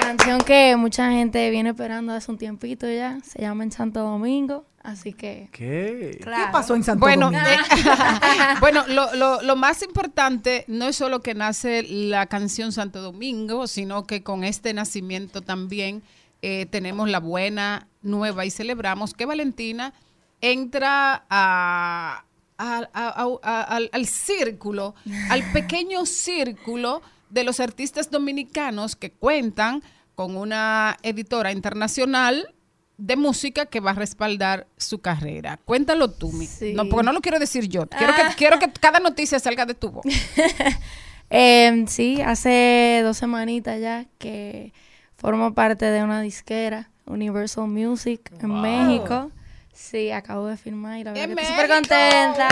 [0.00, 3.18] Canción que mucha gente viene esperando hace un tiempito ya.
[3.22, 4.64] Se llama En Santo Domingo.
[4.82, 5.48] Así que.
[5.52, 6.18] ¿Qué?
[6.22, 6.46] Claro.
[6.46, 7.44] ¿Qué pasó en Santo Bueno, Domingo?
[7.46, 7.56] eh,
[8.60, 13.66] bueno lo, lo- lo más importante no es solo que nace la canción Santo Domingo,
[13.66, 16.02] sino que con este nacimiento también
[16.42, 19.92] eh, tenemos la buena nueva y celebramos que Valentina
[20.40, 22.24] entra a-
[22.56, 24.94] a- a- a- a- al, al círculo,
[25.28, 29.82] al pequeño círculo de los artistas dominicanos que cuentan
[30.14, 32.54] con una editora internacional
[32.98, 35.58] de música que va a respaldar su carrera.
[35.64, 36.46] Cuéntalo tú, mi.
[36.46, 36.74] Sí.
[36.74, 37.86] No, porque no lo quiero decir yo.
[37.86, 38.34] Quiero, que, Ah.
[38.36, 40.04] quiero que cada noticia salga de tu voz.
[41.32, 44.72] Eh, sí, hace dos semanitas ya que
[45.16, 48.60] formo parte de una disquera, Universal Music, en.
[48.60, 49.30] México.
[49.72, 52.48] Sí, acabo de firmar y la verdad ¡En que estoy súper contenta.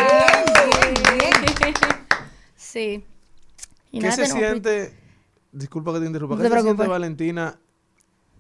[1.19, 1.75] Bien,
[2.57, 3.05] Sí.
[3.91, 4.95] Y ¿Qué se siente?
[5.53, 6.37] Disculpa que te interrumpa.
[6.37, 6.87] No ¿Qué te se siente.
[6.87, 7.59] Valentina,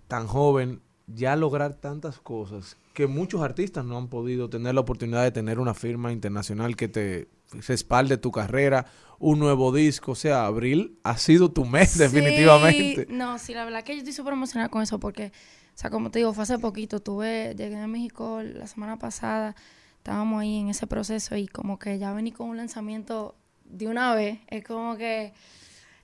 [0.07, 5.23] tan joven, ya lograr tantas cosas que muchos artistas no han podido tener la oportunidad
[5.23, 7.29] de tener una firma internacional que te
[7.67, 8.87] respalde tu carrera,
[9.19, 10.13] un nuevo disco?
[10.13, 13.07] O sea, abril ha sido tu mes, Sí, definitivamente.
[13.09, 16.11] No, sí, la verdad que yo estoy súper emocionada con eso porque, o sea, como
[16.11, 19.55] te digo, fue hace poquito, tuve, llegué de México la semana pasada,
[19.99, 23.37] estábamos ahí en ese proceso y como que ya vení con un lanzamiento
[23.69, 25.33] de una vez, es como que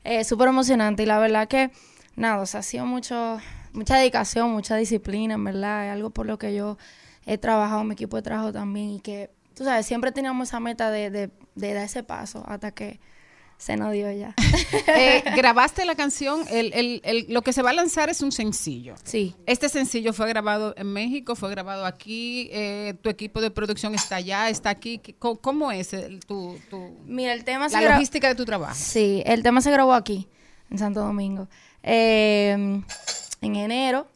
[0.04, 1.02] eh, súper emocionante.
[1.02, 1.70] Y la verdad que,
[2.16, 3.38] nada, o sea, ha sido mucho,
[3.72, 6.78] mucha dedicación, mucha disciplina, en verdad, es algo por lo que yo
[7.26, 8.90] he trabajado, mi equipo de trabajo también.
[8.90, 12.70] Y que, tú sabes, siempre teníamos esa meta de, de, de dar ese paso hasta
[12.72, 13.00] que
[13.58, 14.34] se nos dio ya.
[14.96, 18.32] Eh, grabaste la canción, el, el- el- lo que se va a lanzar es un
[18.32, 18.94] sencillo.
[19.04, 19.34] Sí.
[19.46, 24.16] Este sencillo fue grabado en México, fue grabado aquí, eh, tu equipo de producción está
[24.16, 24.98] allá, está aquí.
[24.98, 25.90] ¿Qué- ¿Cómo, cómo es
[26.26, 28.74] tu, tu- Mira, el tema se la logística de tu trabajo?
[28.76, 30.28] Sí, el tema se grabó aquí,
[30.70, 31.48] en Santo Domingo,
[31.82, 32.52] eh,
[33.40, 34.06] en enero.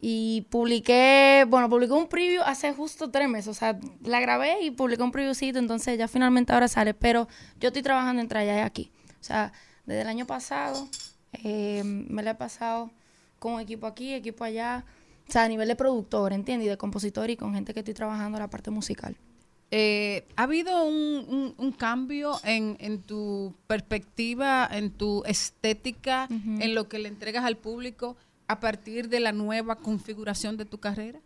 [0.00, 3.48] Y publiqué, bueno, publiqué un preview hace justo tres meses.
[3.48, 6.94] O sea, la grabé y publiqué un previewcito, entonces ya finalmente ahora sale.
[6.94, 7.26] Pero
[7.58, 8.92] yo estoy trabajando entre allá y aquí.
[9.20, 9.52] O sea,
[9.86, 10.88] desde el año pasado
[11.44, 12.90] eh, me la he pasado
[13.40, 14.84] con equipo aquí, equipo allá.
[15.28, 16.66] O sea, a nivel de productor, ¿entiendes?
[16.66, 19.16] Y de compositor y con gente que estoy trabajando la parte musical.
[19.70, 20.94] Eh, ¿Ha habido un,
[21.28, 27.44] un- un cambio en, en tu perspectiva, en tu estética, en lo que le entregas
[27.44, 28.16] al público
[28.48, 31.20] a partir de la nueva configuración de tu carrera?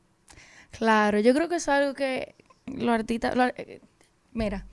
[0.70, 2.34] Claro, yo creo que es algo que
[2.66, 3.36] los artistas...
[3.36, 3.80] lo- eh,
[4.32, 4.66] mira,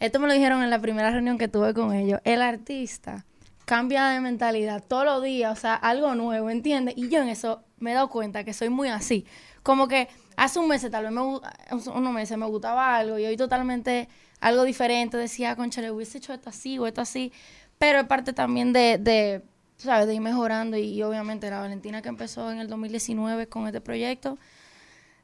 [0.00, 2.20] esto me lo dijeron en la primera reunión que tuve con ellos.
[2.24, 3.24] El artista
[3.64, 6.94] cambia de mentalidad todos los días, o sea, algo nuevo, ¿entiendes?
[6.96, 9.26] Y yo en eso me he dado cuenta que soy muy así.
[9.62, 13.36] Como que hace un mes, tal vez me, unos meses me gustaba algo y hoy
[13.36, 14.08] totalmente
[14.40, 15.16] algo diferente.
[15.16, 17.32] Decía, concha, le hubiese hecho esto así o esto así.
[17.78, 19.42] Pero es parte también de
[19.76, 20.06] tú ¿sabes?
[20.06, 23.80] De ir mejorando y, y obviamente la Valentina que empezó en el 2019 con este
[23.80, 24.38] proyecto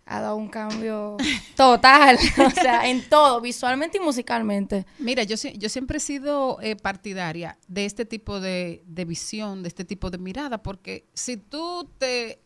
[0.04, 1.16] ha dado un cambio
[1.56, 4.86] total, o sea, en todo, visualmente y musicalmente.
[4.98, 9.68] Mira, yo, yo siempre he sido eh, partidaria de este tipo de, de visión, de
[9.68, 12.40] este tipo de mirada, porque si tú te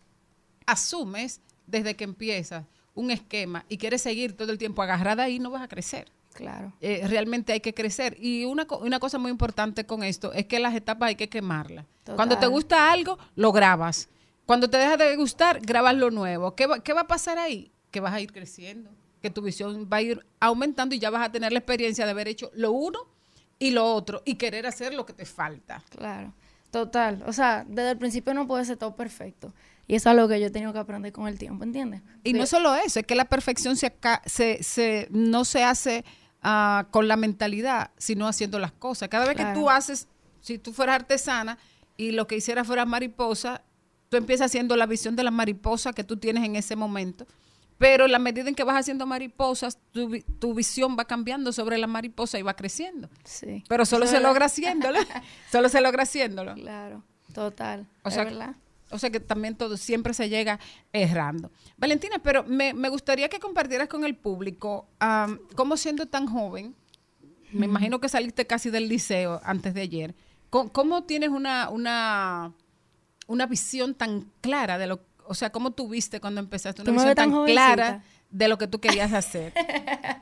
[0.66, 2.64] asumes desde que empiezas
[2.94, 6.12] un esquema y quieres seguir todo el tiempo agarrada ahí, no vas a crecer.
[6.36, 6.72] Claro.
[6.80, 8.16] Eh, realmente hay que crecer.
[8.20, 11.86] Y una, una cosa muy importante con esto es que las etapas hay que quemarlas.
[12.04, 12.16] Total.
[12.16, 14.08] Cuando te gusta algo, lo grabas.
[14.44, 16.54] Cuando te deja de gustar, grabas lo nuevo.
[16.54, 17.72] ¿Qué va, qué va a pasar ahí?
[17.90, 18.90] Que vas a ir creciendo,
[19.20, 22.10] que tu visión va a ir aumentando y ya vas a tener la experiencia de
[22.12, 22.98] haber hecho lo uno
[23.58, 25.82] y lo otro y querer hacer lo que te falta.
[25.90, 26.32] Claro,
[26.70, 27.24] total.
[27.26, 29.52] O sea, desde el principio no puede ser todo perfecto.
[29.88, 32.02] Y eso es algo que yo he tenido que aprender con el tiempo, ¿entiendes?
[32.24, 33.92] Y no solo eso, es que la perfección se,
[34.26, 36.04] se, se- no se hace
[36.46, 39.08] ah, con la mentalidad, sino haciendo las cosas.
[39.08, 40.08] Cada vez que tú haces,
[40.40, 41.58] si tú fueras artesana
[41.96, 43.62] y lo que hicieras fuera mariposa,
[44.08, 47.26] tú empiezas haciendo la visión de la mariposa que tú tienes en ese momento.
[47.78, 51.76] Pero en la medida en que vas haciendo mariposas, tu, tu visión va cambiando sobre
[51.76, 53.10] la mariposa y va creciendo.
[53.24, 53.64] Sí.
[53.68, 54.98] Pero solo se logra haciéndolo.
[55.50, 56.54] solo se logra haciéndolo.
[56.54, 57.02] Claro,
[57.34, 57.86] total.
[58.02, 58.56] O sea, verdad.
[58.90, 60.58] O sea que también todo siempre se llega
[60.92, 61.50] errando.
[61.76, 66.74] Valentina, pero me, me gustaría que compartieras con el público am, cómo siendo tan joven,
[67.52, 70.14] me imagino que saliste casi del liceo antes de ayer,
[70.50, 72.52] ¿cómo, tienes una, una,
[73.26, 77.44] una visión tan clara de lo, o sea, cómo tuviste cuando empezaste una visión tan
[77.44, 79.52] clara de lo que tú querías hacer?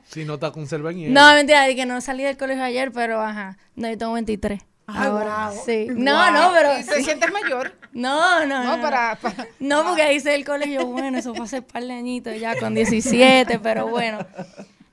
[0.07, 3.57] Si no te conservan No, mentira, de que no salí del colegio ayer, pero ajá.
[3.75, 4.61] No, yo tengo 23.
[4.87, 5.63] Ay, Ahora, wow.
[5.65, 5.87] sí.
[5.89, 5.95] Wow.
[5.99, 6.79] No, no, pero.
[6.79, 7.73] ¿Y te sientes mayor?
[7.91, 8.81] No, no, No, no.
[8.83, 12.55] para- para- No, porque hice el colegio, bueno, eso fue hace par de añitos ya,
[12.59, 14.19] con 17, pero bueno.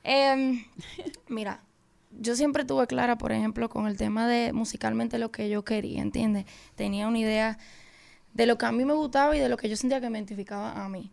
[0.05, 0.65] Em,
[1.29, 1.61] mira,
[2.19, 6.01] yo siempre tuve clara, por ejemplo, con el tema de musicalmente lo que yo quería,
[6.03, 6.47] ¿entiendes?
[6.75, 7.59] Tenía una idea
[8.35, 10.19] de lo que a mí me gustaba y de lo que yo sentía que me
[10.19, 11.11] identificaba a mí.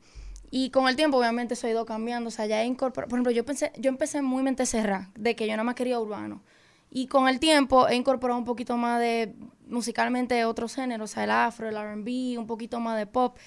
[0.52, 2.30] Y con el tiempo, obviamente, eso ha ido cambiando.
[2.30, 5.36] O sea, ya he incorporado, por ejemplo, yo pensé, yo empecé muy mente cerrada, de
[5.36, 6.42] que yo nada más quería urbano.
[6.92, 9.36] Y con el tiempo he incorporado un poquito más de,
[9.68, 13.38] musicalmente, otros géneros, o sea, el afro, el R&B, un poquito más de pop.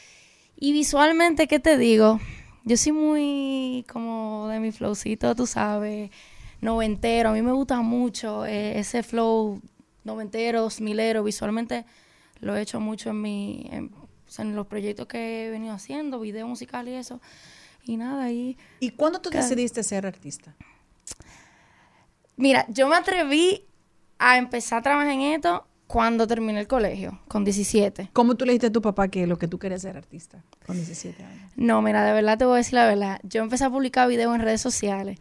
[0.57, 2.21] Y visualmente, ¿qué te digo?
[2.65, 6.11] Yo soy muy como de mi flowcito, tú sabes,
[6.61, 7.31] noventero.
[7.31, 9.61] A mí me gusta mucho eh, ese flow
[10.05, 11.25] noventero, dos milero.
[11.25, 11.85] Visualmente
[12.41, 15.75] lo he hecho mucho en mi, en, o sea, en los proyectos que he venido
[15.75, 17.21] haciendo, video musical y eso.
[17.85, 18.57] Y nada, ahí.
[18.79, 20.55] ¿Y cuándo tú decidiste ser artista?
[22.43, 23.63] Mira, yo me atreví
[24.19, 28.11] a empezar a trabajar en esto cuando terminé el colegio, con 17.
[28.13, 30.75] ¿Cómo tú le dijiste a tu papá que lo que tú querías ser artista con
[30.75, 31.53] 17 años?
[31.55, 33.21] No, mira, de verdad te voy a decir la verdad.
[33.23, 35.21] Yo empecé a publicar videos en redes sociales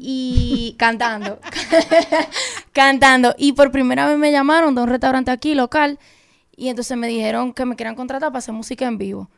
[0.00, 1.38] y cantando.
[2.72, 3.34] cantando.
[3.36, 5.98] Y por primera vez me llamaron de un restaurante aquí, local,
[6.56, 9.28] y entonces me dijeron que me querían contratar para hacer música en vivo.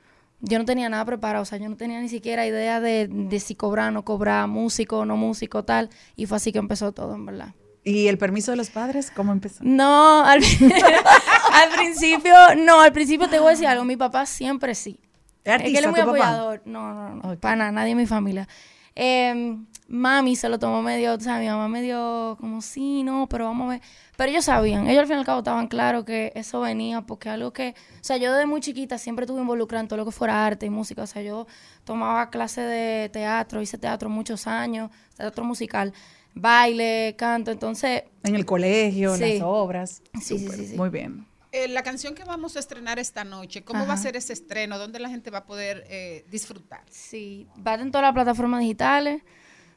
[0.48, 3.40] Yo no tenía nada preparado, o sea, yo no tenía ni siquiera idea de, de
[3.40, 5.90] si cobrar, no cobrar, músico, no músico, tal.
[6.14, 7.54] Y fue así que empezó todo, en verdad.
[7.82, 9.10] ¿Y el permiso de los padres?
[9.10, 9.62] ¿Cómo empezó?
[9.62, 10.42] No, al,
[11.52, 15.00] al principio, no, al principio te voy a decir algo, mi papá siempre sí.
[15.44, 16.10] ¿Es Es que él artista es muy papá?
[16.10, 16.62] apoyador.
[16.64, 18.48] No, no, no, para nada, nadie en mi familia.
[18.96, 19.56] Eh,
[19.88, 23.66] mami se lo tomó medio, o sea, mi mamá medio como, sí, no, pero vamos
[23.66, 23.80] a ver.
[24.16, 27.28] Pero ellos sabían, ellos al fin y al cabo estaban claros que eso venía porque
[27.28, 30.10] algo que, o sea, yo desde muy chiquita siempre estuve involucrada en todo lo que
[30.10, 31.46] fuera arte y música, o sea, yo
[31.84, 35.92] tomaba clases de teatro, hice teatro muchos años, teatro musical,
[36.34, 38.04] baile, canto, entonces...
[38.24, 39.32] En el colegio, en Sí.
[39.34, 40.02] las obras.
[40.14, 40.76] Sí, sí, Súper, sí, sí.
[40.76, 41.26] Muy bien.
[41.52, 44.78] Eh, la canción que vamos a estrenar esta noche, ¿cómo va a ser ese estreno?
[44.78, 46.82] ¿Dónde la gente va a poder eh, disfrutar?
[46.90, 49.22] Sí, va en todas las plataformas digitales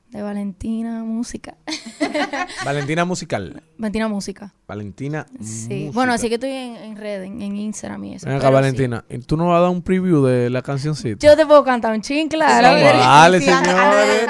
[0.10, 1.56] de Valentina Música.
[2.66, 3.62] Valentina Musical.
[3.78, 4.54] Valentina Música.
[4.68, 5.68] Valentina Sí.
[5.70, 5.92] Música.
[5.94, 8.26] Bueno, así que estoy en, en red, en, en Instagram y eso.
[8.26, 9.06] Ven acá, pero Valentina.
[9.10, 11.18] ¿y ¿Tú nos vas a dar un preview de la cancioncita?
[11.22, 11.28] sí.
[11.28, 12.68] Yo te puedo cantar un chin, claro.
[12.78, 14.28] Sí, vale, Sí, señores.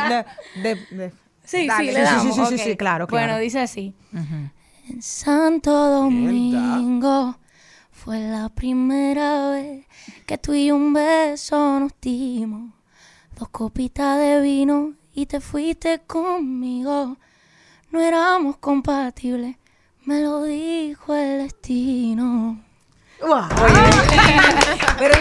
[0.63, 1.13] De- de-
[1.45, 1.83] Sí, Dale.
[1.85, 2.49] sí, Sí, le sí, damos.
[2.49, 3.25] sí, sí, claro, claro.
[3.27, 3.95] Bueno, dice así.
[4.13, 7.37] En Santo Domingo
[7.91, 9.85] fue la primera vez
[10.27, 12.71] que tú y un beso nos dimos.
[13.37, 17.17] Dos copitas de vino y te fuiste conmigo.
[17.91, 19.57] No éramos compatibles,
[20.05, 22.68] me lo dijo el destino.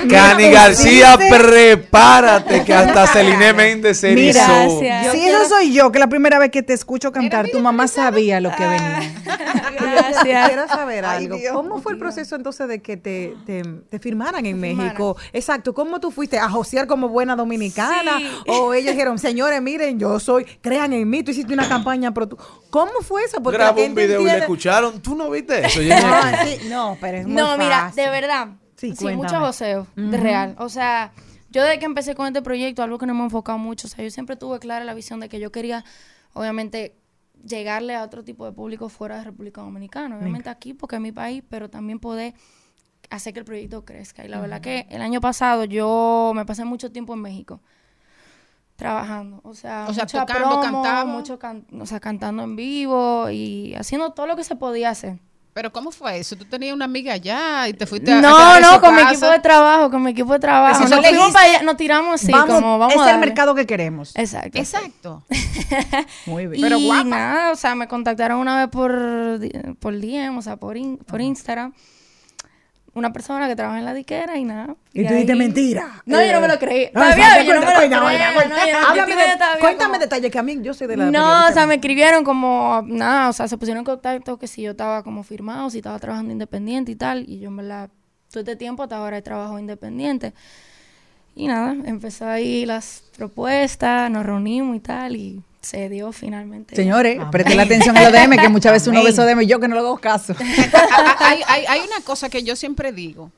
[0.09, 4.81] Cani García, prepárate que hasta Celine Méndez se Mira, erizó.
[5.13, 8.41] si eso soy yo, que la primera vez que te escucho cantar, tu mamá sabía
[8.41, 9.13] lo que venía.
[9.81, 10.49] Gracias.
[10.49, 11.37] Quiero saber Ay, algo.
[11.37, 15.17] Dios ¿Cómo fue el proceso entonces de que te, te, te firmaran en México?
[15.33, 15.75] Exacto.
[15.75, 18.19] ¿Cómo tú fuiste a josear como buena dominicana?
[18.19, 18.31] Sí.
[18.47, 22.29] O ellos dijeron, señores, miren, yo soy, crean en mí, tú hiciste una campaña, pero
[22.29, 22.39] tú,
[22.71, 23.43] ¿cómo fue eso?
[23.43, 25.01] Porque Grabó un video y le escucharon.
[25.03, 25.81] ¿Tú no viste eso?
[26.45, 28.05] Sí, no, pero es muy No, mira, fácil.
[28.05, 28.49] de verdad.
[28.77, 30.17] Sí, Sí, mucho joseo, de Ujú.
[30.25, 30.55] real.
[30.59, 31.13] O sea,
[31.51, 33.91] yo desde que empecé con este proyecto, algo que no me he enfocado mucho, o
[33.91, 35.85] sea, yo siempre tuve clara la visión de que yo quería,
[36.33, 36.95] obviamente,
[37.45, 40.17] llegarle a otro tipo de público fuera de República Dominicana.
[40.19, 42.35] Obviamente aquí, porque es mi país, pero también poder
[43.11, 44.25] hacer que el proyecto crezca.
[44.25, 47.61] Y la verdad que el año pasado yo me pasé mucho tiempo en México.
[48.79, 49.41] Trabajando.
[49.43, 51.13] O sea, O sea, mucha tocando, promo, cantando.
[51.13, 55.19] mucho can- o sea, cantando en vivo y haciendo todo lo que se podía hacer.
[55.53, 56.37] Pero ¿cómo fue eso?
[56.37, 59.27] ¿Tú tenías una amiga allá y te fuiste a a No, no, con mi equipo
[59.27, 60.77] de trabajo, con mi equipo de trabajo.
[60.77, 63.01] Si nos no le fuimos dijiste, para allá, nos tiramos así, vamos, como vamos es
[63.03, 64.15] a el mercado que queremos.
[64.15, 64.57] Exacto.
[64.57, 65.25] Exacto.
[66.27, 66.61] Muy bien.
[66.61, 67.05] Y Pero guapa.
[67.05, 69.41] nada, o sea, me contactaron una vez por,
[69.81, 71.73] por DM, o sea, por, in- por Instagram.
[72.99, 74.75] Una persona que trabaja en la diquera y nada.
[74.93, 76.03] Y tú dijiste ahí- mentira.
[76.05, 76.87] No, yo no me lo creí.
[76.93, 78.33] No, Todavía yo no me lo todavía
[79.61, 82.83] Cuéntame detalles que a mí yo soy de la No, o sea, me escribieron como,
[82.87, 85.99] nada, o sea, se pusieron en contacto que si yo estaba como firmado, si estaba
[85.99, 87.91] trabajando independiente y tal, y yo en verdad,
[88.31, 90.35] todo este tiempo hasta ahora he trabajado independiente.
[91.35, 96.77] Y nada, empezó ahí las propuestas, nos reunimos y tal, y se dio finalmente.
[96.77, 99.61] Señores, presten atención a los DM, que muchas veces uno ve esos DM y yo
[99.61, 100.35] que no le hago caso.
[101.19, 103.31] hay, hay, hay una cosa que yo siempre digo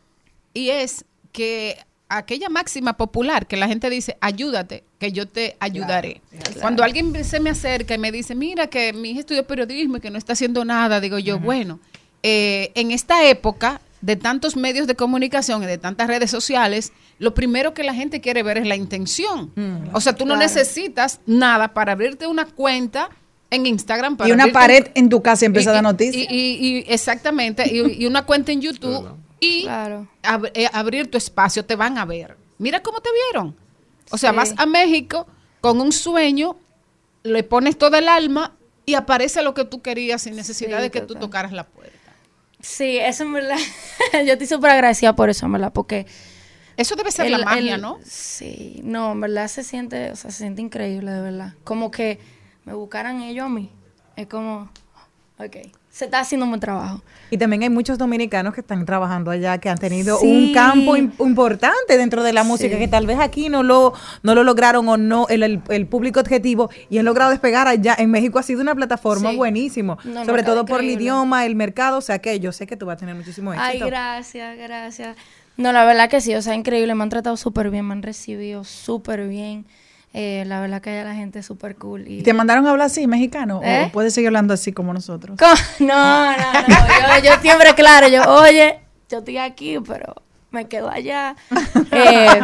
[0.52, 1.78] y es que
[2.08, 6.20] aquella máxima popular que la gente dice, ayúdate, que yo te ayudaré.
[6.60, 10.00] Cuando alguien se me acerca y me dice, mira que mi hija estudió periodismo y
[10.00, 11.78] que no está haciendo nada, digo yo, bueno,
[12.22, 17.34] eh, en esta época de tantos medios de comunicación y de tantas redes sociales, lo
[17.34, 19.50] primero que la gente quiere ver es la intención.
[19.92, 23.10] o sea, tú no necesitas nada para abrirte una cuenta
[23.50, 24.16] en Instagram.
[24.16, 26.26] Para Y una un- pared en tu casa y empieza a dar y- noticias.
[26.30, 27.64] y- y- y- exactamente.
[27.72, 29.08] Y, y una cuenta en YouTube
[29.40, 32.36] y ab- eh, abrir tu espacio, te van a ver.
[32.58, 33.56] Mira cómo te vieron.
[34.10, 34.36] O sea, Sí.
[34.36, 35.26] vas a México
[35.60, 36.56] con un sueño,
[37.22, 38.52] le pones todo el alma
[38.86, 41.90] y aparece lo que tú querías sin necesidad Sí, de que tú tocaras la puerta.
[42.60, 43.58] Sí, eso en verdad,
[44.12, 46.06] yo estoy súper agradecida por eso, en verdad, porque...
[46.76, 47.98] Eso debe ser la magia, ¿no?
[48.04, 51.54] Sí, no, en verdad se siente, o sea, se siente increíble, de verdad.
[51.62, 52.18] Como que
[52.64, 53.70] me buscaran ellos a mí.
[54.16, 54.70] Es como,
[55.38, 55.56] ok,
[55.90, 57.02] se está haciendo un buen trabajo.
[57.30, 60.26] Y también hay muchos dominicanos que están trabajando allá, que han tenido Sí.
[60.26, 62.78] un campo im- importante dentro de la música, Sí.
[62.80, 63.92] que tal vez aquí no lo,
[64.22, 67.94] no lo lograron o no el, el- el público objetivo y han logrado despegar allá.
[67.98, 69.36] En México ha sido una plataforma Sí.
[70.04, 72.76] No, no, sobre todo por el idioma, el mercado, o sea que yo sé que
[72.76, 73.84] tú vas a tener muchísimo éxito.
[73.84, 75.16] Ay, gracias, gracias.
[75.56, 76.94] No, la verdad que sí, o sea, increíble.
[76.94, 79.66] Me han tratado súper bien, me han recibido súper bien.
[80.12, 82.06] Eh, la verdad que allá la gente es súper cool.
[82.08, 82.18] Y...
[82.18, 83.60] ¿Y te mandaron a hablar así, mexicano?
[83.62, 83.84] ¿Eh?
[83.86, 85.38] ¿O puedes seguir hablando así como nosotros?
[85.38, 85.54] ¿Cómo?
[85.78, 87.18] No, no, no.
[87.18, 90.14] Yo, yo siempre, claro, yo, oye, yo estoy aquí, pero
[90.50, 91.36] me quedo allá.
[91.92, 92.40] Eh,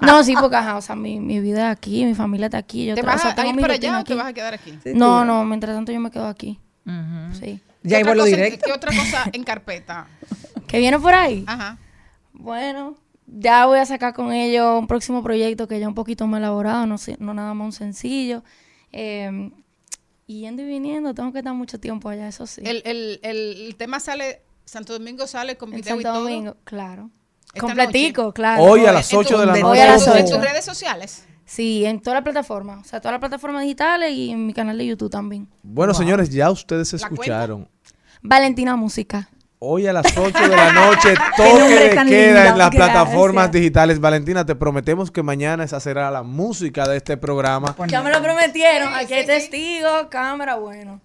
[0.00, 2.86] no, sí, porque, ajá, o sea, mi, mi vida es aquí, mi familia está aquí.
[2.86, 4.26] Yo ¿Te vas o sea, a tengo ir mi para rutina allá o te vas
[4.26, 4.76] a quedar aquí?
[4.94, 6.58] No, no, mientras tanto yo me quedo aquí.
[7.38, 7.60] Sí.
[7.84, 8.66] Ya hay ¿Qué otra vuelo directo.
[8.66, 10.08] ¿Qué otra cosa en carpeta?
[10.66, 11.44] ¿Que viene por ahí?
[11.46, 11.78] Ajá.
[12.32, 12.96] Bueno,
[13.30, 16.86] ya voy a sacar con ellos un próximo proyecto que ya un poquito más elaborado,
[16.86, 18.42] no, sé, no nada más un sencillo.
[18.92, 19.50] Eh,
[20.26, 22.60] y yendo y viniendo, tengo que estar mucho tiempo allá, eso sí.
[22.64, 26.22] El, el, el, el tema sale, Santo Domingo sale con video y Santo todo.
[26.24, 27.10] Domingo, claro.
[27.54, 28.34] Esta Completico, noche.
[28.34, 28.62] claro.
[28.62, 29.64] Hoy a las En tu- 8 de la noche.
[29.64, 30.34] Hoy a las tu- En ocho.
[30.36, 31.24] tus redes sociales.
[31.46, 34.76] Sí, en todas las plataformas, o sea, todas las plataformas digitales y en mi canal
[34.76, 35.48] de YouTube también.
[35.62, 37.66] Bueno, señores, ya ustedes escucharon.
[38.20, 39.30] Valentina Música.
[39.60, 42.16] Hoy a las 8 de la noche, toque de queda lindo.
[42.18, 42.74] en las Gracias.
[42.76, 43.98] plataformas digitales.
[43.98, 47.74] Valentina, te prometemos que mañana esa será la música de este programa.
[47.88, 51.00] Ya me lo prometieron, aquí hay testigos, cámara, bueno.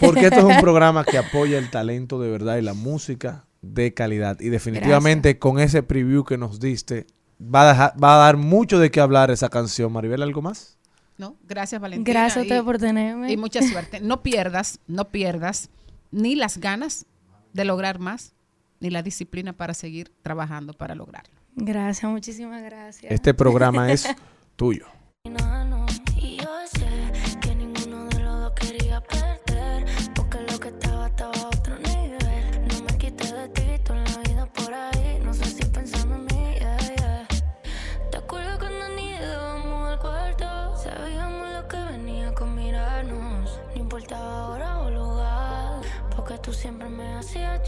[0.00, 3.92] Porque esto es un programa que apoya el talento de verdad y la música de
[3.92, 4.40] calidad.
[4.40, 7.06] Y definitivamente con ese preview que nos diste,
[7.38, 9.92] va a, dejar- va a dar mucho de qué hablar esa canción.
[9.92, 10.78] Maribel, ¿algo más?
[11.18, 11.36] ¿no?
[11.46, 12.18] Gracias, Valentina.
[12.20, 13.30] Gracias a ustedes por tenerme.
[13.30, 14.00] Y mucha suerte.
[14.00, 15.68] No pierdas, no pierdas
[16.10, 17.04] ni las ganas
[17.54, 18.34] de lograr más,
[18.80, 21.32] ni la disciplina para seguir trabajando para lograrlo.
[21.56, 23.10] Gracias, muchísimas gracias.
[23.10, 24.06] Este programa es
[24.56, 24.86] tuyo.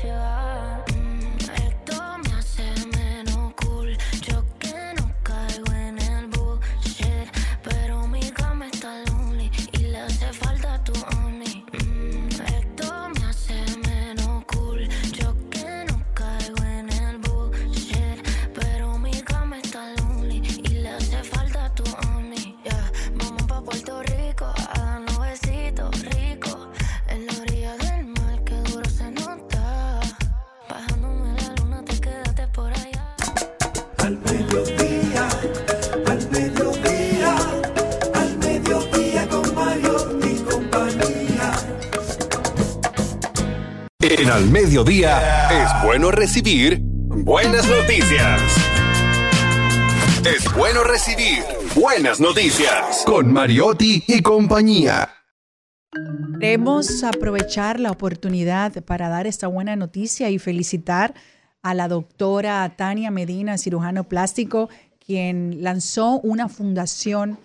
[0.05, 0.56] Me hacías
[44.09, 48.41] En Al Mediodía es bueno recibir buenas noticias.
[50.25, 51.43] Es bueno recibir
[51.75, 55.11] buenas noticias con Mariotti y compañía.
[56.39, 61.13] Queremos aprovechar la oportunidad para dar esta buena noticia y felicitar
[61.63, 64.69] a la doctora Tania Medina, cirujano plástico,
[65.05, 67.41] quien lanzó una fundación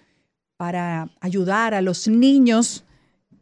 [0.58, 2.86] para ayudar a los niños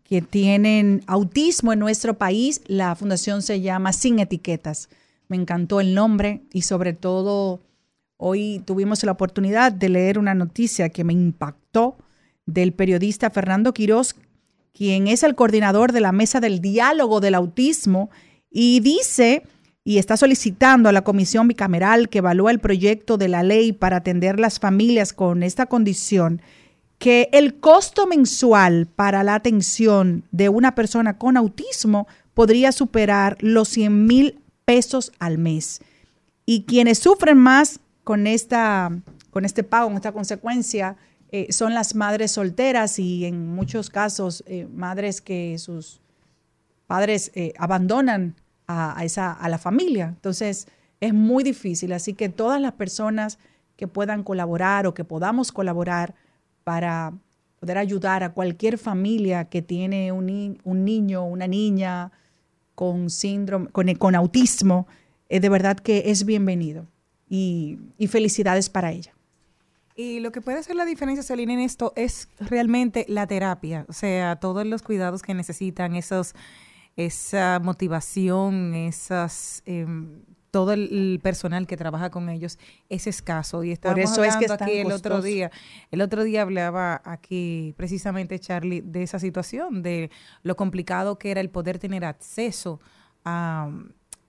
[0.10, 2.62] que tienen autismo en nuestro país.
[2.66, 4.90] La fundación se llama Sin Etiquetas.
[5.28, 7.62] Me encantó el nombre y sobre todo
[8.18, 11.96] hoy tuvimos la oportunidad de leer una noticia que me impactó
[12.48, 14.16] del periodista Fernando Quirós,
[14.74, 18.10] quien es el coordinador de la Mesa del Diálogo del Autismo
[18.50, 19.44] y dice
[19.84, 23.98] y está solicitando a la comisión bicameral que evalúa el proyecto de la ley para
[23.98, 26.42] atender las familias con esta condición
[27.00, 33.70] que el costo mensual para la atención de una persona con autismo podría superar los
[33.70, 35.82] 100 mil pesos al mes.
[36.46, 38.92] Y quienes sufren más con, esta,
[39.32, 40.98] con este pago, con esta consecuencia,
[41.32, 46.02] eh, son las madres solteras y en muchos casos eh, madres que sus
[46.86, 48.36] padres eh, abandonan
[48.68, 50.08] a, a esa, a la familia.
[50.08, 50.68] Entonces
[51.00, 51.94] es muy difícil.
[51.94, 53.40] Así que todas las personas
[53.78, 56.14] que puedan colaborar o que podamos colaborar
[56.64, 57.14] para
[57.60, 62.12] poder ayudar a cualquier familia que tiene un, un niño, una niña
[62.76, 64.88] con síndrome, con, con autismo,
[65.28, 66.88] eh, de verdad que es bienvenido.
[67.32, 69.14] Y, y felicidades para ella.
[70.00, 73.94] Y lo que puede hacer la diferencia, Celine, en esto es realmente la terapia, o
[73.94, 76.36] sea, todos los cuidados que necesitan, esos,
[76.96, 80.22] esa motivación, esas, em,
[80.60, 82.60] todo el, el personal que trabaja con ellos
[82.90, 83.64] es escaso.
[83.64, 85.52] Y estábamos eso es que hablando es tan aquí el otro día,
[85.90, 90.12] el otro día hablaba aquí precisamente Charlie de esa situación, de
[90.44, 92.82] lo complicado que era el poder tener acceso
[93.24, 93.72] a,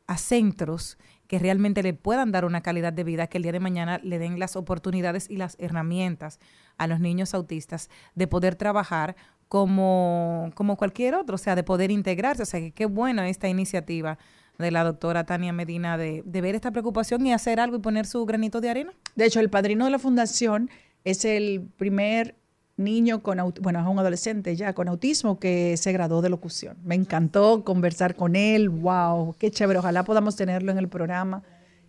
[0.07, 3.59] a centros que realmente le puedan dar una calidad de vida, que el día de
[3.59, 6.39] mañana le den las oportunidades y las herramientas
[6.78, 9.16] a los niños autistas de poder trabajar
[9.48, 12.44] como, como cualquier otro, o sea, de poder integrarse.
[12.44, 14.16] O sea, que qué bueno esta iniciativa
[14.60, 18.06] de la doctora Tania Medina de, de ver esta preocupación y hacer algo y poner
[18.06, 18.92] su granito de arena.
[19.16, 20.70] De hecho, el padrino de la fundación
[21.04, 22.36] es el primer
[22.80, 26.76] niño con autismo, bueno, es un adolescente ya con autismo que se graduó de locución.
[26.82, 31.42] Me encantó conversar con él, wow, qué chévere, ojalá podamos tenerlo en el programa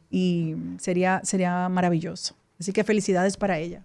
[0.10, 2.36] y sería, sería maravilloso.
[2.60, 3.84] Así que felicidades para ella.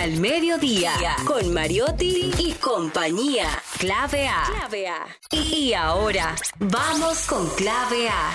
[0.00, 0.92] Al Mediodía,
[1.26, 3.48] con Mariotti y compañía.
[3.78, 4.44] Clave A.
[4.46, 5.06] Clave A.
[5.30, 8.30] Y ahora, vamos con Clave A.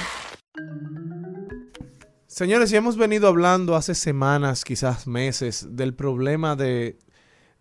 [2.27, 6.99] Señores, ya hemos venido hablando hace semanas, quizás meses, del problema de,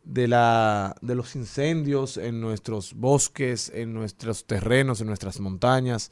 [0.03, 6.11] de, la, de los incendios en nuestros bosques, en nuestros terrenos, en nuestras montañas.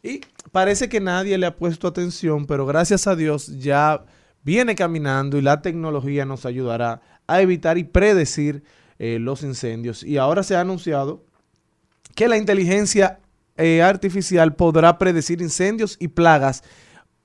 [0.00, 0.20] Y
[0.52, 4.04] parece que nadie le ha puesto atención, pero gracias a Dios ya
[4.44, 8.62] viene caminando y la tecnología nos ayudará a evitar y predecir
[8.98, 10.02] eh, los incendios.
[10.02, 11.24] Y ahora se ha anunciado
[12.14, 13.20] que la inteligencia
[13.56, 16.62] eh, artificial podrá predecir incendios y plagas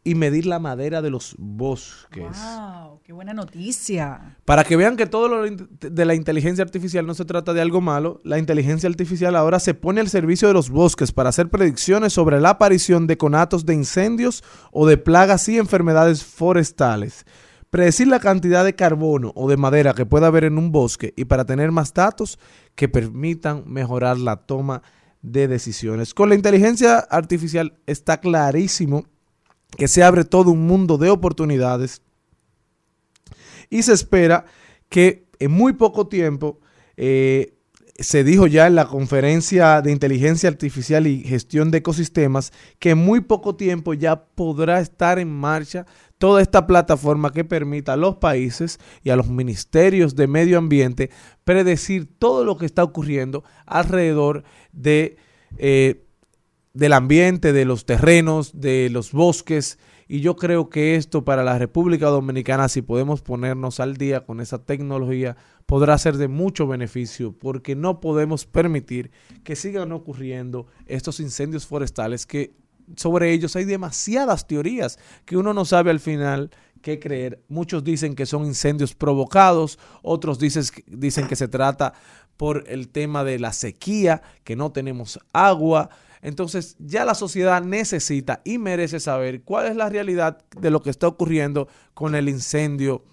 [0.03, 2.23] y medir la madera de los bosques.
[2.23, 4.37] Wow, qué buena noticia.
[4.45, 7.81] Para que vean que todo lo de la inteligencia artificial no se trata de algo
[7.81, 12.13] malo, la inteligencia artificial ahora se pone al servicio de los bosques para hacer predicciones
[12.13, 17.25] sobre la aparición de conatos de incendios o de plagas y enfermedades forestales.
[17.71, 21.23] Predecir la cantidad de carbono o de madera que pueda haber en un bosque y
[21.25, 22.37] para tener más datos
[22.75, 24.83] que permitan mejorar la toma
[25.21, 26.13] de decisiones.
[26.13, 29.05] Con la inteligencia artificial está clarísimo
[29.77, 32.01] que se abre todo un mundo de oportunidades
[33.69, 34.45] y se espera
[34.89, 36.59] que en muy poco tiempo,
[36.97, 37.57] eh,
[37.97, 42.97] se dijo ya en la conferencia de inteligencia artificial y gestión de ecosistemas, que en
[42.97, 45.85] muy poco tiempo ya podrá estar en marcha
[46.21, 51.09] toda esta plataforma que permita a los países y a los ministerios de medio ambiente
[51.43, 55.17] predecir todo lo que está ocurriendo alrededor de,
[55.57, 56.05] eh,
[56.75, 59.79] del ambiente, de los terrenos, de los bosques.
[60.07, 64.41] Y yo creo que esto para la República Dominicana, si podemos ponernos al día con
[64.41, 69.09] esa tecnología, podrá ser de mucho beneficio, porque no podemos permitir
[69.43, 72.53] que sigan ocurriendo estos incendios forestales que
[72.95, 76.51] sobre ellos hay demasiadas teorías que uno no sabe al final
[76.81, 77.43] qué creer.
[77.47, 81.93] Muchos dicen que son incendios provocados, otros dicen, dicen que se trata
[82.37, 85.89] por el tema de la sequía, que no tenemos agua.
[86.21, 90.89] Entonces ya la sociedad necesita y merece saber cuál es la realidad de lo que
[90.89, 93.03] está ocurriendo con el incendio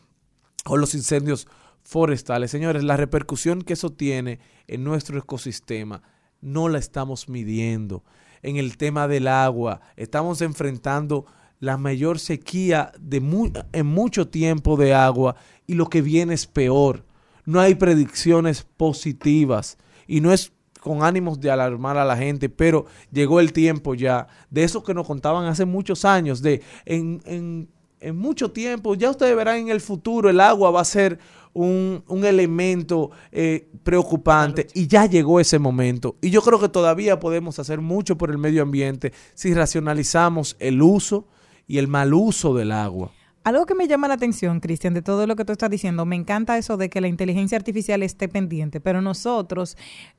[0.64, 1.46] o los incendios
[1.82, 2.50] forestales.
[2.50, 6.02] Señores, la repercusión que eso tiene en nuestro ecosistema
[6.40, 8.04] no la estamos midiendo.
[8.42, 11.26] En el tema del agua, estamos enfrentando
[11.60, 15.36] la mayor sequía de mu en mucho tiempo de agua
[15.66, 17.04] y lo que viene es peor.
[17.44, 22.86] No hay predicciones positivas y no es con ánimos de alarmar a la gente, pero
[23.10, 27.68] llegó el tiempo ya de eso que nos contaban hace muchos años, de en, en,
[28.00, 31.18] en mucho tiempo, ya ustedes verán en el futuro, el agua va a ser
[31.58, 36.16] un, un elemento eh, preocupante y ya llegó ese momento.
[36.20, 40.80] Y yo creo que todavía podemos hacer mucho por el medio ambiente si racionalizamos el
[40.82, 41.26] uso
[41.66, 43.10] y el mal uso del agua.
[43.44, 46.16] Algo que me llama la atención, Cristian, de todo lo que tú estás diciendo, me
[46.16, 49.76] encanta eso de que la inteligencia artificial esté pendiente, pero nosotros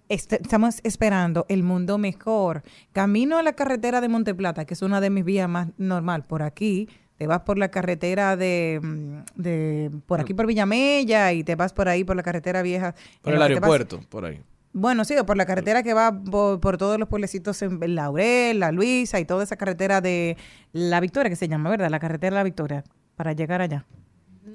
[0.07, 2.64] este, estamos esperando el mundo mejor.
[2.91, 6.41] Camino a la carretera de Monteplata, que es una de mis vías más normal, por
[6.41, 11.55] aquí, te vas por la carretera de, mm, de por aquí por Villamella y te
[11.55, 12.95] vas por ahí por la carretera vieja.
[13.21, 14.41] Por el vas- aeropuerto, por ahí.
[14.71, 18.71] bueno, sí, por la carretera que va por, por todos los pueblecitos en Laurel, La
[18.71, 20.37] Luisa y toda esa carretera de
[20.71, 21.89] La Victoria que se llama, ¿verdad?
[21.89, 22.83] La carretera de La Victoria
[23.17, 23.85] para llegar allá.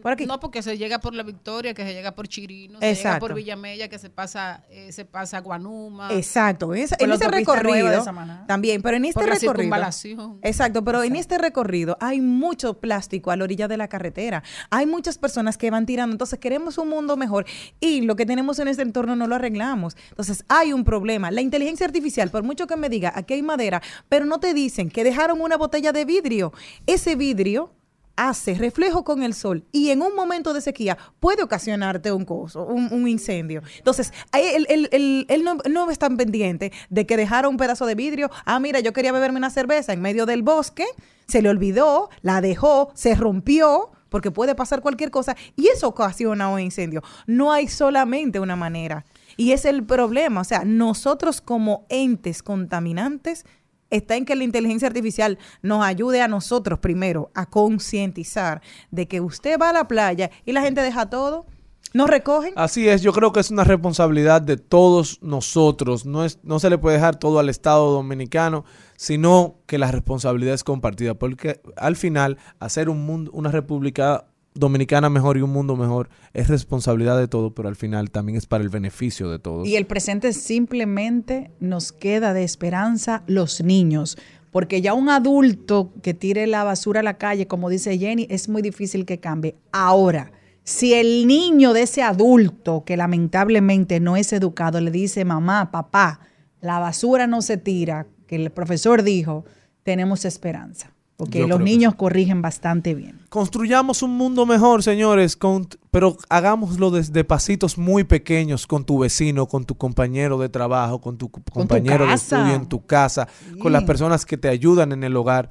[0.05, 0.27] Por aquí.
[0.27, 3.33] No, porque se llega por La Victoria, que se llega por Chirino, se llega por
[3.33, 6.13] Villamella, que se pasa, eh, se pasa a Guanuma.
[6.13, 8.05] Exacto, en ese, en recorrido
[8.47, 10.39] también, pero en este Por recorrido.
[10.43, 14.43] Exacto, pero en este recorrido hay mucho plástico a la orilla de la carretera.
[14.69, 17.47] Hay muchas personas que van tirando, entonces queremos un mundo mejor
[17.81, 19.97] y lo que tenemos en este entorno no lo arreglamos.
[20.11, 21.31] Entonces hay un problema.
[21.31, 24.91] La inteligencia artificial, por mucho que me diga, aquí hay madera, pero no te dicen
[24.91, 26.53] que dejaron una botella de vidrio.
[26.85, 27.73] Ese vidrio
[28.17, 32.65] hace reflejo con el sol y en un momento de sequía puede ocasionarte un coso,
[32.67, 33.63] un, incendio.
[33.79, 38.31] Entonces, él, no, no es tan pendiente de que dejaron un pedazo de vidrio.
[38.45, 40.85] Ah, mira, yo quería beberme una cerveza en medio del bosque,
[41.27, 43.91] se le olvidó, la dejó, se rompió.
[44.09, 47.03] Porque puede pasar cualquier cosa y eso ocasiona un incendio.
[47.27, 49.05] No hay solamente una manera.
[49.37, 50.41] Y es el problema.
[50.41, 53.45] O sea, nosotros como entes contaminantes
[53.91, 59.21] está en que la inteligencia artificial nos ayude a nosotros primero a concientizar de que
[59.21, 61.47] usted va a la playa y la gente deja todo,
[61.95, 62.53] no recogen.
[62.57, 66.05] Así es, yo creo que es una responsabilidad de todos nosotros.
[66.05, 68.65] No, es, no se le puede dejar todo al Estado dominicano,
[68.97, 71.15] sino que la responsabilidad es compartida.
[71.15, 76.49] Porque al final, hacer un mundo, una república dominicana mejor y un mundo mejor es
[76.49, 79.67] responsabilidad de todos, pero al final también es para el beneficio de todos.
[79.67, 84.17] Y el presente simplemente nos queda de esperanza los niños.
[84.53, 88.49] Porque ya un adulto que tire la basura a la calle, como dice Jenny, es
[88.49, 89.57] muy difícil que cambie.
[89.73, 90.31] Ahora,
[90.63, 96.21] si el niño de ese adulto que lamentablemente no es educado le dice, mamá, papá,
[96.61, 99.45] la basura no se tira, que el profesor dijo,
[99.83, 100.94] tenemos esperanza.
[101.17, 103.21] Porque Yo los niños corrigen bastante bien.
[103.29, 109.47] Construyamos un mundo mejor, señores, con- pero hagámoslo desde pasitos muy pequeños con tu vecino,
[109.47, 113.29] con tu compañero de trabajo, con tu compañero de estudio en tu casa,
[113.61, 115.51] con las personas que te ayudan en el hogar.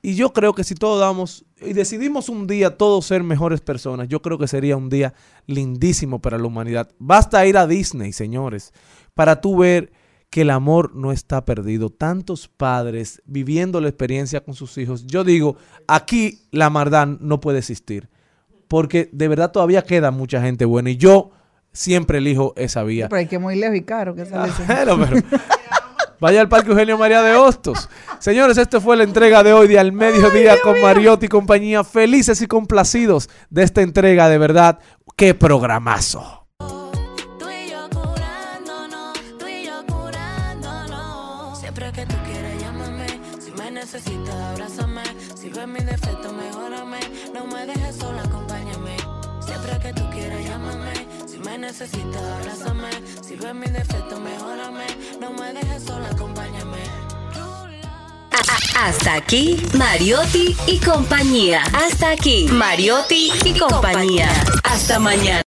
[0.00, 4.08] Y yo creo que si todos damos y decidimos un día todos ser mejores personas,
[4.08, 5.12] yo creo que sería un día
[5.46, 6.88] lindísimo para la humanidad.
[6.98, 8.72] Basta ir a Disney, señores,
[9.14, 9.92] para tú ver
[10.30, 11.90] que el amor no está perdido.
[11.90, 15.06] Tantos padres viviendo la experiencia con sus hijos.
[15.06, 15.56] Yo digo,
[15.88, 18.08] aquí la maldad no puede existir.
[18.68, 20.90] Porque de verdad todavía queda mucha gente buena.
[20.90, 21.32] Y yo
[21.72, 23.08] siempre elijo esa vía.
[23.08, 24.14] Pero hay que muy lejos y caro.
[24.14, 25.40] Que sale Bueno, pero
[26.20, 27.88] vaya al Parque Eugenio María de Hostos.
[28.20, 31.82] Señores, esta fue la entrega de hoy de Al Mediodía con Mariotti y compañía.
[31.82, 34.78] Felices y complacidos de esta entrega, de verdad.
[35.16, 36.39] ¡Qué programazo!
[51.70, 52.90] Necesitas, abrázame.
[53.26, 54.86] Si ves mi defecto, mejórame.
[55.20, 56.78] No me dejes sola, acompáñame.
[58.76, 61.62] Hasta aquí, Mariotti y compañía.
[61.72, 64.28] Hasta aquí, Mariotti y compañía.
[64.64, 65.38] Hasta mañana.